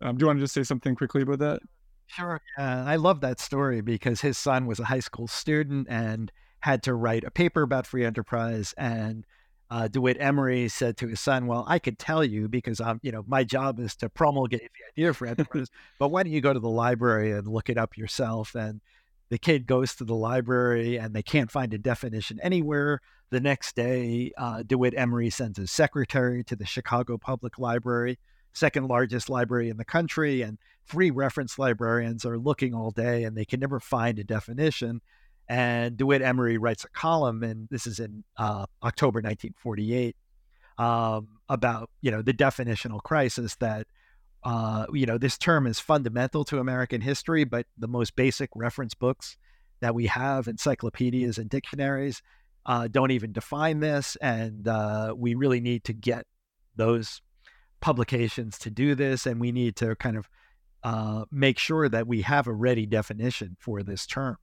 Um, 0.00 0.16
do 0.16 0.22
you 0.22 0.26
want 0.28 0.38
to 0.38 0.44
just 0.44 0.54
say 0.54 0.62
something 0.62 0.94
quickly 0.94 1.22
about 1.22 1.40
that? 1.40 1.60
Sure. 2.06 2.40
I 2.56 2.96
love 2.96 3.20
that 3.20 3.38
story 3.38 3.82
because 3.82 4.20
his 4.22 4.38
son 4.38 4.64
was 4.66 4.80
a 4.80 4.84
high 4.84 5.00
school 5.00 5.26
student 5.26 5.86
and 5.90 6.32
had 6.60 6.82
to 6.84 6.94
write 6.94 7.24
a 7.24 7.30
paper 7.30 7.62
about 7.62 7.86
free 7.86 8.04
enterprise 8.04 8.74
and 8.76 9.24
uh, 9.70 9.86
DeWitt 9.86 10.16
Emery 10.18 10.68
said 10.68 10.96
to 10.96 11.08
his 11.08 11.20
son, 11.20 11.46
"Well, 11.46 11.64
I 11.68 11.78
could 11.78 11.98
tell 11.98 12.24
you 12.24 12.48
because 12.48 12.80
I'm, 12.80 13.00
you 13.02 13.12
know, 13.12 13.22
my 13.26 13.44
job 13.44 13.78
is 13.80 13.94
to 13.96 14.08
promulgate 14.08 14.62
the 14.62 15.02
idea 15.02 15.12
for 15.12 15.26
enterprise. 15.26 15.68
but 15.98 16.08
why 16.08 16.22
don't 16.22 16.32
you 16.32 16.40
go 16.40 16.54
to 16.54 16.60
the 16.60 16.70
library 16.70 17.32
and 17.32 17.46
look 17.46 17.68
it 17.68 17.76
up 17.76 17.96
yourself?" 17.96 18.54
And 18.54 18.80
the 19.28 19.38
kid 19.38 19.66
goes 19.66 19.94
to 19.96 20.04
the 20.04 20.14
library 20.14 20.96
and 20.96 21.14
they 21.14 21.22
can't 21.22 21.50
find 21.50 21.74
a 21.74 21.78
definition 21.78 22.40
anywhere. 22.42 23.00
The 23.30 23.40
next 23.40 23.76
day, 23.76 24.32
uh, 24.38 24.62
DeWitt 24.62 24.94
Emery 24.96 25.28
sends 25.28 25.58
his 25.58 25.70
secretary 25.70 26.42
to 26.44 26.56
the 26.56 26.64
Chicago 26.64 27.18
Public 27.18 27.58
Library, 27.58 28.18
second 28.54 28.88
largest 28.88 29.28
library 29.28 29.68
in 29.68 29.76
the 29.76 29.84
country, 29.84 30.40
and 30.40 30.56
three 30.86 31.10
reference 31.10 31.58
librarians 31.58 32.24
are 32.24 32.38
looking 32.38 32.72
all 32.72 32.90
day 32.90 33.24
and 33.24 33.36
they 33.36 33.44
can 33.44 33.60
never 33.60 33.80
find 33.80 34.18
a 34.18 34.24
definition. 34.24 35.02
And 35.48 35.96
DeWitt 35.96 36.22
Emery 36.22 36.58
writes 36.58 36.84
a 36.84 36.88
column, 36.90 37.42
and 37.42 37.68
this 37.70 37.86
is 37.86 37.98
in 37.98 38.22
uh, 38.36 38.66
October 38.82 39.18
1948, 39.18 40.14
um, 40.76 41.28
about 41.48 41.90
you 42.02 42.10
know 42.10 42.22
the 42.22 42.34
definitional 42.34 43.02
crisis 43.02 43.56
that 43.56 43.86
uh, 44.44 44.86
you 44.92 45.06
know 45.06 45.16
this 45.18 45.38
term 45.38 45.66
is 45.66 45.80
fundamental 45.80 46.44
to 46.44 46.58
American 46.58 47.00
history, 47.00 47.44
but 47.44 47.66
the 47.78 47.88
most 47.88 48.14
basic 48.14 48.50
reference 48.54 48.94
books 48.94 49.36
that 49.80 49.94
we 49.94 50.06
have, 50.06 50.48
encyclopedias 50.48 51.38
and 51.38 51.48
dictionaries, 51.48 52.22
uh, 52.66 52.88
don't 52.88 53.10
even 53.10 53.32
define 53.32 53.80
this, 53.80 54.16
and 54.16 54.68
uh, 54.68 55.14
we 55.16 55.34
really 55.34 55.60
need 55.60 55.84
to 55.84 55.92
get 55.94 56.26
those 56.76 57.22
publications 57.80 58.58
to 58.58 58.70
do 58.70 58.94
this, 58.94 59.24
and 59.24 59.40
we 59.40 59.52
need 59.52 59.76
to 59.76 59.96
kind 59.96 60.16
of 60.16 60.28
uh, 60.84 61.24
make 61.30 61.58
sure 61.58 61.88
that 61.88 62.06
we 62.06 62.22
have 62.22 62.46
a 62.46 62.52
ready 62.52 62.86
definition 62.86 63.56
for 63.58 63.82
this 63.82 64.06
term. 64.06 64.36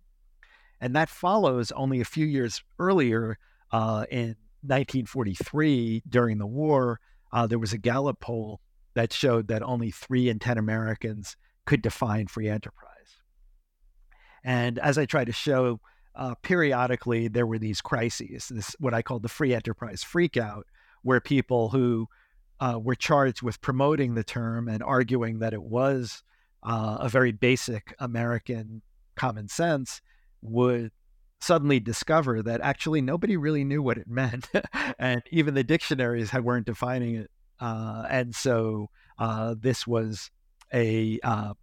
And 0.81 0.95
that 0.95 1.09
follows 1.09 1.71
only 1.71 2.01
a 2.01 2.05
few 2.05 2.25
years 2.25 2.63
earlier 2.79 3.37
uh, 3.71 4.05
in 4.11 4.35
1943 4.61 6.03
during 6.09 6.37
the 6.37 6.45
war. 6.45 6.99
Uh, 7.31 7.47
there 7.47 7.59
was 7.59 7.73
a 7.73 7.77
Gallup 7.77 8.19
poll 8.19 8.59
that 8.93 9.13
showed 9.13 9.47
that 9.47 9.63
only 9.63 9.91
three 9.91 10.29
in 10.29 10.39
10 10.39 10.57
Americans 10.57 11.37
could 11.65 11.81
define 11.81 12.27
free 12.27 12.49
enterprise. 12.49 12.91
And 14.43 14.79
as 14.79 14.97
I 14.97 15.05
try 15.05 15.25
to 15.25 15.31
show, 15.31 15.79
uh, 16.15 16.35
periodically 16.41 17.27
there 17.27 17.47
were 17.47 17.59
these 17.59 17.81
crises, 17.81 18.47
this 18.49 18.75
what 18.79 18.93
I 18.93 19.01
call 19.01 19.19
the 19.19 19.27
free 19.27 19.53
enterprise 19.53 20.03
freakout, 20.03 20.63
where 21.01 21.19
people 21.19 21.69
who 21.69 22.07
uh, 22.59 22.79
were 22.81 22.95
charged 22.95 23.41
with 23.41 23.59
promoting 23.61 24.13
the 24.13 24.23
term 24.23 24.69
and 24.69 24.81
arguing 24.81 25.39
that 25.39 25.53
it 25.53 25.61
was 25.61 26.23
uh, 26.63 26.97
a 27.01 27.09
very 27.09 27.31
basic 27.31 27.93
American 27.99 28.81
common 29.15 29.47
sense 29.47 30.01
would 30.49 30.91
suddenly 31.39 31.79
discover 31.79 32.41
that 32.41 32.61
actually 32.61 33.01
nobody 33.01 33.37
really 33.37 33.63
knew 33.63 33.81
what 33.81 33.97
it 33.97 34.07
meant, 34.09 34.49
and 34.99 35.21
even 35.31 35.53
the 35.53 35.63
dictionaries 35.63 36.33
weren't 36.33 36.65
defining 36.65 37.15
it. 37.15 37.31
Uh, 37.59 38.05
and 38.09 38.35
so 38.35 38.89
uh, 39.17 39.55
this 39.57 39.87
was 39.87 40.29
a 40.73 41.19
uh, 41.23 41.53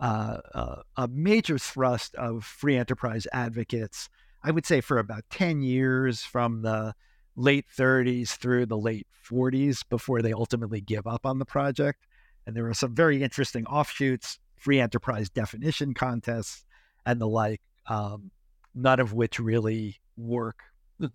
uh, 0.00 0.38
uh, 0.54 0.76
a 0.96 1.08
major 1.08 1.58
thrust 1.58 2.14
of 2.14 2.44
free 2.44 2.76
enterprise 2.76 3.26
advocates. 3.32 4.08
I 4.42 4.50
would 4.50 4.66
say 4.66 4.80
for 4.80 4.98
about 4.98 5.24
ten 5.30 5.62
years, 5.62 6.22
from 6.22 6.62
the 6.62 6.94
late 7.36 7.66
30s 7.76 8.30
through 8.30 8.66
the 8.66 8.78
late 8.78 9.06
40s, 9.28 9.86
before 9.88 10.22
they 10.22 10.32
ultimately 10.32 10.80
give 10.80 11.06
up 11.06 11.26
on 11.26 11.38
the 11.38 11.44
project. 11.44 12.06
And 12.46 12.56
there 12.56 12.64
were 12.64 12.74
some 12.74 12.94
very 12.94 13.22
interesting 13.22 13.66
offshoots, 13.66 14.38
free 14.56 14.80
enterprise 14.80 15.28
definition 15.28 15.92
contests, 15.92 16.64
and 17.04 17.20
the 17.20 17.28
like 17.28 17.60
um, 17.88 18.30
none 18.74 19.00
of 19.00 19.12
which 19.12 19.38
really 19.38 20.00
work. 20.16 20.58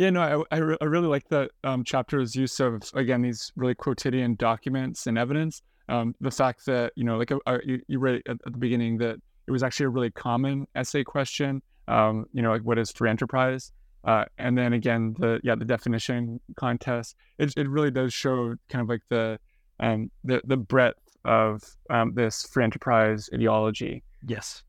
Yeah, 0.00 0.08
no, 0.08 0.46
I, 0.50 0.56
I, 0.56 0.58
re- 0.60 0.76
I 0.80 0.86
really 0.86 1.08
like 1.08 1.28
the 1.28 1.50
um, 1.62 1.84
chapter's 1.84 2.34
use 2.34 2.58
of, 2.58 2.82
again, 2.94 3.20
these 3.20 3.52
really 3.54 3.74
quotidian 3.74 4.34
documents 4.34 5.06
and 5.06 5.18
evidence. 5.18 5.60
Um, 5.90 6.14
the 6.22 6.30
fact 6.30 6.64
that, 6.64 6.94
you 6.96 7.04
know, 7.04 7.18
like 7.18 7.30
uh, 7.30 7.58
you, 7.62 7.82
you, 7.86 7.98
read 7.98 8.22
at, 8.26 8.38
at, 8.46 8.52
the 8.52 8.58
beginning 8.58 8.96
that 8.96 9.16
it 9.46 9.50
was 9.50 9.62
actually 9.62 9.84
a 9.84 9.88
really 9.90 10.10
common 10.10 10.66
essay 10.74 11.04
question, 11.04 11.60
um, 11.86 12.24
you 12.32 12.40
know, 12.40 12.50
like 12.50 12.62
what 12.62 12.78
is 12.78 12.90
free 12.90 13.10
enterprise? 13.10 13.72
Uh, 14.02 14.24
and 14.38 14.56
then 14.56 14.72
again, 14.72 15.14
the, 15.18 15.38
yeah, 15.44 15.54
the 15.54 15.66
definition 15.66 16.40
contest, 16.56 17.14
it, 17.38 17.52
it 17.58 17.68
really 17.68 17.90
does 17.90 18.14
show 18.14 18.54
kind 18.70 18.80
of 18.80 18.88
like 18.88 19.02
the, 19.10 19.38
um, 19.80 20.10
the, 20.24 20.40
the 20.46 20.56
breadth 20.56 21.10
of 21.26 21.62
um, 21.90 22.14
this 22.14 22.46
free 22.46 22.64
enterprise 22.64 23.28
ideology. 23.34 24.02
Yes. 24.26 24.62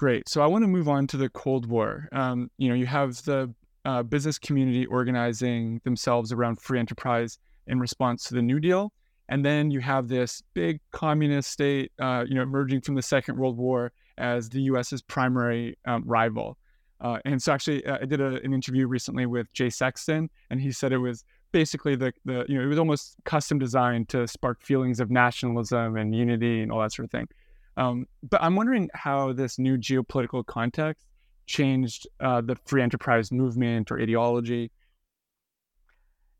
Great. 0.00 0.30
So 0.30 0.40
I 0.40 0.46
want 0.46 0.64
to 0.64 0.66
move 0.66 0.88
on 0.88 1.06
to 1.08 1.18
the 1.18 1.28
Cold 1.28 1.66
War. 1.66 2.08
Um, 2.12 2.50
you 2.56 2.70
know, 2.70 2.74
you 2.74 2.86
have 2.86 3.22
the 3.24 3.52
uh, 3.84 4.02
business 4.02 4.38
community 4.38 4.86
organizing 4.86 5.82
themselves 5.84 6.32
around 6.32 6.58
free 6.58 6.78
enterprise 6.78 7.38
in 7.66 7.78
response 7.78 8.24
to 8.24 8.34
the 8.34 8.40
New 8.40 8.60
Deal, 8.60 8.94
and 9.28 9.44
then 9.44 9.70
you 9.70 9.80
have 9.80 10.08
this 10.08 10.42
big 10.54 10.80
communist 10.92 11.50
state, 11.50 11.92
uh, 11.98 12.24
you 12.26 12.34
know, 12.34 12.40
emerging 12.40 12.80
from 12.80 12.94
the 12.94 13.02
Second 13.02 13.36
World 13.36 13.58
War 13.58 13.92
as 14.16 14.48
the 14.48 14.62
U.S.'s 14.62 15.02
primary 15.02 15.76
um, 15.84 16.02
rival. 16.06 16.56
Uh, 17.02 17.18
and 17.26 17.42
so, 17.42 17.52
actually, 17.52 17.84
uh, 17.84 17.98
I 18.00 18.06
did 18.06 18.22
a, 18.22 18.40
an 18.42 18.54
interview 18.54 18.86
recently 18.86 19.26
with 19.26 19.52
Jay 19.52 19.68
Sexton, 19.68 20.30
and 20.48 20.62
he 20.62 20.72
said 20.72 20.92
it 20.92 20.96
was 20.96 21.26
basically 21.52 21.94
the 21.94 22.14
the 22.24 22.46
you 22.48 22.56
know 22.56 22.64
it 22.64 22.68
was 22.68 22.78
almost 22.78 23.16
custom 23.24 23.58
designed 23.58 24.08
to 24.08 24.26
spark 24.26 24.62
feelings 24.62 24.98
of 24.98 25.10
nationalism 25.10 25.98
and 25.98 26.14
unity 26.14 26.62
and 26.62 26.72
all 26.72 26.80
that 26.80 26.94
sort 26.94 27.04
of 27.04 27.10
thing. 27.10 27.28
Um, 27.76 28.06
but 28.22 28.42
I'm 28.42 28.56
wondering 28.56 28.90
how 28.94 29.32
this 29.32 29.58
new 29.58 29.78
geopolitical 29.78 30.44
context 30.44 31.06
changed 31.46 32.06
uh, 32.20 32.40
the 32.40 32.56
free 32.66 32.82
enterprise 32.82 33.32
movement 33.32 33.90
or 33.90 34.00
ideology. 34.00 34.70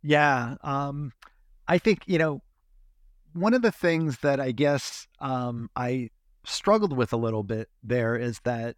Yeah, 0.02 0.56
um, 0.62 1.12
I 1.68 1.78
think 1.78 2.02
you 2.06 2.18
know 2.18 2.42
one 3.32 3.54
of 3.54 3.62
the 3.62 3.72
things 3.72 4.18
that 4.18 4.40
I 4.40 4.52
guess 4.52 5.06
um, 5.20 5.70
I 5.76 6.10
struggled 6.44 6.96
with 6.96 7.12
a 7.12 7.16
little 7.16 7.42
bit 7.42 7.68
there 7.82 8.16
is 8.16 8.40
that 8.44 8.76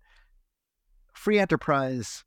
free 1.14 1.38
enterprise 1.38 2.24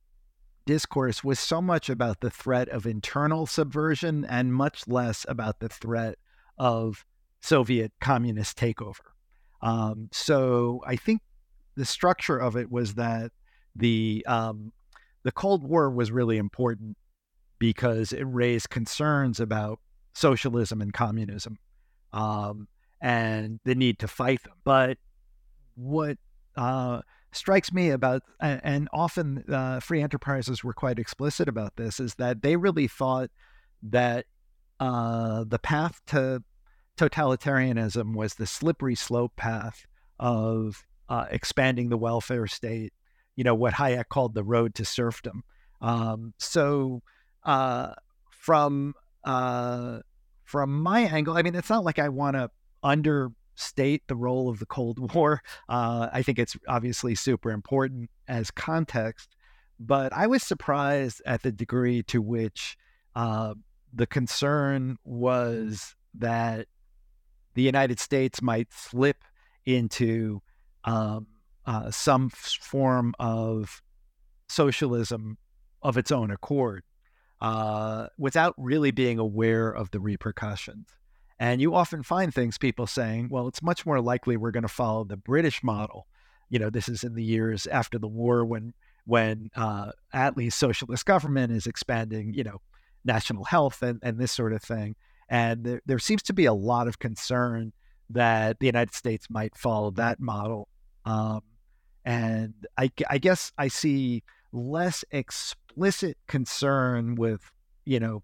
discourse 0.66 1.24
was 1.24 1.40
so 1.40 1.62
much 1.62 1.90
about 1.90 2.22
the 2.22 2.30
threat 2.30 2.70
of 2.70 2.86
internal 2.86 3.46
subversion 3.46 4.26
and 4.26 4.54
much 4.54 4.88
less 4.88 5.26
about 5.30 5.60
the 5.60 5.70
threat 5.70 6.18
of 6.58 7.06
Soviet 7.42 7.92
communist 8.02 8.58
takeover. 8.58 9.15
Um, 9.66 10.10
so 10.12 10.82
I 10.86 10.96
think 10.96 11.22
the 11.76 11.86
structure 11.86 12.38
of 12.38 12.56
it 12.56 12.72
was 12.72 12.94
that 12.94 13.32
the 13.76 14.24
um, 14.28 14.72
the 15.24 15.32
Cold 15.32 15.68
War 15.68 15.90
was 15.90 16.12
really 16.12 16.38
important 16.38 16.96
because 17.58 18.14
it 18.14 18.24
raised 18.24 18.70
concerns 18.70 19.40
about 19.40 19.80
socialism 20.14 20.82
and 20.82 20.94
communism 20.94 21.58
um, 22.14 22.68
and 23.02 23.60
the 23.66 23.74
need 23.74 23.98
to 24.00 24.08
fight 24.08 24.44
them. 24.44 24.54
But 24.64 25.00
what 25.74 26.20
uh, 26.56 27.02
strikes 27.32 27.74
me 27.74 27.90
about, 27.90 28.22
and 28.40 28.88
often 28.94 29.44
uh, 29.52 29.80
free 29.80 30.04
enterprises 30.04 30.64
were 30.64 30.74
quite 30.74 31.00
explicit 31.00 31.50
about 31.50 31.76
this, 31.76 32.00
is 32.00 32.14
that 32.16 32.44
they 32.44 32.56
really 32.56 32.88
thought 32.88 33.32
that 33.82 34.28
uh, 34.80 35.44
the 35.48 35.60
path 35.60 36.02
to 36.08 36.44
totalitarianism 36.98 38.16
was 38.16 38.36
the 38.36 38.48
slippery 38.48 38.96
slope 38.96 39.36
path 39.36 39.86
of 40.20 40.86
uh, 41.10 41.26
expanding 41.30 41.90
the 41.90 41.98
welfare 41.98 42.48
state, 42.48 42.94
you 43.36 43.44
know, 43.44 43.56
what 43.56 43.74
Hayek 43.74 44.10
called 44.10 44.34
the 44.34 44.44
road 44.44 44.76
to 44.76 44.86
serfdom. 44.86 45.44
Um, 45.82 46.34
so, 46.40 47.02
uh, 47.44 47.94
from 48.30 48.94
uh, 49.24 50.00
from 50.44 50.82
my 50.82 51.02
angle, 51.02 51.38
I 51.38 51.42
mean, 51.42 51.56
it's 51.56 51.70
not 51.70 51.84
like 51.84 52.00
I 52.00 52.10
want 52.10 52.36
to 52.36 52.50
understate 52.84 54.04
the 54.08 54.16
role 54.16 54.50
of 54.50 54.60
the 54.60 54.66
Cold 54.66 55.14
War. 55.14 55.42
Uh, 55.68 56.10
I 56.12 56.22
think 56.22 56.40
it's 56.40 56.56
obviously 56.68 57.16
super 57.16 57.52
important 57.52 58.10
as 58.28 58.52
context, 58.52 59.36
but 59.80 60.14
I 60.14 60.28
was 60.28 60.44
surprised 60.44 61.22
at 61.26 61.44
the 61.44 61.52
degree 61.52 62.04
to 62.04 62.22
which 62.22 62.78
uh, 63.16 63.56
the 63.94 64.08
concern 64.08 64.98
was 65.04 65.96
that 66.16 66.68
the 67.56 67.64
United 67.64 68.00
States 68.00 68.42
might 68.42 68.72
slip 68.72 69.24
into 69.66 70.42
um, 70.84 71.28
uh, 71.66 71.90
some 71.90 72.30
form 72.30 73.16
of 73.20 73.82
socialism 74.48 75.38
of 75.82 75.98
its 75.98 76.12
own 76.12 76.32
accord 76.32 76.84
uh, 77.42 78.08
without 78.18 78.54
really 78.58 78.92
being 78.92 79.20
aware 79.20 79.70
of 79.70 79.92
the 79.92 80.00
repercussions. 80.00 80.88
And 81.40 81.60
you 81.60 81.76
often 81.76 82.04
find 82.04 82.34
things 82.34 82.58
people 82.58 82.88
saying, 82.88 83.30
well, 83.30 83.48
it's 83.48 83.62
much 83.62 83.86
more 83.86 84.00
likely 84.00 84.38
we're 84.38 84.52
going 84.52 84.64
to 84.64 84.70
follow 84.70 85.04
the 85.04 85.18
British 85.18 85.64
model. 85.64 86.08
You 86.50 86.60
know, 86.60 86.70
this 86.70 86.88
is 86.88 87.04
in 87.04 87.16
the 87.16 87.24
years 87.24 87.68
after 87.68 87.98
the 88.00 88.08
war 88.08 88.46
when 88.46 88.74
when 89.08 89.52
uh, 89.56 89.92
Attlee's 90.14 90.56
socialist 90.56 91.06
government 91.06 91.52
is 91.52 91.68
expanding, 91.68 92.34
you 92.34 92.44
know, 92.44 92.62
national 93.04 93.44
health 93.44 93.84
and, 93.84 94.00
and 94.02 94.18
this 94.18 94.32
sort 94.32 94.54
of 94.54 94.64
thing. 94.64 94.96
And 95.30 95.64
there, 95.64 95.82
there 95.86 96.00
seems 96.00 96.24
to 96.24 96.34
be 96.34 96.46
a 96.46 96.54
lot 96.54 96.88
of 96.88 97.00
concern 97.00 97.74
that 98.10 98.60
the 98.60 98.68
United 98.68 98.94
States 98.94 99.28
might 99.30 99.58
follow 99.58 99.92
that 99.92 100.20
model. 100.20 100.68
Um, 101.06 101.42
and 102.04 102.54
I, 102.78 102.92
I 103.10 103.18
guess 103.18 103.52
I 103.58 103.68
see 103.68 104.24
less 104.52 105.04
explicit 105.12 106.18
concern 106.28 107.16
with 107.16 107.52
you 107.86 108.00
know, 108.00 108.24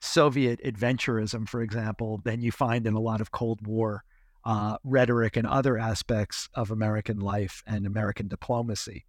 Soviet 0.00 0.60
adventurism, 0.64 1.48
for 1.48 1.62
example, 1.62 2.20
than 2.24 2.40
you 2.40 2.50
find 2.50 2.86
in 2.86 2.94
a 2.94 3.00
lot 3.00 3.20
of 3.20 3.30
Cold 3.30 3.64
War 3.66 4.02
uh, 4.44 4.76
rhetoric 4.82 5.36
and 5.36 5.46
other 5.46 5.78
aspects 5.78 6.48
of 6.54 6.70
American 6.70 7.20
life 7.20 7.62
and 7.66 7.86
American 7.86 8.26
diplomacy. 8.26 9.04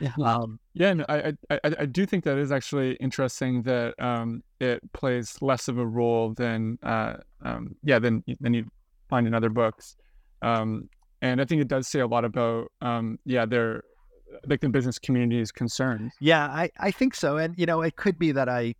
Yeah, 0.00 0.12
um, 0.24 0.58
yeah, 0.72 0.94
no, 0.94 1.04
I, 1.08 1.34
I 1.50 1.60
I 1.80 1.86
do 1.86 2.06
think 2.06 2.24
that 2.24 2.38
is 2.38 2.50
actually 2.50 2.94
interesting 2.94 3.62
that 3.62 3.94
um, 4.02 4.42
it 4.58 4.80
plays 4.92 5.36
less 5.42 5.68
of 5.68 5.78
a 5.78 5.86
role 5.86 6.32
than 6.32 6.78
uh, 6.82 7.16
um, 7.42 7.76
yeah 7.84 7.98
than 7.98 8.24
than 8.40 8.54
you 8.54 8.64
find 9.10 9.26
in 9.26 9.34
other 9.34 9.50
books, 9.50 9.96
um, 10.40 10.88
and 11.20 11.40
I 11.40 11.44
think 11.44 11.60
it 11.60 11.68
does 11.68 11.86
say 11.86 12.00
a 12.00 12.06
lot 12.06 12.24
about 12.24 12.72
um, 12.80 13.18
yeah 13.26 13.44
their 13.44 13.84
like 14.46 14.60
the 14.60 14.68
business 14.70 14.98
community's 14.98 15.52
concerns. 15.52 16.12
Yeah, 16.18 16.46
I 16.46 16.70
I 16.78 16.90
think 16.90 17.14
so, 17.14 17.36
and 17.36 17.54
you 17.58 17.66
know 17.66 17.82
it 17.82 17.96
could 17.96 18.18
be 18.18 18.32
that 18.32 18.48
I 18.48 18.74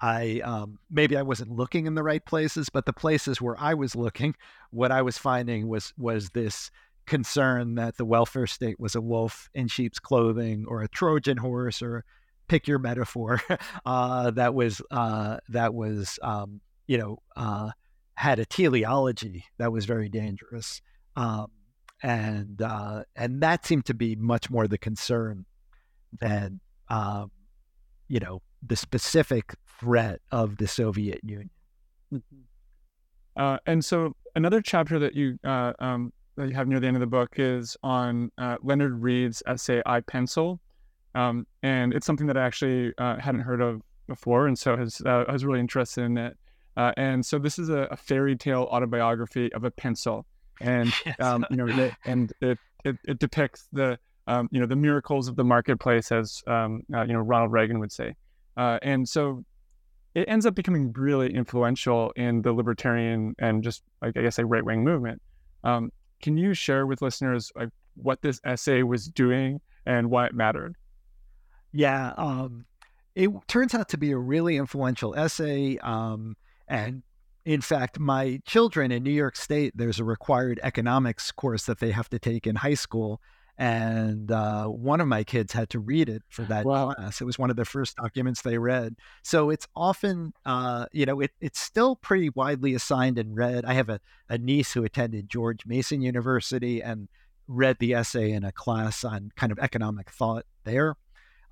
I 0.00 0.40
um, 0.44 0.78
maybe 0.90 1.16
I 1.16 1.22
wasn't 1.22 1.50
looking 1.50 1.86
in 1.86 1.94
the 1.94 2.02
right 2.02 2.24
places, 2.24 2.68
but 2.68 2.86
the 2.86 2.92
places 2.92 3.40
where 3.40 3.58
I 3.58 3.74
was 3.74 3.94
looking, 3.94 4.34
what 4.70 4.92
I 4.92 5.02
was 5.02 5.18
finding 5.18 5.68
was 5.68 5.92
was 5.98 6.30
this 6.30 6.70
concern 7.10 7.74
that 7.74 7.96
the 7.96 8.04
welfare 8.04 8.46
state 8.46 8.78
was 8.78 8.94
a 8.94 9.00
wolf 9.00 9.50
in 9.52 9.66
sheep's 9.66 9.98
clothing 9.98 10.64
or 10.68 10.80
a 10.80 10.88
Trojan 10.88 11.38
horse 11.38 11.82
or 11.82 12.04
pick 12.46 12.68
your 12.68 12.78
metaphor 12.78 13.40
uh, 13.84 14.30
that 14.30 14.54
was 14.54 14.80
uh, 14.92 15.38
that 15.48 15.74
was 15.74 16.20
um, 16.22 16.60
you 16.86 16.96
know 16.96 17.18
uh, 17.34 17.70
had 18.14 18.38
a 18.38 18.46
teleology 18.46 19.44
that 19.58 19.72
was 19.72 19.86
very 19.86 20.08
dangerous, 20.08 20.82
um, 21.16 21.48
and 22.00 22.62
uh, 22.62 23.02
and 23.16 23.42
that 23.42 23.66
seemed 23.66 23.86
to 23.86 23.94
be 23.94 24.14
much 24.14 24.48
more 24.48 24.68
the 24.68 24.78
concern 24.78 25.44
than 26.20 26.60
um, 26.90 27.32
you 28.06 28.20
know 28.20 28.40
the 28.64 28.76
specific 28.76 29.54
threat 29.80 30.20
of 30.30 30.58
the 30.58 30.68
Soviet 30.68 31.20
Union. 31.24 31.50
Mm-hmm. 32.14 32.42
Uh, 33.36 33.58
and 33.66 33.84
so 33.84 34.14
another 34.36 34.62
chapter 34.62 35.00
that 35.00 35.14
you 35.16 35.40
uh, 35.44 35.72
um, 35.80 36.12
that 36.36 36.48
you 36.48 36.54
have 36.54 36.68
near 36.68 36.80
the 36.80 36.86
end 36.86 36.96
of 36.96 37.00
the 37.00 37.06
book 37.06 37.30
is 37.36 37.76
on 37.82 38.30
uh, 38.38 38.56
Leonard 38.62 39.02
Read's 39.02 39.42
essay 39.46 39.82
"I 39.86 40.00
Pencil," 40.00 40.60
um, 41.14 41.46
and 41.62 41.92
it's 41.92 42.06
something 42.06 42.26
that 42.26 42.36
I 42.36 42.44
actually 42.44 42.92
uh, 42.98 43.18
hadn't 43.18 43.42
heard 43.42 43.60
of 43.60 43.82
before, 44.06 44.46
and 44.46 44.58
so 44.58 44.76
has, 44.76 45.00
uh, 45.04 45.24
I 45.28 45.32
was 45.32 45.44
really 45.44 45.60
interested 45.60 46.04
in 46.04 46.18
it. 46.18 46.36
Uh, 46.76 46.92
and 46.96 47.24
so 47.24 47.38
this 47.38 47.58
is 47.58 47.68
a, 47.68 47.88
a, 47.90 47.96
fairy 47.96 48.36
tale 48.36 48.68
autobiography 48.70 49.52
of 49.52 49.64
a 49.64 49.70
pencil, 49.70 50.26
and 50.60 50.92
um, 51.20 51.44
you 51.50 51.56
know, 51.56 51.90
and 52.04 52.32
it, 52.40 52.58
it, 52.84 52.96
it 53.06 53.18
depicts 53.18 53.68
the 53.72 53.98
um, 54.26 54.48
you 54.52 54.60
know 54.60 54.66
the 54.66 54.76
miracles 54.76 55.28
of 55.28 55.36
the 55.36 55.44
marketplace, 55.44 56.12
as 56.12 56.42
um, 56.46 56.82
uh, 56.94 57.02
you 57.02 57.12
know 57.12 57.20
Ronald 57.20 57.52
Reagan 57.52 57.80
would 57.80 57.92
say. 57.92 58.14
Uh, 58.56 58.78
and 58.82 59.08
so 59.08 59.44
it 60.14 60.28
ends 60.28 60.44
up 60.44 60.54
becoming 60.54 60.92
really 60.92 61.32
influential 61.32 62.12
in 62.16 62.42
the 62.42 62.52
libertarian 62.52 63.34
and 63.38 63.62
just 63.62 63.82
like 64.02 64.16
I 64.16 64.22
guess 64.22 64.38
a 64.38 64.46
right 64.46 64.64
wing 64.64 64.84
movement. 64.84 65.22
Um, 65.62 65.90
can 66.20 66.36
you 66.36 66.54
share 66.54 66.86
with 66.86 67.02
listeners 67.02 67.52
like 67.56 67.70
what 67.96 68.22
this 68.22 68.40
essay 68.44 68.82
was 68.82 69.06
doing 69.06 69.60
and 69.86 70.10
why 70.10 70.26
it 70.26 70.34
mattered? 70.34 70.76
Yeah, 71.72 72.12
um, 72.16 72.66
it 73.14 73.30
turns 73.48 73.74
out 73.74 73.88
to 73.90 73.98
be 73.98 74.12
a 74.12 74.18
really 74.18 74.56
influential 74.56 75.14
essay. 75.14 75.78
Um, 75.78 76.36
and 76.68 77.02
in 77.44 77.60
fact, 77.60 77.98
my 77.98 78.40
children 78.44 78.92
in 78.92 79.02
New 79.02 79.10
York 79.10 79.36
State, 79.36 79.72
there's 79.76 79.98
a 79.98 80.04
required 80.04 80.60
economics 80.62 81.30
course 81.32 81.64
that 81.66 81.80
they 81.80 81.90
have 81.90 82.08
to 82.10 82.18
take 82.18 82.46
in 82.46 82.56
high 82.56 82.74
school 82.74 83.20
and 83.60 84.32
uh, 84.32 84.64
one 84.68 85.02
of 85.02 85.06
my 85.06 85.22
kids 85.22 85.52
had 85.52 85.68
to 85.68 85.80
read 85.80 86.08
it 86.08 86.22
for 86.30 86.44
that 86.44 86.64
wow. 86.64 86.94
class. 86.94 87.20
It 87.20 87.26
was 87.26 87.38
one 87.38 87.50
of 87.50 87.56
the 87.56 87.66
first 87.66 87.94
documents 87.94 88.40
they 88.40 88.56
read. 88.56 88.96
So 89.22 89.50
it's 89.50 89.68
often, 89.76 90.32
uh, 90.46 90.86
you 90.92 91.04
know, 91.04 91.20
it, 91.20 91.32
it's 91.42 91.60
still 91.60 91.96
pretty 91.96 92.30
widely 92.30 92.72
assigned 92.72 93.18
and 93.18 93.36
read. 93.36 93.66
I 93.66 93.74
have 93.74 93.90
a, 93.90 94.00
a 94.30 94.38
niece 94.38 94.72
who 94.72 94.82
attended 94.82 95.28
George 95.28 95.66
Mason 95.66 96.00
University 96.00 96.82
and 96.82 97.06
read 97.48 97.76
the 97.80 97.92
essay 97.92 98.32
in 98.32 98.44
a 98.44 98.52
class 98.52 99.04
on 99.04 99.30
kind 99.36 99.52
of 99.52 99.58
economic 99.58 100.08
thought 100.08 100.46
there. 100.64 100.96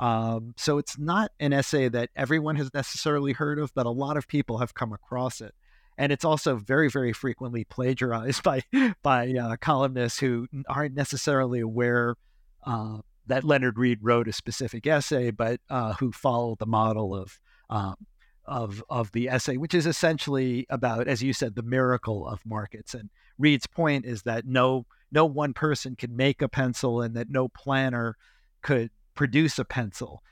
Um, 0.00 0.54
so 0.56 0.78
it's 0.78 0.98
not 0.98 1.32
an 1.40 1.52
essay 1.52 1.90
that 1.90 2.08
everyone 2.16 2.56
has 2.56 2.72
necessarily 2.72 3.32
heard 3.34 3.58
of, 3.58 3.74
but 3.74 3.84
a 3.84 3.90
lot 3.90 4.16
of 4.16 4.26
people 4.26 4.56
have 4.58 4.72
come 4.72 4.94
across 4.94 5.42
it 5.42 5.54
and 5.98 6.12
it's 6.12 6.24
also 6.24 6.56
very 6.56 6.88
very 6.88 7.12
frequently 7.12 7.64
plagiarized 7.64 8.42
by 8.44 8.62
by 9.02 9.32
uh, 9.32 9.56
columnists 9.60 10.18
who 10.18 10.46
aren't 10.68 10.94
necessarily 10.94 11.60
aware 11.60 12.16
uh, 12.64 12.98
that 13.26 13.44
Leonard 13.44 13.78
Read 13.78 13.98
wrote 14.02 14.26
a 14.26 14.32
specific 14.32 14.86
essay, 14.86 15.30
but 15.30 15.60
uh, 15.68 15.92
who 15.94 16.12
follow 16.12 16.56
the 16.58 16.66
model 16.66 17.14
of 17.14 17.38
um, 17.70 17.94
of 18.46 18.82
of 18.88 19.12
the 19.12 19.28
essay, 19.28 19.56
which 19.56 19.74
is 19.74 19.86
essentially 19.86 20.66
about, 20.70 21.06
as 21.06 21.22
you 21.22 21.32
said, 21.32 21.54
the 21.54 21.62
miracle 21.62 22.26
of 22.26 22.44
markets. 22.46 22.94
And 22.94 23.10
Read's 23.38 23.66
point 23.66 24.06
is 24.06 24.22
that 24.22 24.46
no 24.46 24.86
no 25.12 25.24
one 25.26 25.52
person 25.52 25.96
can 25.96 26.16
make 26.16 26.42
a 26.42 26.48
pencil, 26.48 27.02
and 27.02 27.14
that 27.16 27.30
no 27.30 27.48
planner 27.48 28.16
could 28.62 28.90
produce 29.14 29.58
a 29.58 29.64
pencil. 29.64 30.22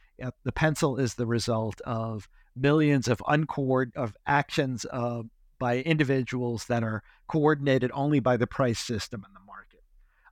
The 0.45 0.53
pencil 0.53 0.97
is 0.97 1.15
the 1.15 1.27
result 1.27 1.81
of 1.83 2.29
millions 2.57 3.07
of 3.07 3.23
uncoordinated 3.29 4.03
of 4.03 4.17
actions 4.27 4.87
of 4.87 5.27
by 5.59 5.79
individuals 5.79 6.67
that 6.67 6.83
are 6.83 7.03
coordinated 7.29 7.91
only 7.95 8.21
by 8.21 8.37
the 8.37 8.47
price 8.47 8.79
system 8.79 9.25
in 9.27 9.33
the 9.35 9.41
market. 9.47 9.83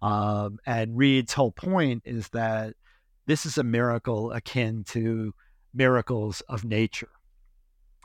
Um, 0.03 0.59
and 0.67 0.97
Read's 0.97 1.33
whole 1.33 1.53
point 1.53 2.03
is 2.05 2.29
that 2.31 2.75
this 3.27 3.47
is 3.47 3.59
a 3.59 3.65
miracle 3.65 4.33
akin 4.33 4.85
to 4.89 5.35
miracles 5.73 6.41
of 6.43 6.65
nature. 6.65 7.11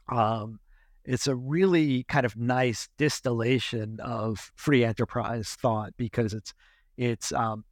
Um, 0.10 0.60
it's 1.06 1.28
a 1.28 1.36
really 1.36 2.04
kind 2.04 2.26
of 2.26 2.36
nice 2.36 2.90
distillation 2.98 4.00
of 4.00 4.52
free 4.56 4.84
enterprise 4.84 5.50
thought 5.60 5.94
because 5.98 6.34
it's 6.34 6.54
it's 6.98 7.32
um, 7.32 7.64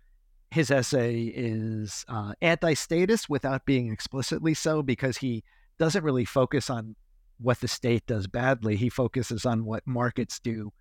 his 0.51 0.71
essay 0.71 1.23
is 1.23 2.05
uh, 2.07 2.33
anti-status 2.41 3.27
without 3.27 3.65
being 3.65 3.91
explicitly 3.91 4.53
so 4.53 4.81
because 4.81 5.17
he 5.17 5.43
doesn't 5.77 6.03
really 6.03 6.25
focus 6.25 6.69
on 6.69 6.95
what 7.39 7.59
the 7.59 7.67
state 7.67 8.05
does 8.05 8.27
badly. 8.27 8.75
He 8.75 8.89
focuses 8.89 9.45
on 9.45 9.65
what 9.65 9.85
markets 9.85 10.39
do 10.39 10.71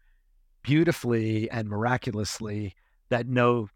beautifully 0.63 1.49
and 1.51 1.69
miraculously 1.69 2.75
that 3.09 3.29
no 3.29 3.69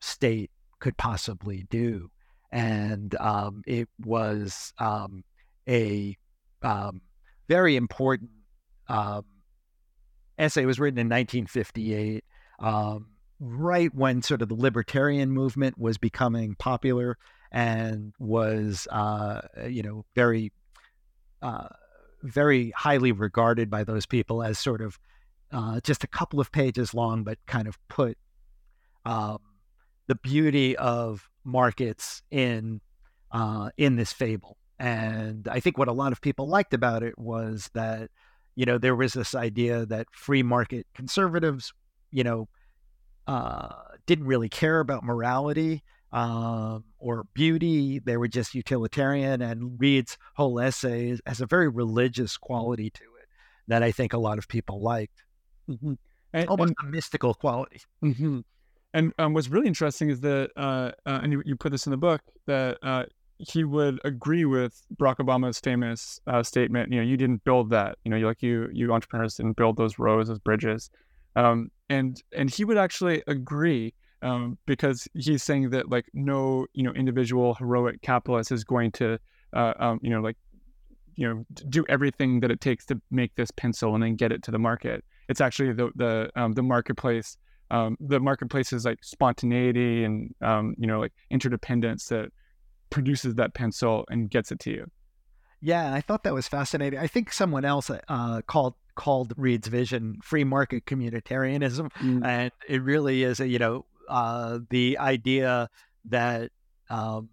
state 0.00 0.50
could 0.78 0.96
possibly 0.96 1.66
do. 1.68 2.10
And 2.52 3.14
um, 3.16 3.62
it 3.66 3.88
was 4.04 4.72
um, 4.78 5.24
a 5.68 6.16
um, 6.62 7.00
very 7.48 7.76
important 7.76 8.30
um, 8.88 9.24
essay. 10.38 10.62
It 10.62 10.66
was 10.66 10.78
written 10.78 10.98
in 10.98 11.08
1958, 11.08 12.24
um, 12.60 13.08
right 13.40 13.92
when 13.94 14.22
sort 14.22 14.42
of 14.42 14.48
the 14.48 14.54
libertarian 14.54 15.30
movement 15.30 15.76
was 15.78 15.98
becoming 15.98 16.54
popular 16.54 17.18
and 17.50 18.14
was, 18.18 18.86
uh, 18.90 19.40
you 19.68 19.82
know, 19.82 20.04
very 20.14 20.52
uh, 21.42 21.68
very 22.22 22.72
highly 22.76 23.12
regarded 23.12 23.70
by 23.70 23.84
those 23.84 24.06
people 24.06 24.42
as 24.42 24.58
sort 24.58 24.80
of 24.80 24.98
uh, 25.52 25.80
just 25.80 26.04
a 26.04 26.08
couple 26.08 26.40
of 26.40 26.52
pages 26.52 26.94
long, 26.94 27.24
but 27.24 27.38
kind 27.46 27.68
of 27.68 27.78
put 27.88 28.18
um, 29.04 29.38
the 30.06 30.14
beauty 30.16 30.76
of 30.76 31.28
markets 31.44 32.22
in 32.30 32.80
uh, 33.32 33.70
in 33.76 33.96
this 33.96 34.12
fable. 34.12 34.56
And 34.78 35.48
I 35.48 35.60
think 35.60 35.78
what 35.78 35.88
a 35.88 35.92
lot 35.92 36.12
of 36.12 36.20
people 36.20 36.48
liked 36.48 36.74
about 36.74 37.02
it 37.02 37.18
was 37.18 37.70
that 37.74 38.10
you 38.54 38.66
know 38.66 38.78
there 38.78 38.96
was 38.96 39.12
this 39.12 39.34
idea 39.34 39.86
that 39.86 40.06
free 40.12 40.42
market 40.42 40.86
conservatives, 40.94 41.72
you 42.10 42.24
know, 42.24 42.48
uh, 43.26 43.74
didn't 44.06 44.26
really 44.26 44.48
care 44.48 44.80
about 44.80 45.04
morality 45.04 45.82
um, 46.12 46.84
or 46.98 47.26
beauty. 47.34 47.98
They 47.98 48.16
were 48.16 48.28
just 48.28 48.54
utilitarian. 48.54 49.42
And 49.42 49.78
Read's 49.78 50.18
whole 50.34 50.58
essay 50.60 51.18
has 51.26 51.40
a 51.40 51.46
very 51.46 51.68
religious 51.68 52.36
quality 52.36 52.90
to 52.90 53.02
it 53.02 53.28
that 53.68 53.82
I 53.82 53.92
think 53.92 54.12
a 54.12 54.18
lot 54.18 54.38
of 54.38 54.48
people 54.48 54.80
liked. 54.80 55.22
Mm-hmm. 55.68 55.94
And, 56.32 56.48
Almost 56.48 56.74
and, 56.78 56.88
a 56.88 56.90
mystical 56.90 57.34
quality. 57.34 57.80
Mm-hmm. 58.02 58.40
And 58.94 59.12
um, 59.18 59.34
what's 59.34 59.48
really 59.48 59.66
interesting 59.66 60.10
is 60.10 60.20
that, 60.20 60.50
uh, 60.56 60.92
uh, 61.06 61.20
and 61.22 61.32
you, 61.32 61.42
you, 61.44 61.56
put 61.56 61.72
this 61.72 61.86
in 61.86 61.90
the 61.90 61.98
book, 61.98 62.22
that 62.46 62.78
uh, 62.82 63.04
he 63.38 63.64
would 63.64 64.00
agree 64.04 64.46
with 64.46 64.80
Barack 64.96 65.16
Obama's 65.16 65.60
famous 65.60 66.20
uh, 66.26 66.42
statement. 66.42 66.90
You 66.90 67.00
know, 67.00 67.06
you 67.06 67.16
didn't 67.16 67.44
build 67.44 67.70
that. 67.70 67.98
You 68.04 68.10
know, 68.10 68.26
like 68.26 68.42
you, 68.42 68.68
you 68.72 68.92
entrepreneurs 68.92 69.34
didn't 69.34 69.56
build 69.56 69.76
those 69.76 69.98
roads, 69.98 70.28
those 70.28 70.38
bridges. 70.38 70.90
Um, 71.36 71.70
and 71.88 72.20
and 72.32 72.50
he 72.50 72.64
would 72.64 72.78
actually 72.78 73.22
agree 73.26 73.94
um, 74.22 74.58
because 74.66 75.08
he's 75.14 75.42
saying 75.42 75.70
that 75.70 75.90
like 75.90 76.06
no 76.12 76.66
you 76.72 76.82
know 76.82 76.92
individual 76.92 77.54
heroic 77.54 78.02
capitalist 78.02 78.52
is 78.52 78.64
going 78.64 78.92
to 78.92 79.18
uh, 79.54 79.74
um, 79.78 80.00
you 80.02 80.10
know 80.10 80.20
like 80.20 80.36
you 81.16 81.28
know 81.28 81.44
do 81.68 81.84
everything 81.88 82.40
that 82.40 82.50
it 82.50 82.60
takes 82.60 82.86
to 82.86 83.00
make 83.10 83.34
this 83.34 83.50
pencil 83.50 83.94
and 83.94 84.02
then 84.02 84.14
get 84.16 84.32
it 84.32 84.42
to 84.44 84.50
the 84.50 84.58
market. 84.58 85.04
It's 85.28 85.40
actually 85.40 85.72
the 85.72 85.90
the 85.96 86.30
um, 86.36 86.52
the 86.52 86.62
marketplace. 86.62 87.36
Um, 87.70 87.98
the 88.00 88.18
marketplace 88.18 88.72
is 88.72 88.86
like 88.86 89.04
spontaneity 89.04 90.04
and 90.04 90.34
um, 90.40 90.74
you 90.78 90.86
know 90.86 91.00
like 91.00 91.12
interdependence 91.30 92.06
that 92.06 92.30
produces 92.90 93.34
that 93.34 93.52
pencil 93.52 94.06
and 94.08 94.30
gets 94.30 94.50
it 94.50 94.60
to 94.60 94.70
you. 94.70 94.90
Yeah, 95.60 95.92
I 95.92 96.00
thought 96.00 96.22
that 96.22 96.34
was 96.34 96.46
fascinating. 96.46 96.98
I 96.98 97.08
think 97.08 97.32
someone 97.32 97.64
else 97.64 97.90
uh, 97.90 98.42
called 98.42 98.74
called 98.94 99.32
Read's 99.36 99.68
vision 99.68 100.18
free 100.22 100.44
market 100.44 100.86
communitarianism, 100.86 101.90
mm. 101.92 102.24
and 102.24 102.52
it 102.68 102.82
really 102.82 103.22
is 103.22 103.40
a 103.40 103.48
you 103.48 103.58
know 103.58 103.84
uh, 104.08 104.58
the 104.70 104.98
idea 104.98 105.68
that 106.06 106.50
um, 106.90 107.30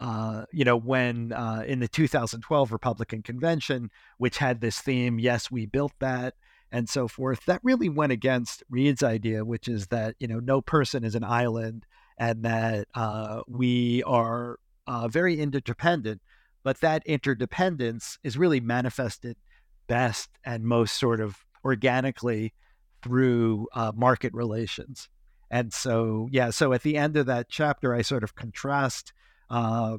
uh, 0.00 0.44
you 0.52 0.64
know 0.64 0.76
when 0.76 1.32
uh, 1.32 1.64
in 1.66 1.80
the 1.80 1.88
2012 1.88 2.72
Republican 2.72 3.22
convention, 3.22 3.90
which 4.18 4.38
had 4.38 4.60
this 4.60 4.80
theme, 4.80 5.18
yes, 5.18 5.50
we 5.50 5.66
built 5.66 5.92
that, 5.98 6.34
and 6.70 6.88
so 6.88 7.08
forth, 7.08 7.44
that 7.46 7.60
really 7.62 7.88
went 7.88 8.12
against 8.12 8.62
Read's 8.70 9.02
idea, 9.02 9.44
which 9.44 9.68
is 9.68 9.88
that 9.88 10.14
you 10.20 10.28
know 10.28 10.40
no 10.40 10.60
person 10.60 11.04
is 11.04 11.14
an 11.14 11.24
island, 11.24 11.86
and 12.18 12.44
that 12.44 12.86
uh, 12.94 13.42
we 13.48 14.02
are 14.04 14.58
uh, 14.86 15.08
very 15.08 15.40
interdependent, 15.40 16.20
but 16.62 16.80
that 16.80 17.02
interdependence 17.06 18.18
is 18.22 18.38
really 18.38 18.60
manifested 18.60 19.36
best 19.86 20.30
and 20.44 20.64
most 20.64 20.98
sort 20.98 21.20
of 21.20 21.44
organically 21.64 22.52
through 23.02 23.66
uh, 23.74 23.92
market 23.94 24.32
relations. 24.34 25.08
And 25.50 25.72
so, 25.72 26.28
yeah, 26.30 26.50
so 26.50 26.72
at 26.72 26.82
the 26.82 26.96
end 26.96 27.16
of 27.16 27.26
that 27.26 27.48
chapter, 27.48 27.94
I 27.94 28.02
sort 28.02 28.22
of 28.22 28.34
contrast 28.34 29.12
uh, 29.50 29.98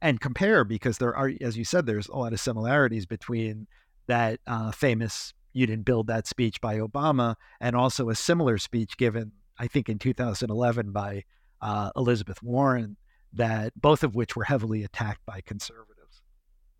and 0.00 0.20
compare 0.20 0.64
because 0.64 0.98
there 0.98 1.16
are, 1.16 1.32
as 1.40 1.56
you 1.58 1.64
said, 1.64 1.86
there's 1.86 2.08
a 2.08 2.16
lot 2.16 2.32
of 2.32 2.40
similarities 2.40 3.06
between 3.06 3.66
that 4.06 4.40
uh, 4.46 4.70
famous 4.70 5.34
You 5.52 5.66
Didn't 5.66 5.84
Build 5.84 6.06
That 6.06 6.26
speech 6.26 6.60
by 6.60 6.78
Obama 6.78 7.34
and 7.60 7.74
also 7.74 8.08
a 8.08 8.14
similar 8.14 8.58
speech 8.58 8.96
given, 8.96 9.32
I 9.58 9.66
think, 9.66 9.88
in 9.88 9.98
2011 9.98 10.92
by 10.92 11.24
uh, 11.60 11.90
Elizabeth 11.96 12.42
Warren, 12.42 12.96
that 13.32 13.72
both 13.76 14.04
of 14.04 14.14
which 14.14 14.36
were 14.36 14.44
heavily 14.44 14.84
attacked 14.84 15.26
by 15.26 15.40
conservatives. 15.40 16.22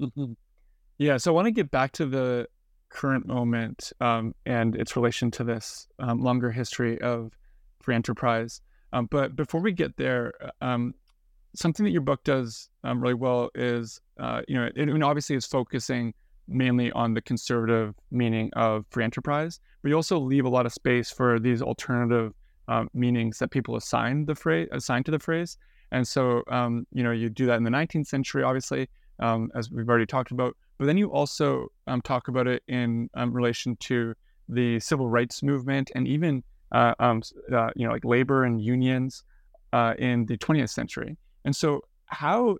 Mm-hmm. 0.00 0.32
Yeah, 0.98 1.16
so 1.16 1.32
I 1.32 1.34
want 1.34 1.46
to 1.46 1.52
get 1.52 1.70
back 1.70 1.92
to 1.92 2.06
the 2.06 2.48
current 2.88 3.26
moment 3.26 3.92
um, 4.00 4.34
and 4.46 4.74
its 4.74 4.96
relation 4.96 5.30
to 5.32 5.44
this 5.44 5.86
um, 5.98 6.22
longer 6.22 6.50
history 6.50 7.00
of 7.00 7.37
free 7.88 7.94
enterprise. 7.94 8.60
Um, 8.92 9.08
but 9.10 9.34
before 9.34 9.62
we 9.62 9.72
get 9.72 9.96
there, 9.96 10.34
uh, 10.42 10.50
um, 10.62 10.94
something 11.54 11.84
that 11.84 11.90
your 11.90 12.02
book 12.02 12.22
does 12.22 12.68
um, 12.84 13.00
really 13.00 13.14
well 13.14 13.48
is, 13.54 13.98
uh, 14.20 14.42
you 14.46 14.56
know, 14.56 14.68
it, 14.76 14.90
it 14.90 15.02
obviously 15.02 15.36
is 15.36 15.46
focusing 15.46 16.12
mainly 16.48 16.92
on 16.92 17.14
the 17.14 17.22
conservative 17.22 17.94
meaning 18.10 18.50
of 18.56 18.84
free 18.90 19.04
enterprise, 19.04 19.58
but 19.82 19.88
you 19.88 19.94
also 19.94 20.18
leave 20.18 20.44
a 20.44 20.50
lot 20.50 20.66
of 20.66 20.72
space 20.74 21.10
for 21.10 21.40
these 21.40 21.62
alternative 21.62 22.34
um, 22.68 22.90
meanings 22.92 23.38
that 23.38 23.50
people 23.50 23.74
assign 23.76 24.26
the 24.26 24.34
phrase 24.34 24.68
assign 24.72 25.02
to 25.04 25.10
the 25.10 25.18
phrase. 25.18 25.56
And 25.90 26.06
so, 26.06 26.42
you 26.92 27.02
know, 27.02 27.12
you 27.12 27.30
do 27.30 27.46
that 27.46 27.56
in 27.56 27.64
the 27.64 27.70
19th 27.70 28.06
century, 28.06 28.42
obviously, 28.42 28.86
as 29.18 29.70
we've 29.70 29.88
already 29.88 30.04
talked 30.04 30.30
about. 30.30 30.54
But 30.76 30.84
then 30.84 30.98
you 30.98 31.10
also 31.10 31.68
um, 31.86 32.02
talk 32.02 32.28
about 32.28 32.46
it 32.46 32.62
in 32.68 33.08
um, 33.14 33.32
relation 33.32 33.76
to 33.76 34.14
the 34.46 34.78
civil 34.78 35.08
rights 35.08 35.42
movement 35.42 35.90
and 35.94 36.06
even 36.06 36.44
uh, 36.72 36.94
um, 36.98 37.22
uh, 37.52 37.70
you 37.74 37.86
know 37.86 37.92
like 37.92 38.04
labor 38.04 38.44
and 38.44 38.60
unions 38.60 39.24
uh, 39.72 39.94
in 39.98 40.26
the 40.26 40.36
20th 40.38 40.70
century. 40.70 41.16
And 41.44 41.54
so, 41.54 41.82
how 42.06 42.58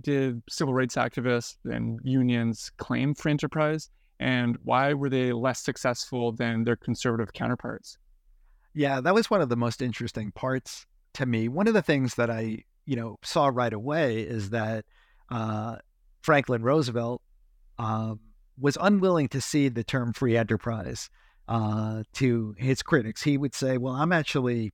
did 0.00 0.42
civil 0.48 0.74
rights 0.74 0.96
activists 0.96 1.56
and 1.64 2.00
unions 2.02 2.70
claim 2.76 3.14
free 3.14 3.32
enterprise, 3.32 3.90
and 4.20 4.56
why 4.64 4.94
were 4.94 5.08
they 5.08 5.32
less 5.32 5.60
successful 5.60 6.32
than 6.32 6.64
their 6.64 6.76
conservative 6.76 7.32
counterparts? 7.32 7.98
Yeah, 8.74 9.00
that 9.00 9.14
was 9.14 9.30
one 9.30 9.40
of 9.40 9.48
the 9.48 9.56
most 9.56 9.80
interesting 9.80 10.32
parts 10.32 10.86
to 11.14 11.24
me. 11.24 11.48
One 11.48 11.66
of 11.66 11.74
the 11.74 11.82
things 11.82 12.14
that 12.16 12.30
I 12.30 12.64
you 12.84 12.96
know 12.96 13.18
saw 13.22 13.50
right 13.52 13.72
away 13.72 14.20
is 14.20 14.50
that 14.50 14.84
uh, 15.30 15.76
Franklin 16.22 16.62
Roosevelt 16.62 17.22
um, 17.78 18.20
was 18.58 18.76
unwilling 18.80 19.28
to 19.28 19.40
see 19.40 19.68
the 19.68 19.84
term 19.84 20.12
free 20.12 20.36
enterprise 20.36 21.10
uh, 21.48 22.02
to 22.14 22.54
his 22.58 22.82
critics. 22.82 23.22
He 23.22 23.38
would 23.38 23.54
say, 23.54 23.78
Well, 23.78 23.94
I'm 23.94 24.12
actually, 24.12 24.72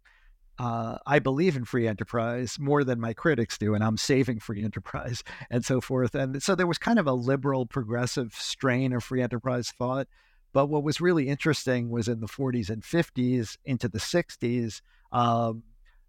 uh, 0.58 0.98
I 1.06 1.18
believe 1.18 1.56
in 1.56 1.64
free 1.64 1.88
enterprise 1.88 2.58
more 2.58 2.84
than 2.84 3.00
my 3.00 3.12
critics 3.12 3.58
do, 3.58 3.74
and 3.74 3.84
I'm 3.84 3.96
saving 3.96 4.40
free 4.40 4.62
enterprise 4.62 5.22
and 5.50 5.64
so 5.64 5.80
forth. 5.80 6.14
And 6.14 6.42
so 6.42 6.54
there 6.54 6.66
was 6.66 6.78
kind 6.78 6.98
of 6.98 7.06
a 7.06 7.12
liberal, 7.12 7.66
progressive 7.66 8.34
strain 8.34 8.92
of 8.92 9.04
free 9.04 9.22
enterprise 9.22 9.70
thought. 9.70 10.08
But 10.52 10.66
what 10.66 10.84
was 10.84 11.00
really 11.00 11.28
interesting 11.28 11.88
was 11.88 12.08
in 12.08 12.20
the 12.20 12.26
40s 12.26 12.68
and 12.68 12.82
50s 12.82 13.56
into 13.64 13.88
the 13.88 13.98
60s, 13.98 14.82
um, 15.10 15.62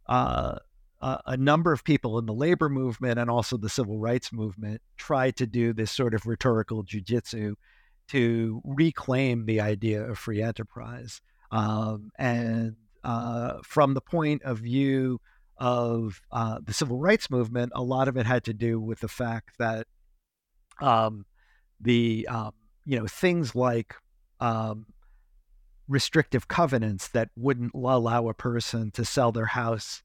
uh, 0.08 0.58
a 1.00 1.38
number 1.38 1.74
of 1.74 1.84
people 1.84 2.18
in 2.18 2.26
the 2.26 2.34
labor 2.34 2.70
movement 2.70 3.20
and 3.20 3.30
also 3.30 3.58
the 3.58 3.70
civil 3.70 4.00
rights 4.00 4.32
movement 4.32 4.82
tried 4.96 5.36
to 5.36 5.46
do 5.46 5.74
this 5.74 5.92
sort 5.92 6.14
of 6.14 6.26
rhetorical 6.26 6.84
jujitsu 6.84 7.56
to 8.10 8.62
reclaim 8.64 9.46
the 9.46 9.62
idea 9.62 10.04
of 10.04 10.18
free 10.18 10.42
enterprise. 10.42 11.22
Um, 11.52 12.12
and 12.18 12.76
uh, 13.04 13.60
from 13.64 13.94
the 13.94 14.02
point 14.02 14.44
of 14.44 14.60
view 14.60 15.20
of 15.58 16.22
uh, 16.32 16.60
the 16.64 16.74
civil 16.74 17.00
rights 17.00 17.30
movement, 17.30 17.72
a 17.76 17.84
lot 17.84 18.08
of 18.08 18.18
it 18.18 18.26
had 18.26 18.44
to 18.46 18.54
do 18.54 18.80
with 18.80 19.00
the 19.00 19.08
fact 19.08 19.58
that 19.60 19.88
um, 20.82 21.26
the 21.80 22.28
um, 22.30 22.52
you 22.86 23.00
know 23.00 23.08
things 23.08 23.56
like 23.56 23.96
um, 24.40 24.86
restrictive 25.88 26.48
covenants 26.48 27.10
that 27.10 27.30
wouldn't 27.36 27.74
allow 27.74 28.28
a 28.28 28.34
person 28.34 28.92
to 28.92 29.06
sell 29.06 29.32
their 29.32 29.46
house 29.46 30.02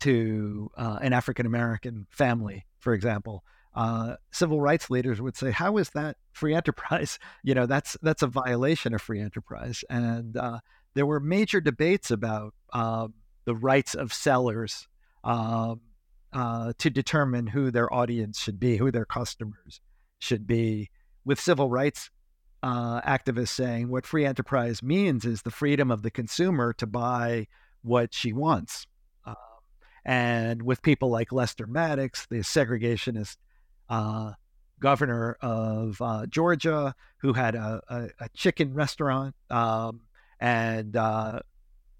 to 0.00 0.70
uh, 0.76 0.98
an 1.02 1.12
African 1.12 1.46
American 1.46 2.06
family, 2.10 2.66
for 2.78 2.94
example, 2.94 3.44
uh, 3.78 4.16
civil 4.32 4.60
rights 4.60 4.90
leaders 4.90 5.20
would 5.20 5.36
say, 5.36 5.52
"How 5.52 5.76
is 5.76 5.90
that 5.90 6.16
free 6.32 6.52
enterprise? 6.52 7.20
You 7.44 7.54
know, 7.54 7.66
that's 7.66 7.96
that's 8.02 8.22
a 8.22 8.26
violation 8.26 8.92
of 8.92 9.00
free 9.00 9.20
enterprise." 9.20 9.84
And 9.88 10.36
uh, 10.36 10.58
there 10.94 11.06
were 11.06 11.20
major 11.20 11.60
debates 11.60 12.10
about 12.10 12.54
um, 12.72 13.14
the 13.44 13.54
rights 13.54 13.94
of 13.94 14.12
sellers 14.12 14.88
um, 15.22 15.80
uh, 16.32 16.72
to 16.78 16.90
determine 16.90 17.46
who 17.46 17.70
their 17.70 17.92
audience 17.94 18.40
should 18.40 18.58
be, 18.58 18.78
who 18.78 18.90
their 18.90 19.04
customers 19.04 19.80
should 20.18 20.44
be, 20.44 20.90
with 21.24 21.38
civil 21.38 21.70
rights 21.70 22.10
uh, 22.64 23.00
activists 23.02 23.50
saying 23.50 23.88
what 23.90 24.04
free 24.04 24.26
enterprise 24.26 24.82
means 24.82 25.24
is 25.24 25.42
the 25.42 25.52
freedom 25.52 25.92
of 25.92 26.02
the 26.02 26.10
consumer 26.10 26.72
to 26.72 26.86
buy 26.86 27.46
what 27.82 28.12
she 28.12 28.32
wants 28.32 28.88
and 30.08 30.62
with 30.62 30.80
people 30.80 31.10
like 31.10 31.32
Lester 31.32 31.66
Maddox, 31.66 32.24
the 32.30 32.38
segregationist 32.38 33.36
uh, 33.88 34.32
governor 34.80 35.36
of 35.40 36.00
uh, 36.00 36.26
Georgia, 36.26 36.94
who 37.18 37.32
had 37.32 37.54
a, 37.54 37.80
a, 37.88 38.08
a 38.20 38.28
chicken 38.34 38.74
restaurant 38.74 39.34
um, 39.50 40.00
and, 40.40 40.96
uh, 40.96 41.40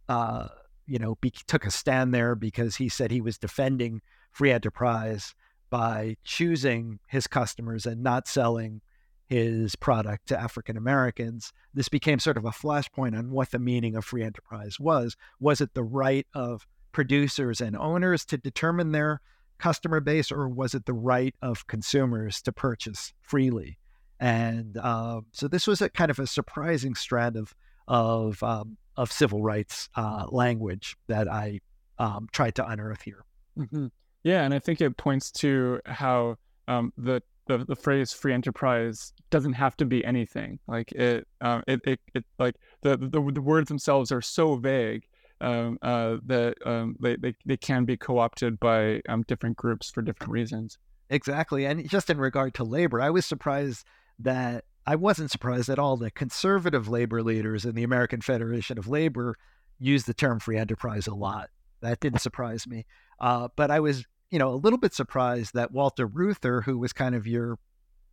uh 0.09 0.49
you 0.86 0.99
know, 0.99 1.16
be, 1.20 1.30
took 1.30 1.66
a 1.66 1.70
stand 1.70 2.14
there 2.14 2.34
because 2.34 2.76
he 2.76 2.89
said 2.89 3.11
he 3.11 3.20
was 3.20 3.36
defending 3.36 4.01
free 4.32 4.51
enterprise 4.51 5.34
by 5.70 6.16
choosing 6.24 6.99
his 7.09 7.26
customers 7.26 7.84
and 7.84 8.03
not 8.03 8.26
selling 8.26 8.80
his 9.26 9.76
product 9.76 10.28
to 10.28 10.41
African 10.41 10.76
Americans. 10.76 11.53
This 11.74 11.91
became 11.91 12.18
sort 12.18 12.39
of 12.39 12.47
a 12.47 12.51
flashpoint 12.51 13.16
on 13.18 13.30
what 13.30 13.51
the 13.51 13.59
meaning 13.59 13.95
of 13.95 14.05
free 14.05 14.22
enterprise 14.22 14.80
was. 14.80 15.16
Was 15.39 15.61
it 15.61 15.74
the 15.74 15.84
right 15.84 16.26
of 16.32 16.66
producers 16.93 17.61
and 17.61 17.76
owners 17.76 18.24
to 18.24 18.39
determine 18.39 18.93
their 18.93 19.20
customer 19.59 20.01
base, 20.01 20.31
or 20.33 20.49
was 20.49 20.75
it 20.75 20.87
the 20.87 20.93
right 20.93 21.35
of 21.43 21.67
consumers 21.67 22.41
to 22.43 22.53
purchase 22.53 23.13
freely? 23.23 23.79
And 24.21 24.77
uh, 24.77 25.21
so 25.33 25.49
this 25.49 25.67
was 25.67 25.81
a 25.81 25.89
kind 25.89 26.11
of 26.11 26.19
a 26.19 26.27
surprising 26.27 26.95
strand 26.95 27.37
of 27.37 27.55
of 27.87 28.43
um, 28.43 28.77
of 28.97 29.13
civil 29.13 29.43
rights 29.43 29.89
uh, 29.95 30.27
language 30.29 30.97
that 31.07 31.29
I 31.29 31.61
um, 31.99 32.29
tried 32.33 32.55
to 32.57 32.67
unearth 32.67 33.03
here. 33.03 33.25
Mm-hmm. 33.57 33.87
Yeah, 34.25 34.43
and 34.43 34.53
I 34.53 34.59
think 34.59 34.81
it 34.81 34.97
points 34.97 35.31
to 35.33 35.81
how 35.87 36.37
um, 36.67 36.93
the, 36.99 37.23
the, 37.47 37.59
the 37.59 37.77
phrase 37.77 38.13
"free 38.13 38.35
enterprise" 38.35 39.13
doesn't 39.31 39.55
have 39.55 39.77
to 39.79 39.85
be 39.85 40.05
anything. 40.05 40.59
Like 40.67 40.93
it, 40.93 41.27
um, 41.41 41.63
it, 41.67 41.81
it, 41.85 42.01
it, 42.15 42.25
like 42.39 42.57
the, 42.83 42.97
the 42.97 43.31
the 43.33 43.41
words 43.41 43.69
themselves 43.69 44.11
are 44.13 44.21
so 44.21 44.57
vague 44.57 45.07
um, 45.41 45.78
uh, 45.82 46.16
that 46.26 46.55
um, 46.66 46.97
they, 47.01 47.16
they, 47.16 47.34
they 47.47 47.57
can 47.57 47.84
be 47.84 47.97
co-opted 47.97 48.59
by 48.59 49.01
um, 49.09 49.22
different 49.22 49.57
groups 49.57 49.91
for 49.91 50.03
different 50.03 50.32
reasons. 50.32 50.78
Exactly. 51.11 51.64
And 51.64 51.89
just 51.89 52.11
in 52.11 52.18
regard 52.18 52.55
to 52.55 52.64
labor, 52.64 53.01
I 53.01 53.11
was 53.11 53.24
surprised 53.24 53.86
that 54.18 54.64
I 54.86 54.97
wasn't 54.97 55.30
surprised 55.30 55.68
at 55.68 55.78
all 55.78 55.97
that 55.99 56.14
conservative 56.14 56.89
labor 56.89 57.22
leaders 57.22 57.64
in 57.64 57.74
the 57.74 57.82
American 57.82 58.20
Federation 58.20 58.78
of 58.78 58.89
Labor 58.89 59.36
used 59.78 60.07
the 60.07 60.14
term 60.14 60.41
free 60.41 60.57
enterprise 60.57 61.07
a 61.07 61.14
lot. 61.14 61.51
That 61.80 62.01
didn't 62.01 62.20
surprise 62.20 62.66
me. 62.66 62.86
Uh, 63.20 63.49
but 63.55 63.70
I 63.70 63.80
was, 63.80 64.05
you 64.30 64.39
know, 64.39 64.49
a 64.49 64.57
little 64.57 64.78
bit 64.78 64.95
surprised 64.95 65.55
that 65.55 65.72
Walter 65.72 66.07
Reuther, 66.07 66.62
who 66.62 66.78
was 66.78 66.93
kind 66.93 67.14
of 67.14 67.26
your, 67.26 67.59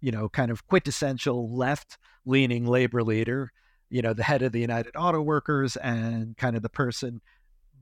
you 0.02 0.12
know, 0.12 0.30
kind 0.30 0.52
of 0.52 0.68
quintessential 0.68 1.56
left 1.56 1.98
leaning 2.26 2.66
labor 2.66 3.04
leader, 3.04 3.52
you 3.90 4.02
know, 4.02 4.14
the 4.14 4.24
head 4.24 4.42
of 4.42 4.52
the 4.52 4.60
United 4.60 4.96
Auto 4.96 5.22
Workers 5.22 5.76
and 5.78 6.36
kind 6.38 6.56
of 6.56 6.62
the 6.62 6.70
person 6.70 7.22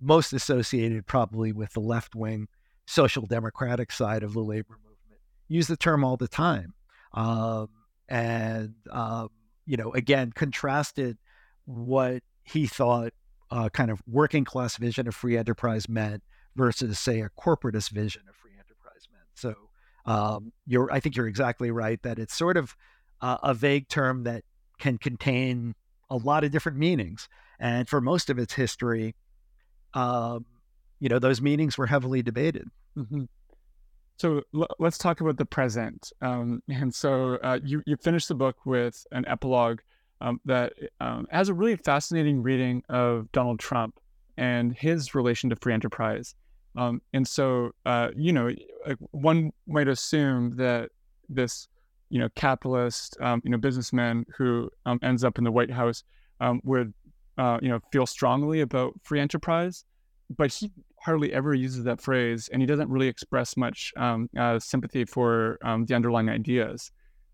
most 0.01 0.33
associated 0.33 1.05
probably 1.07 1.51
with 1.53 1.73
the 1.73 1.79
left 1.79 2.15
wing 2.15 2.47
social 2.85 3.25
democratic 3.25 3.91
side 3.91 4.23
of 4.23 4.33
the 4.33 4.41
labor 4.41 4.77
movement. 4.83 5.21
Use 5.47 5.67
the 5.67 5.77
term 5.77 6.03
all 6.03 6.17
the 6.17 6.27
time. 6.27 6.73
um, 7.13 7.69
and 8.09 8.73
um, 8.91 9.29
you 9.65 9.77
know, 9.77 9.93
again, 9.93 10.31
contrasted 10.33 11.17
what 11.65 12.21
he 12.43 12.67
thought 12.67 13.13
uh, 13.51 13.69
kind 13.69 13.89
of 13.89 14.01
working 14.07 14.43
class 14.43 14.77
vision 14.77 15.07
of 15.07 15.15
free 15.15 15.37
enterprise 15.37 15.87
meant 15.87 16.21
versus, 16.55 16.99
say, 16.99 17.21
a 17.21 17.29
corporatist 17.29 17.91
vision 17.91 18.23
of 18.27 18.35
free 18.35 18.51
enterprise 18.53 19.07
meant. 19.11 19.27
So 19.35 19.55
um, 20.05 20.51
you're, 20.65 20.91
I 20.91 20.99
think 20.99 21.15
you're 21.15 21.27
exactly 21.27 21.71
right 21.71 22.01
that 22.03 22.19
it's 22.19 22.35
sort 22.35 22.57
of 22.57 22.75
uh, 23.21 23.37
a 23.43 23.53
vague 23.53 23.87
term 23.87 24.23
that 24.23 24.43
can 24.79 24.97
contain 24.97 25.75
a 26.09 26.17
lot 26.17 26.43
of 26.43 26.51
different 26.51 26.77
meanings, 26.77 27.27
and 27.59 27.87
for 27.87 28.01
most 28.01 28.29
of 28.29 28.39
its 28.39 28.53
history, 28.53 29.15
um, 29.93 30.45
you 30.99 31.09
know, 31.09 31.19
those 31.19 31.41
meanings 31.41 31.77
were 31.77 31.87
heavily 31.87 32.21
debated. 32.21 32.67
Mm-hmm. 32.97 33.23
So 34.17 34.41
l- 34.55 34.67
let's 34.79 34.97
talk 34.97 35.21
about 35.21 35.37
the 35.37 35.45
present. 35.45 36.11
Um, 36.21 36.61
and 36.69 36.93
so 36.93 37.35
uh, 37.43 37.59
you 37.63 37.83
you 37.85 37.97
finished 37.97 38.27
the 38.27 38.35
book 38.35 38.57
with 38.65 39.05
an 39.11 39.25
epilogue 39.27 39.81
um, 40.21 40.39
that 40.45 40.73
um, 40.99 41.27
has 41.31 41.49
a 41.49 41.53
really 41.53 41.75
fascinating 41.75 42.41
reading 42.41 42.83
of 42.89 43.31
Donald 43.31 43.59
Trump 43.59 43.99
and 44.37 44.75
his 44.77 45.13
relation 45.13 45.49
to 45.49 45.55
free 45.55 45.73
enterprise. 45.73 46.35
Um, 46.75 47.01
and 47.13 47.27
so 47.27 47.71
uh, 47.85 48.09
you 48.15 48.31
know, 48.31 48.51
one 49.11 49.51
might 49.67 49.87
assume 49.87 50.55
that 50.57 50.89
this 51.29 51.67
you 52.13 52.19
know 52.19 52.29
capitalist 52.35 53.17
um, 53.21 53.41
you 53.43 53.49
know 53.49 53.57
businessman 53.57 54.23
who 54.37 54.69
um, 54.85 54.99
ends 55.01 55.23
up 55.23 55.39
in 55.39 55.43
the 55.43 55.51
White 55.51 55.71
House 55.71 56.03
would 56.63 56.93
uh, 57.37 57.57
you 57.61 57.69
know 57.69 57.79
feel 57.91 58.05
strongly 58.05 58.61
about 58.61 58.93
free 59.01 59.19
enterprise, 59.19 59.83
but 60.37 60.53
he 60.53 60.71
hardly 60.99 61.33
ever 61.33 61.53
uses 61.53 61.83
that 61.85 61.99
phrase, 61.99 62.49
and 62.51 62.61
he 62.61 62.65
doesn't 62.65 62.89
really 62.89 63.07
express 63.07 63.57
much 63.57 63.91
um, 63.97 64.29
uh, 64.37 64.59
sympathy 64.59 65.05
for 65.05 65.57
um, 65.63 65.85
the 65.85 65.95
underlying 65.95 66.29
ideas. 66.29 66.91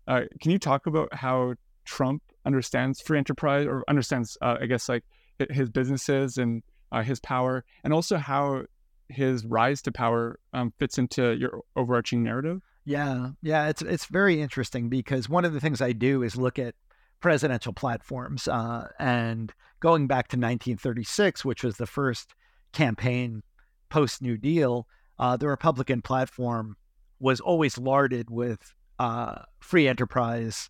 Uh, 0.08 0.22
can 0.40 0.50
you 0.50 0.58
talk 0.58 0.86
about 0.86 1.12
how 1.14 1.54
Trump 1.84 2.22
understands 2.46 3.00
free 3.02 3.18
enterprise, 3.18 3.66
or 3.66 3.84
understands, 3.86 4.38
uh, 4.40 4.56
I 4.60 4.66
guess, 4.66 4.88
like 4.88 5.04
his 5.50 5.68
businesses 5.68 6.38
and 6.38 6.62
uh, 6.90 7.02
his 7.02 7.20
power, 7.20 7.64
and 7.84 7.92
also 7.92 8.16
how 8.16 8.62
his 9.08 9.44
rise 9.44 9.82
to 9.82 9.92
power 9.92 10.38
um, 10.54 10.72
fits 10.78 10.96
into 10.98 11.36
your 11.36 11.60
overarching 11.76 12.22
narrative? 12.22 12.62
Yeah, 12.90 13.28
yeah, 13.40 13.68
it's 13.68 13.82
it's 13.82 14.06
very 14.06 14.42
interesting 14.42 14.88
because 14.88 15.28
one 15.28 15.44
of 15.44 15.52
the 15.52 15.60
things 15.60 15.80
I 15.80 15.92
do 15.92 16.24
is 16.24 16.34
look 16.34 16.58
at 16.58 16.74
presidential 17.20 17.72
platforms, 17.72 18.48
uh, 18.48 18.88
and 18.98 19.52
going 19.78 20.08
back 20.08 20.26
to 20.30 20.36
1936, 20.36 21.44
which 21.44 21.62
was 21.62 21.76
the 21.76 21.86
first 21.86 22.34
campaign 22.72 23.44
post 23.90 24.20
New 24.22 24.36
Deal, 24.36 24.88
uh, 25.20 25.36
the 25.36 25.46
Republican 25.46 26.02
platform 26.02 26.76
was 27.20 27.38
always 27.38 27.78
larded 27.78 28.28
with 28.28 28.74
uh, 28.98 29.42
free 29.60 29.86
enterprise 29.86 30.68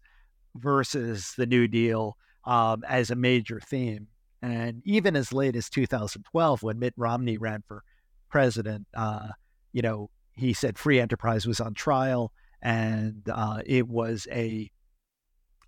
versus 0.56 1.32
the 1.38 1.46
New 1.46 1.66
Deal 1.68 2.18
um, 2.44 2.84
as 2.86 3.10
a 3.10 3.16
major 3.16 3.60
theme. 3.60 4.08
And 4.42 4.82
even 4.84 5.16
as 5.16 5.32
late 5.32 5.56
as 5.56 5.70
2012, 5.70 6.62
when 6.62 6.78
Mitt 6.78 6.92
Romney 6.98 7.38
ran 7.38 7.62
for 7.66 7.82
president, 8.28 8.86
uh, 8.92 9.28
you 9.72 9.80
know, 9.80 10.10
he 10.40 10.52
said 10.52 10.78
free 10.78 10.98
enterprise 10.98 11.46
was 11.46 11.60
on 11.60 11.74
trial 11.74 12.32
and 12.62 13.28
uh, 13.30 13.60
it 13.66 13.86
was 13.86 14.26
a 14.30 14.70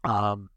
um, 0.05 0.49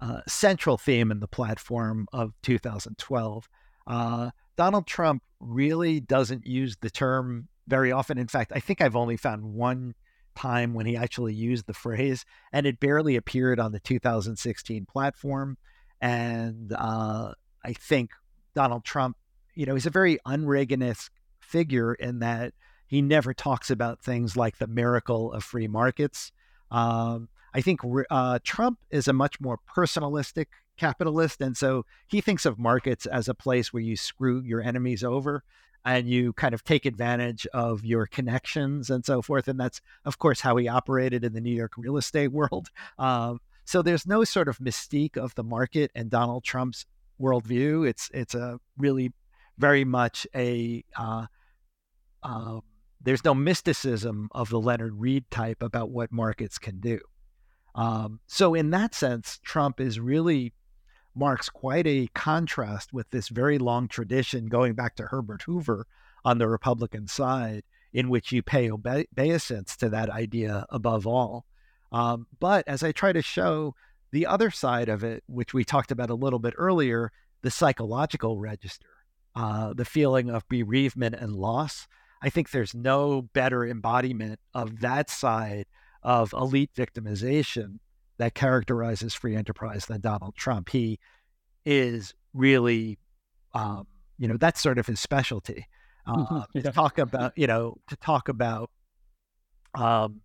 uh, 0.00 0.20
central 0.28 0.76
theme 0.76 1.10
in 1.10 1.20
the 1.20 1.28
platform 1.28 2.06
of 2.12 2.32
2012. 2.42 3.48
Uh, 3.86 4.30
Donald 4.56 4.86
Trump 4.86 5.22
really 5.40 6.00
doesn't 6.00 6.46
use 6.46 6.76
the 6.80 6.90
term 6.90 7.48
very 7.66 7.90
often. 7.90 8.18
In 8.18 8.28
fact, 8.28 8.52
I 8.54 8.60
think 8.60 8.80
I've 8.80 8.96
only 8.96 9.16
found 9.16 9.42
one 9.42 9.94
time 10.34 10.74
when 10.74 10.86
he 10.86 10.96
actually 10.96 11.34
used 11.34 11.66
the 11.66 11.74
phrase, 11.74 12.24
and 12.52 12.66
it 12.66 12.80
barely 12.80 13.16
appeared 13.16 13.58
on 13.58 13.72
the 13.72 13.80
2016 13.80 14.86
platform. 14.86 15.56
And 16.00 16.72
uh, 16.76 17.32
I 17.64 17.72
think 17.72 18.10
Donald 18.54 18.84
Trump, 18.84 19.16
you 19.54 19.64
know, 19.66 19.74
he's 19.74 19.86
a 19.86 19.90
very 19.90 20.18
unreaganist 20.26 21.10
figure 21.40 21.94
in 21.94 22.18
that 22.18 22.52
he 22.94 23.02
never 23.02 23.34
talks 23.34 23.70
about 23.70 24.00
things 24.00 24.36
like 24.36 24.58
the 24.58 24.66
miracle 24.66 25.32
of 25.32 25.42
free 25.42 25.66
markets. 25.66 26.30
Um, 26.70 27.28
I 27.52 27.60
think 27.60 27.80
uh, 28.10 28.38
Trump 28.44 28.78
is 28.90 29.08
a 29.08 29.12
much 29.12 29.40
more 29.40 29.58
personalistic 29.68 30.46
capitalist. 30.76 31.40
And 31.40 31.56
so 31.56 31.86
he 32.06 32.20
thinks 32.20 32.46
of 32.46 32.58
markets 32.58 33.06
as 33.06 33.28
a 33.28 33.34
place 33.34 33.72
where 33.72 33.82
you 33.82 33.96
screw 33.96 34.42
your 34.42 34.62
enemies 34.62 35.02
over 35.02 35.42
and 35.84 36.08
you 36.08 36.32
kind 36.34 36.54
of 36.54 36.62
take 36.62 36.86
advantage 36.86 37.46
of 37.52 37.84
your 37.84 38.06
connections 38.06 38.90
and 38.90 39.04
so 39.04 39.22
forth. 39.22 39.48
And 39.48 39.58
that's, 39.58 39.80
of 40.04 40.18
course, 40.18 40.40
how 40.40 40.56
he 40.56 40.68
operated 40.68 41.24
in 41.24 41.32
the 41.32 41.40
New 41.40 41.54
York 41.54 41.72
real 41.76 41.96
estate 41.96 42.28
world. 42.32 42.68
Um, 42.98 43.40
so 43.64 43.82
there's 43.82 44.06
no 44.06 44.24
sort 44.24 44.48
of 44.48 44.58
mystique 44.58 45.16
of 45.16 45.34
the 45.34 45.44
market 45.44 45.90
and 45.94 46.10
Donald 46.10 46.44
Trump's 46.44 46.86
worldview. 47.20 47.88
It's 47.88 48.10
it's 48.12 48.34
a 48.34 48.60
really 48.76 49.12
very 49.58 49.84
much 49.84 50.26
a 50.34 50.84
uh, 50.96 51.26
uh, 52.22 52.60
there's 53.04 53.24
no 53.24 53.34
mysticism 53.34 54.28
of 54.32 54.48
the 54.48 54.60
Leonard 54.60 54.98
Read 54.98 55.30
type 55.30 55.62
about 55.62 55.90
what 55.90 56.10
markets 56.10 56.58
can 56.58 56.80
do. 56.80 56.98
Um, 57.74 58.20
so 58.26 58.54
in 58.54 58.70
that 58.70 58.94
sense, 58.94 59.38
Trump 59.42 59.80
is 59.80 60.00
really 60.00 60.52
marks 61.14 61.48
quite 61.48 61.86
a 61.86 62.08
contrast 62.14 62.92
with 62.92 63.08
this 63.10 63.28
very 63.28 63.58
long 63.58 63.88
tradition 63.88 64.46
going 64.46 64.74
back 64.74 64.96
to 64.96 65.04
Herbert 65.04 65.42
Hoover 65.42 65.86
on 66.24 66.38
the 66.38 66.48
Republican 66.48 67.06
side, 67.06 67.62
in 67.92 68.08
which 68.08 68.32
you 68.32 68.42
pay 68.42 68.70
obeisance 68.70 69.76
to 69.76 69.88
that 69.90 70.10
idea 70.10 70.66
above 70.70 71.06
all. 71.06 71.44
Um, 71.92 72.26
but 72.40 72.66
as 72.66 72.82
I 72.82 72.92
try 72.92 73.12
to 73.12 73.22
show 73.22 73.74
the 74.10 74.26
other 74.26 74.50
side 74.50 74.88
of 74.88 75.04
it, 75.04 75.22
which 75.26 75.54
we 75.54 75.64
talked 75.64 75.92
about 75.92 76.10
a 76.10 76.14
little 76.14 76.38
bit 76.38 76.54
earlier, 76.56 77.12
the 77.42 77.50
psychological 77.50 78.38
register, 78.40 78.86
uh, 79.36 79.74
the 79.74 79.84
feeling 79.84 80.30
of 80.30 80.48
bereavement 80.48 81.14
and 81.14 81.32
loss, 81.32 81.86
I 82.24 82.30
think 82.30 82.50
there's 82.50 82.74
no 82.74 83.20
better 83.20 83.66
embodiment 83.66 84.40
of 84.54 84.80
that 84.80 85.10
side 85.10 85.66
of 86.02 86.32
elite 86.32 86.70
victimization 86.74 87.80
that 88.16 88.34
characterizes 88.34 89.12
free 89.12 89.36
enterprise 89.36 89.84
than 89.84 90.00
Donald 90.00 90.34
Trump. 90.34 90.70
He 90.70 90.98
is 91.66 92.14
really, 92.32 92.98
um, 93.52 93.86
you 94.18 94.26
know, 94.26 94.38
that's 94.38 94.62
sort 94.62 94.78
of 94.78 94.86
his 94.86 95.00
specialty. 95.00 95.66
Uh, 96.06 96.44
yeah. 96.54 96.62
To 96.62 96.72
talk 96.72 96.98
about, 96.98 97.36
you 97.36 97.46
know, 97.46 97.76
to 97.88 97.96
talk 97.96 98.30
about 98.30 98.70
um, 99.74 100.22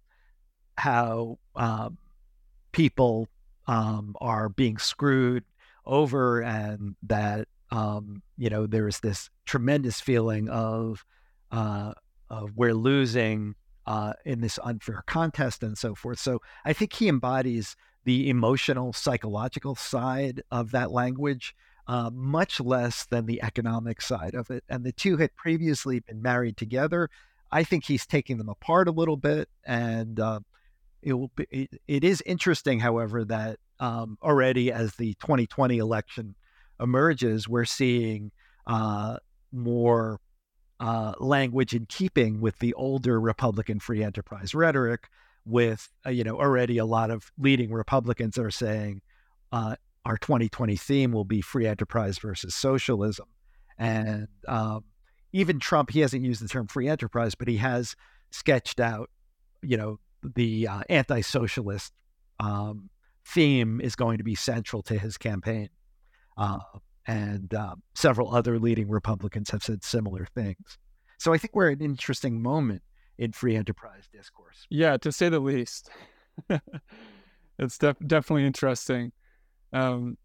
how 0.77 1.37
um, 1.57 1.97
people 2.71 3.27
um, 3.67 4.15
are 4.21 4.47
being 4.47 4.77
screwed 4.77 5.43
over, 5.85 6.41
and 6.41 6.95
that 7.03 7.49
um, 7.71 8.21
you 8.37 8.49
know 8.49 8.67
there's 8.67 9.01
this 9.01 9.29
tremendous 9.45 9.99
feeling 9.99 10.47
of 10.47 11.03
uh, 11.51 11.93
of 12.29 12.51
we're 12.55 12.73
losing 12.73 13.55
uh, 13.85 14.13
in 14.25 14.41
this 14.41 14.59
unfair 14.63 15.03
contest 15.07 15.63
and 15.63 15.77
so 15.77 15.95
forth. 15.95 16.19
So 16.19 16.41
I 16.63 16.73
think 16.73 16.93
he 16.93 17.07
embodies 17.07 17.75
the 18.05 18.29
emotional, 18.29 18.93
psychological 18.93 19.75
side 19.75 20.41
of 20.51 20.71
that 20.71 20.91
language, 20.91 21.55
uh, 21.87 22.11
much 22.13 22.59
less 22.59 23.05
than 23.05 23.25
the 23.25 23.41
economic 23.41 24.01
side 24.01 24.35
of 24.35 24.51
it. 24.51 24.63
And 24.69 24.83
the 24.83 24.91
two 24.91 25.17
had 25.17 25.35
previously 25.35 25.99
been 26.01 26.21
married 26.21 26.55
together. 26.55 27.09
I 27.51 27.63
think 27.63 27.83
he's 27.83 28.05
taking 28.05 28.37
them 28.37 28.49
apart 28.49 28.87
a 28.87 28.91
little 28.91 29.17
bit, 29.17 29.49
and 29.65 30.19
uh, 30.19 30.41
it 31.01 31.13
will 31.13 31.31
be. 31.35 31.47
It, 31.49 31.81
it 31.87 32.03
is 32.03 32.21
interesting, 32.25 32.79
however, 32.79 33.25
that 33.25 33.57
um, 33.79 34.17
already 34.21 34.71
as 34.71 34.95
the 34.95 35.15
2020 35.15 35.77
election 35.79 36.35
emerges, 36.79 37.49
we're 37.49 37.65
seeing 37.65 38.31
uh, 38.67 39.17
more 39.51 40.19
uh, 40.79 41.13
language 41.19 41.73
in 41.73 41.85
keeping 41.85 42.39
with 42.39 42.57
the 42.59 42.73
older 42.73 43.19
Republican 43.19 43.79
free 43.79 44.03
enterprise 44.03 44.53
rhetoric. 44.53 45.09
With 45.45 45.89
uh, 46.05 46.09
you 46.11 46.23
know 46.23 46.37
already 46.37 46.77
a 46.77 46.85
lot 46.85 47.09
of 47.09 47.31
leading 47.37 47.71
Republicans 47.71 48.37
are 48.37 48.51
saying 48.51 49.01
uh, 49.51 49.75
our 50.05 50.17
2020 50.17 50.75
theme 50.75 51.11
will 51.11 51.25
be 51.25 51.41
free 51.41 51.65
enterprise 51.65 52.19
versus 52.19 52.53
socialism, 52.53 53.25
and 53.77 54.27
um, 54.47 54.83
even 55.31 55.59
Trump 55.59 55.89
he 55.91 56.01
hasn't 56.01 56.23
used 56.23 56.43
the 56.43 56.47
term 56.47 56.67
free 56.67 56.87
enterprise, 56.87 57.35
but 57.35 57.47
he 57.47 57.57
has 57.57 57.95
sketched 58.31 58.79
out 58.79 59.09
you 59.61 59.77
know 59.77 59.99
the 60.23 60.67
uh, 60.67 60.81
anti-socialist 60.89 61.93
um, 62.39 62.89
theme 63.25 63.81
is 63.81 63.95
going 63.95 64.17
to 64.17 64.23
be 64.23 64.35
central 64.35 64.81
to 64.83 64.97
his 64.97 65.17
campaign. 65.17 65.69
And 67.07 67.53
um, 67.53 67.81
several 67.95 68.35
other 68.35 68.59
leading 68.59 68.89
Republicans 68.89 69.49
have 69.51 69.63
said 69.63 69.83
similar 69.83 70.27
things. 70.35 70.77
So 71.17 71.33
I 71.33 71.37
think 71.37 71.55
we're 71.55 71.71
at 71.71 71.79
an 71.79 71.85
interesting 71.85 72.41
moment 72.41 72.81
in 73.17 73.31
free 73.31 73.55
enterprise 73.55 74.07
discourse. 74.11 74.65
Yeah, 74.69 74.97
to 74.97 75.11
say 75.11 75.29
the 75.29 75.39
least. 75.39 75.89
it's 77.59 77.77
def- 77.77 77.97
definitely 78.05 78.45
interesting. 78.45 79.11
Um, 79.73 80.17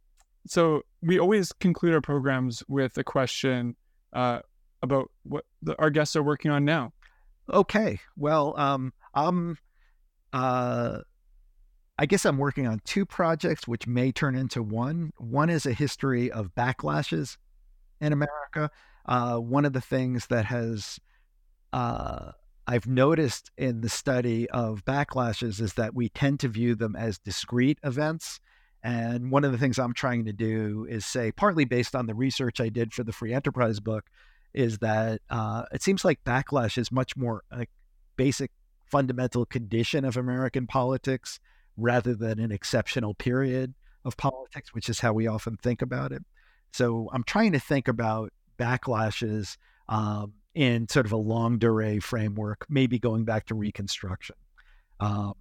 so 0.47 0.83
we 1.03 1.19
always 1.19 1.53
conclude 1.53 1.95
our 1.95 2.01
programs 2.01 2.63
with 2.69 2.97
a 2.99 3.05
question 3.05 3.77
uh, 4.13 4.41
about 4.83 5.11
what 5.25 5.45
the, 5.63 5.79
our 5.81 5.91
guests 5.91 6.15
are 6.17 6.23
working 6.23 6.51
on 6.51 6.65
now. 6.65 6.93
Okay. 7.53 7.99
Well, 8.17 8.59
um, 8.59 8.93
I'm 9.15 9.59
uh, 10.33 10.99
I 11.99 12.07
guess 12.07 12.25
I'm 12.25 12.39
working 12.39 12.67
on 12.67 12.81
two 12.85 13.07
projects 13.07 13.69
which 13.69 13.87
may 13.87 14.11
turn 14.11 14.35
into 14.35 14.63
one. 14.63 15.13
One 15.19 15.49
is 15.49 15.65
a 15.65 15.73
history 15.73 16.31
of 16.31 16.55
backlashes 16.55 17.37
in 18.01 18.13
America. 18.13 18.71
Uh, 19.07 19.37
one 19.37 19.65
of 19.65 19.73
the 19.73 19.81
things 19.81 20.27
that 20.27 20.45
has 20.47 20.99
uh, 21.73 22.33
I've 22.67 22.87
noticed 22.87 23.51
in 23.57 23.81
the 23.81 23.89
study 23.89 24.49
of 24.51 24.85
backlashes 24.85 25.61
is 25.61 25.75
that 25.75 25.95
we 25.95 26.09
tend 26.09 26.41
to 26.41 26.49
view 26.49 26.75
them 26.75 26.97
as 26.97 27.19
discrete 27.19 27.79
events. 27.85 28.41
And 28.83 29.31
one 29.31 29.45
of 29.45 29.53
the 29.53 29.59
things 29.59 29.79
I'm 29.79 29.95
trying 29.95 30.25
to 30.25 30.33
do 30.33 30.87
is 30.89 31.07
say, 31.07 31.31
partly 31.31 31.65
based 31.65 31.95
on 31.95 32.07
the 32.07 32.15
research 32.15 32.61
I 32.61 32.71
did 32.71 32.93
for 32.93 33.05
the 33.05 33.13
free 33.13 33.33
enterprise 33.33 33.81
book, 33.81 34.05
is 34.53 34.79
that 34.79 35.21
uh, 35.31 35.65
it 35.73 35.83
seems 35.83 36.05
like 36.05 36.25
backlash 36.25 36.77
is 36.77 36.91
much 36.91 37.17
more 37.17 37.43
a 37.51 37.67
basic 38.17 38.51
fundamental 38.87 39.47
condition 39.47 40.05
of 40.05 40.17
American 40.17 40.67
politics 40.67 41.41
rather 41.77 42.15
than 42.15 42.39
an 42.39 42.53
exceptional 42.53 43.15
period 43.15 43.75
of 44.05 44.17
politics, 44.17 44.75
which 44.75 44.89
is 44.89 45.01
how 45.01 45.13
we 45.13 45.27
often 45.27 45.57
think 45.57 45.83
about 45.83 46.13
it. 46.13 46.23
So 46.73 47.09
I'm 47.13 47.25
trying 47.25 47.53
to 47.53 47.61
think 47.61 47.89
about 47.89 48.33
backlashes 48.59 49.57
um, 49.89 50.35
in 50.55 50.89
sort 50.89 51.07
of 51.07 51.13
a 51.13 51.17
longue 51.17 51.61
durée 51.61 52.03
framework, 52.03 52.67
maybe 52.69 52.99
going 52.99 53.25
back 53.25 53.47
to 53.47 53.55
Reconstruction. 53.55 54.37
Um, 55.01 55.35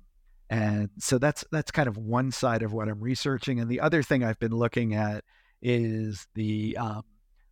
and 0.50 0.90
so 1.00 1.18
that's 1.18 1.44
that's 1.52 1.72
kind 1.72 1.88
of 1.88 1.98
one 1.98 2.32
side 2.32 2.64
of 2.64 2.74
what 2.74 2.88
I'm 2.88 3.00
researching, 3.00 3.60
and 3.60 3.70
the 3.70 3.80
other 3.80 4.04
thing 4.04 4.24
I've 4.24 4.40
been 4.40 4.56
looking 4.56 4.94
at 4.94 5.24
is 5.62 6.28
the 6.36 6.78
um, 6.78 7.04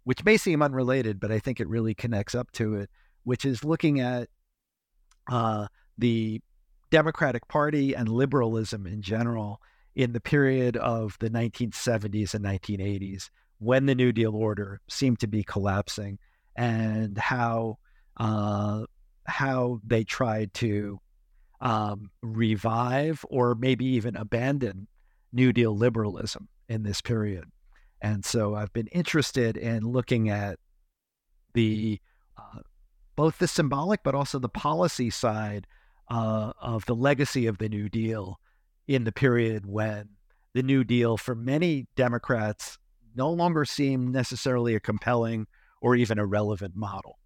which 0.04 0.24
may 0.26 0.38
seem 0.38 0.62
unrelated, 0.62 1.20
but 1.20 1.32
I 1.32 1.40
think 1.40 1.60
it 1.60 1.68
really 1.68 1.94
connects 1.94 2.36
up 2.36 2.52
to 2.54 2.76
it, 2.76 2.90
which 3.24 3.46
is 3.46 3.64
looking 3.64 4.00
at 4.00 4.30
uh, 5.30 5.68
the 5.98 6.42
Democratic 6.92 7.48
Party 7.48 7.96
and 7.96 8.08
liberalism 8.08 8.86
in 8.86 9.02
general 9.02 9.62
in 9.96 10.14
the 10.14 10.20
period 10.20 10.78
of 10.78 11.18
the 11.20 11.30
1970s 11.30 12.34
and 12.34 12.46
1980s 12.46 13.30
when 13.60 13.86
the 13.86 13.96
New 13.96 14.12
Deal 14.12 14.36
order 14.36 14.82
seemed 14.88 15.20
to 15.20 15.28
be 15.28 15.44
collapsing 15.44 16.20
and 16.56 17.18
how 17.18 17.78
uh, 18.18 18.84
how 19.26 19.80
they 19.86 20.04
tried 20.04 20.54
to 20.54 21.00
um, 21.62 22.12
revive 22.22 23.24
or 23.30 23.56
maybe 23.56 23.86
even 23.86 24.16
abandon 24.16 24.88
New 25.32 25.54
Deal 25.54 25.76
liberalism 25.76 26.50
in 26.68 26.84
this 26.84 27.02
period. 27.02 27.46
And 28.02 28.26
so 28.26 28.56
I've 28.56 28.74
been 28.74 28.88
interested 28.88 29.58
in 29.58 29.84
looking 29.84 30.30
at 30.30 30.60
the 31.54 32.00
uh, 32.38 32.60
both 33.16 33.38
the 33.38 33.48
symbolic 33.48 34.02
but 34.04 34.16
also 34.16 34.40
the 34.40 34.50
policy 34.50 35.10
side 35.10 35.68
uh, 36.12 36.52
of 36.62 36.86
the 36.86 36.96
legacy 36.96 37.48
of 37.48 37.58
the 37.58 37.70
New 37.70 37.88
Deal 37.88 38.38
in 38.86 39.06
the 39.06 39.14
period 39.14 39.66
when 39.66 40.10
the 40.54 40.62
New 40.62 40.84
Deal, 40.84 41.16
for 41.16 41.34
many 41.34 41.88
Democrats, 41.96 42.78
no 43.16 43.32
longer 43.32 43.64
seemed 43.64 44.12
necessarily 44.12 44.76
a 44.76 44.80
compelling 44.82 45.48
or 45.82 45.96
even 45.96 46.20
a 46.20 46.26
relevant 46.26 46.76
model. 46.76 47.18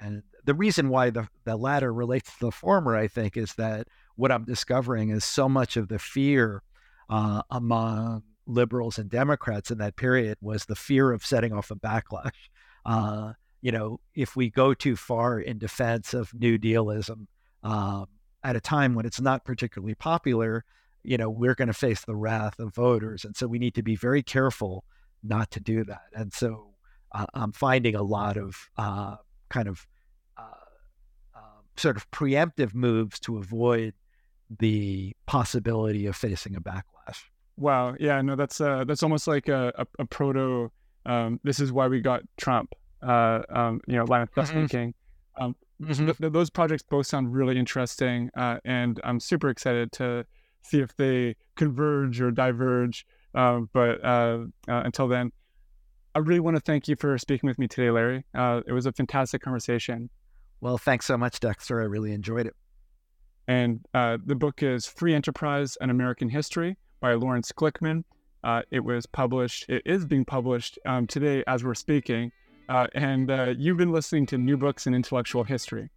And 0.00 0.22
the 0.44 0.54
reason 0.54 0.88
why 0.88 1.10
the, 1.10 1.28
the 1.44 1.56
latter 1.56 1.92
relates 1.92 2.32
to 2.32 2.46
the 2.46 2.50
former, 2.50 2.96
I 2.96 3.06
think, 3.06 3.36
is 3.36 3.54
that 3.56 3.86
what 4.16 4.32
I'm 4.32 4.44
discovering 4.44 5.10
is 5.10 5.24
so 5.24 5.46
much 5.46 5.76
of 5.76 5.88
the 5.88 5.98
fear 5.98 6.62
uh, 7.10 7.42
among 7.50 8.22
liberals 8.46 8.98
and 8.98 9.10
Democrats 9.10 9.70
in 9.70 9.78
that 9.78 9.96
period 9.96 10.38
was 10.40 10.64
the 10.64 10.74
fear 10.74 11.12
of 11.12 11.24
setting 11.24 11.52
off 11.52 11.70
a 11.70 11.76
backlash. 11.76 12.48
Uh, 12.86 13.34
you 13.60 13.72
know, 13.72 14.00
if 14.14 14.36
we 14.36 14.48
go 14.48 14.72
too 14.72 14.96
far 14.96 15.38
in 15.38 15.58
defense 15.58 16.14
of 16.14 16.32
New 16.34 16.56
Dealism 16.58 17.28
um, 17.64 18.06
at 18.44 18.54
a 18.54 18.60
time 18.60 18.94
when 18.94 19.06
it's 19.06 19.20
not 19.20 19.44
particularly 19.44 19.94
popular, 19.94 20.64
you 21.02 21.16
know, 21.16 21.28
we're 21.30 21.54
going 21.54 21.68
to 21.68 21.74
face 21.74 22.04
the 22.04 22.14
wrath 22.14 22.58
of 22.60 22.74
voters. 22.74 23.24
And 23.24 23.34
so 23.36 23.46
we 23.46 23.58
need 23.58 23.74
to 23.74 23.82
be 23.82 23.96
very 23.96 24.22
careful 24.22 24.84
not 25.22 25.50
to 25.52 25.60
do 25.60 25.84
that. 25.84 26.04
And 26.14 26.32
so 26.32 26.74
uh, 27.12 27.26
I'm 27.34 27.52
finding 27.52 27.94
a 27.94 28.02
lot 28.02 28.36
of 28.36 28.56
uh, 28.76 29.16
kind 29.48 29.66
of 29.66 29.86
uh, 30.36 30.42
um, 31.34 31.64
sort 31.76 31.96
of 31.96 32.10
preemptive 32.10 32.74
moves 32.74 33.18
to 33.20 33.38
avoid 33.38 33.94
the 34.58 35.16
possibility 35.26 36.06
of 36.06 36.14
facing 36.14 36.54
a 36.54 36.60
backlash. 36.60 37.22
Wow. 37.56 37.94
Yeah. 37.98 38.20
No, 38.20 38.36
that's 38.36 38.60
uh, 38.60 38.84
that's 38.84 39.02
almost 39.02 39.26
like 39.26 39.48
a, 39.48 39.72
a, 39.78 39.86
a 40.00 40.04
proto. 40.04 40.70
Um, 41.06 41.40
this 41.44 41.60
is 41.60 41.72
why 41.72 41.86
we 41.88 42.00
got 42.00 42.22
Trump. 42.36 42.74
Uh, 43.02 43.42
um, 43.50 43.80
you 43.86 43.96
know, 43.96 44.04
line 44.04 44.22
of 44.22 44.30
mm-hmm. 44.32 44.52
thinking. 44.52 44.94
Um, 45.38 45.54
mm-hmm. 45.84 46.10
th- 46.10 46.32
those 46.32 46.50
projects 46.50 46.82
both 46.82 47.06
sound 47.06 47.32
really 47.32 47.58
interesting, 47.58 48.30
uh, 48.36 48.58
and 48.64 49.00
I'm 49.04 49.20
super 49.20 49.48
excited 49.48 49.92
to 49.92 50.26
see 50.62 50.80
if 50.80 50.96
they 50.96 51.36
converge 51.56 52.20
or 52.20 52.30
diverge. 52.30 53.06
Um, 53.34 53.68
but 53.72 54.04
uh, 54.04 54.44
uh, 54.68 54.82
until 54.84 55.08
then, 55.08 55.32
I 56.14 56.20
really 56.20 56.40
want 56.40 56.56
to 56.56 56.60
thank 56.60 56.86
you 56.86 56.96
for 56.96 57.18
speaking 57.18 57.48
with 57.48 57.58
me 57.58 57.66
today, 57.66 57.90
Larry. 57.90 58.24
Uh, 58.34 58.60
it 58.66 58.72
was 58.72 58.86
a 58.86 58.92
fantastic 58.92 59.42
conversation. 59.42 60.10
Well, 60.60 60.78
thanks 60.78 61.06
so 61.06 61.18
much, 61.18 61.40
Dexter. 61.40 61.80
I 61.82 61.84
really 61.84 62.12
enjoyed 62.12 62.46
it. 62.46 62.54
And 63.48 63.80
uh, 63.92 64.18
the 64.24 64.34
book 64.34 64.62
is 64.62 64.86
Free 64.86 65.14
Enterprise 65.14 65.76
and 65.80 65.90
American 65.90 66.28
History 66.30 66.76
by 67.00 67.14
Lawrence 67.14 67.52
Glickman. 67.52 68.04
Uh, 68.42 68.62
it 68.70 68.80
was 68.80 69.06
published, 69.06 69.68
it 69.68 69.82
is 69.84 70.06
being 70.06 70.24
published 70.24 70.78
um, 70.86 71.06
today 71.06 71.42
as 71.46 71.64
we're 71.64 71.74
speaking. 71.74 72.30
Uh, 72.68 72.86
and 72.94 73.30
uh, 73.30 73.54
you've 73.56 73.76
been 73.76 73.92
listening 73.92 74.26
to 74.26 74.38
New 74.38 74.56
Books 74.56 74.86
in 74.86 74.94
Intellectual 74.94 75.44
History. 75.44 75.90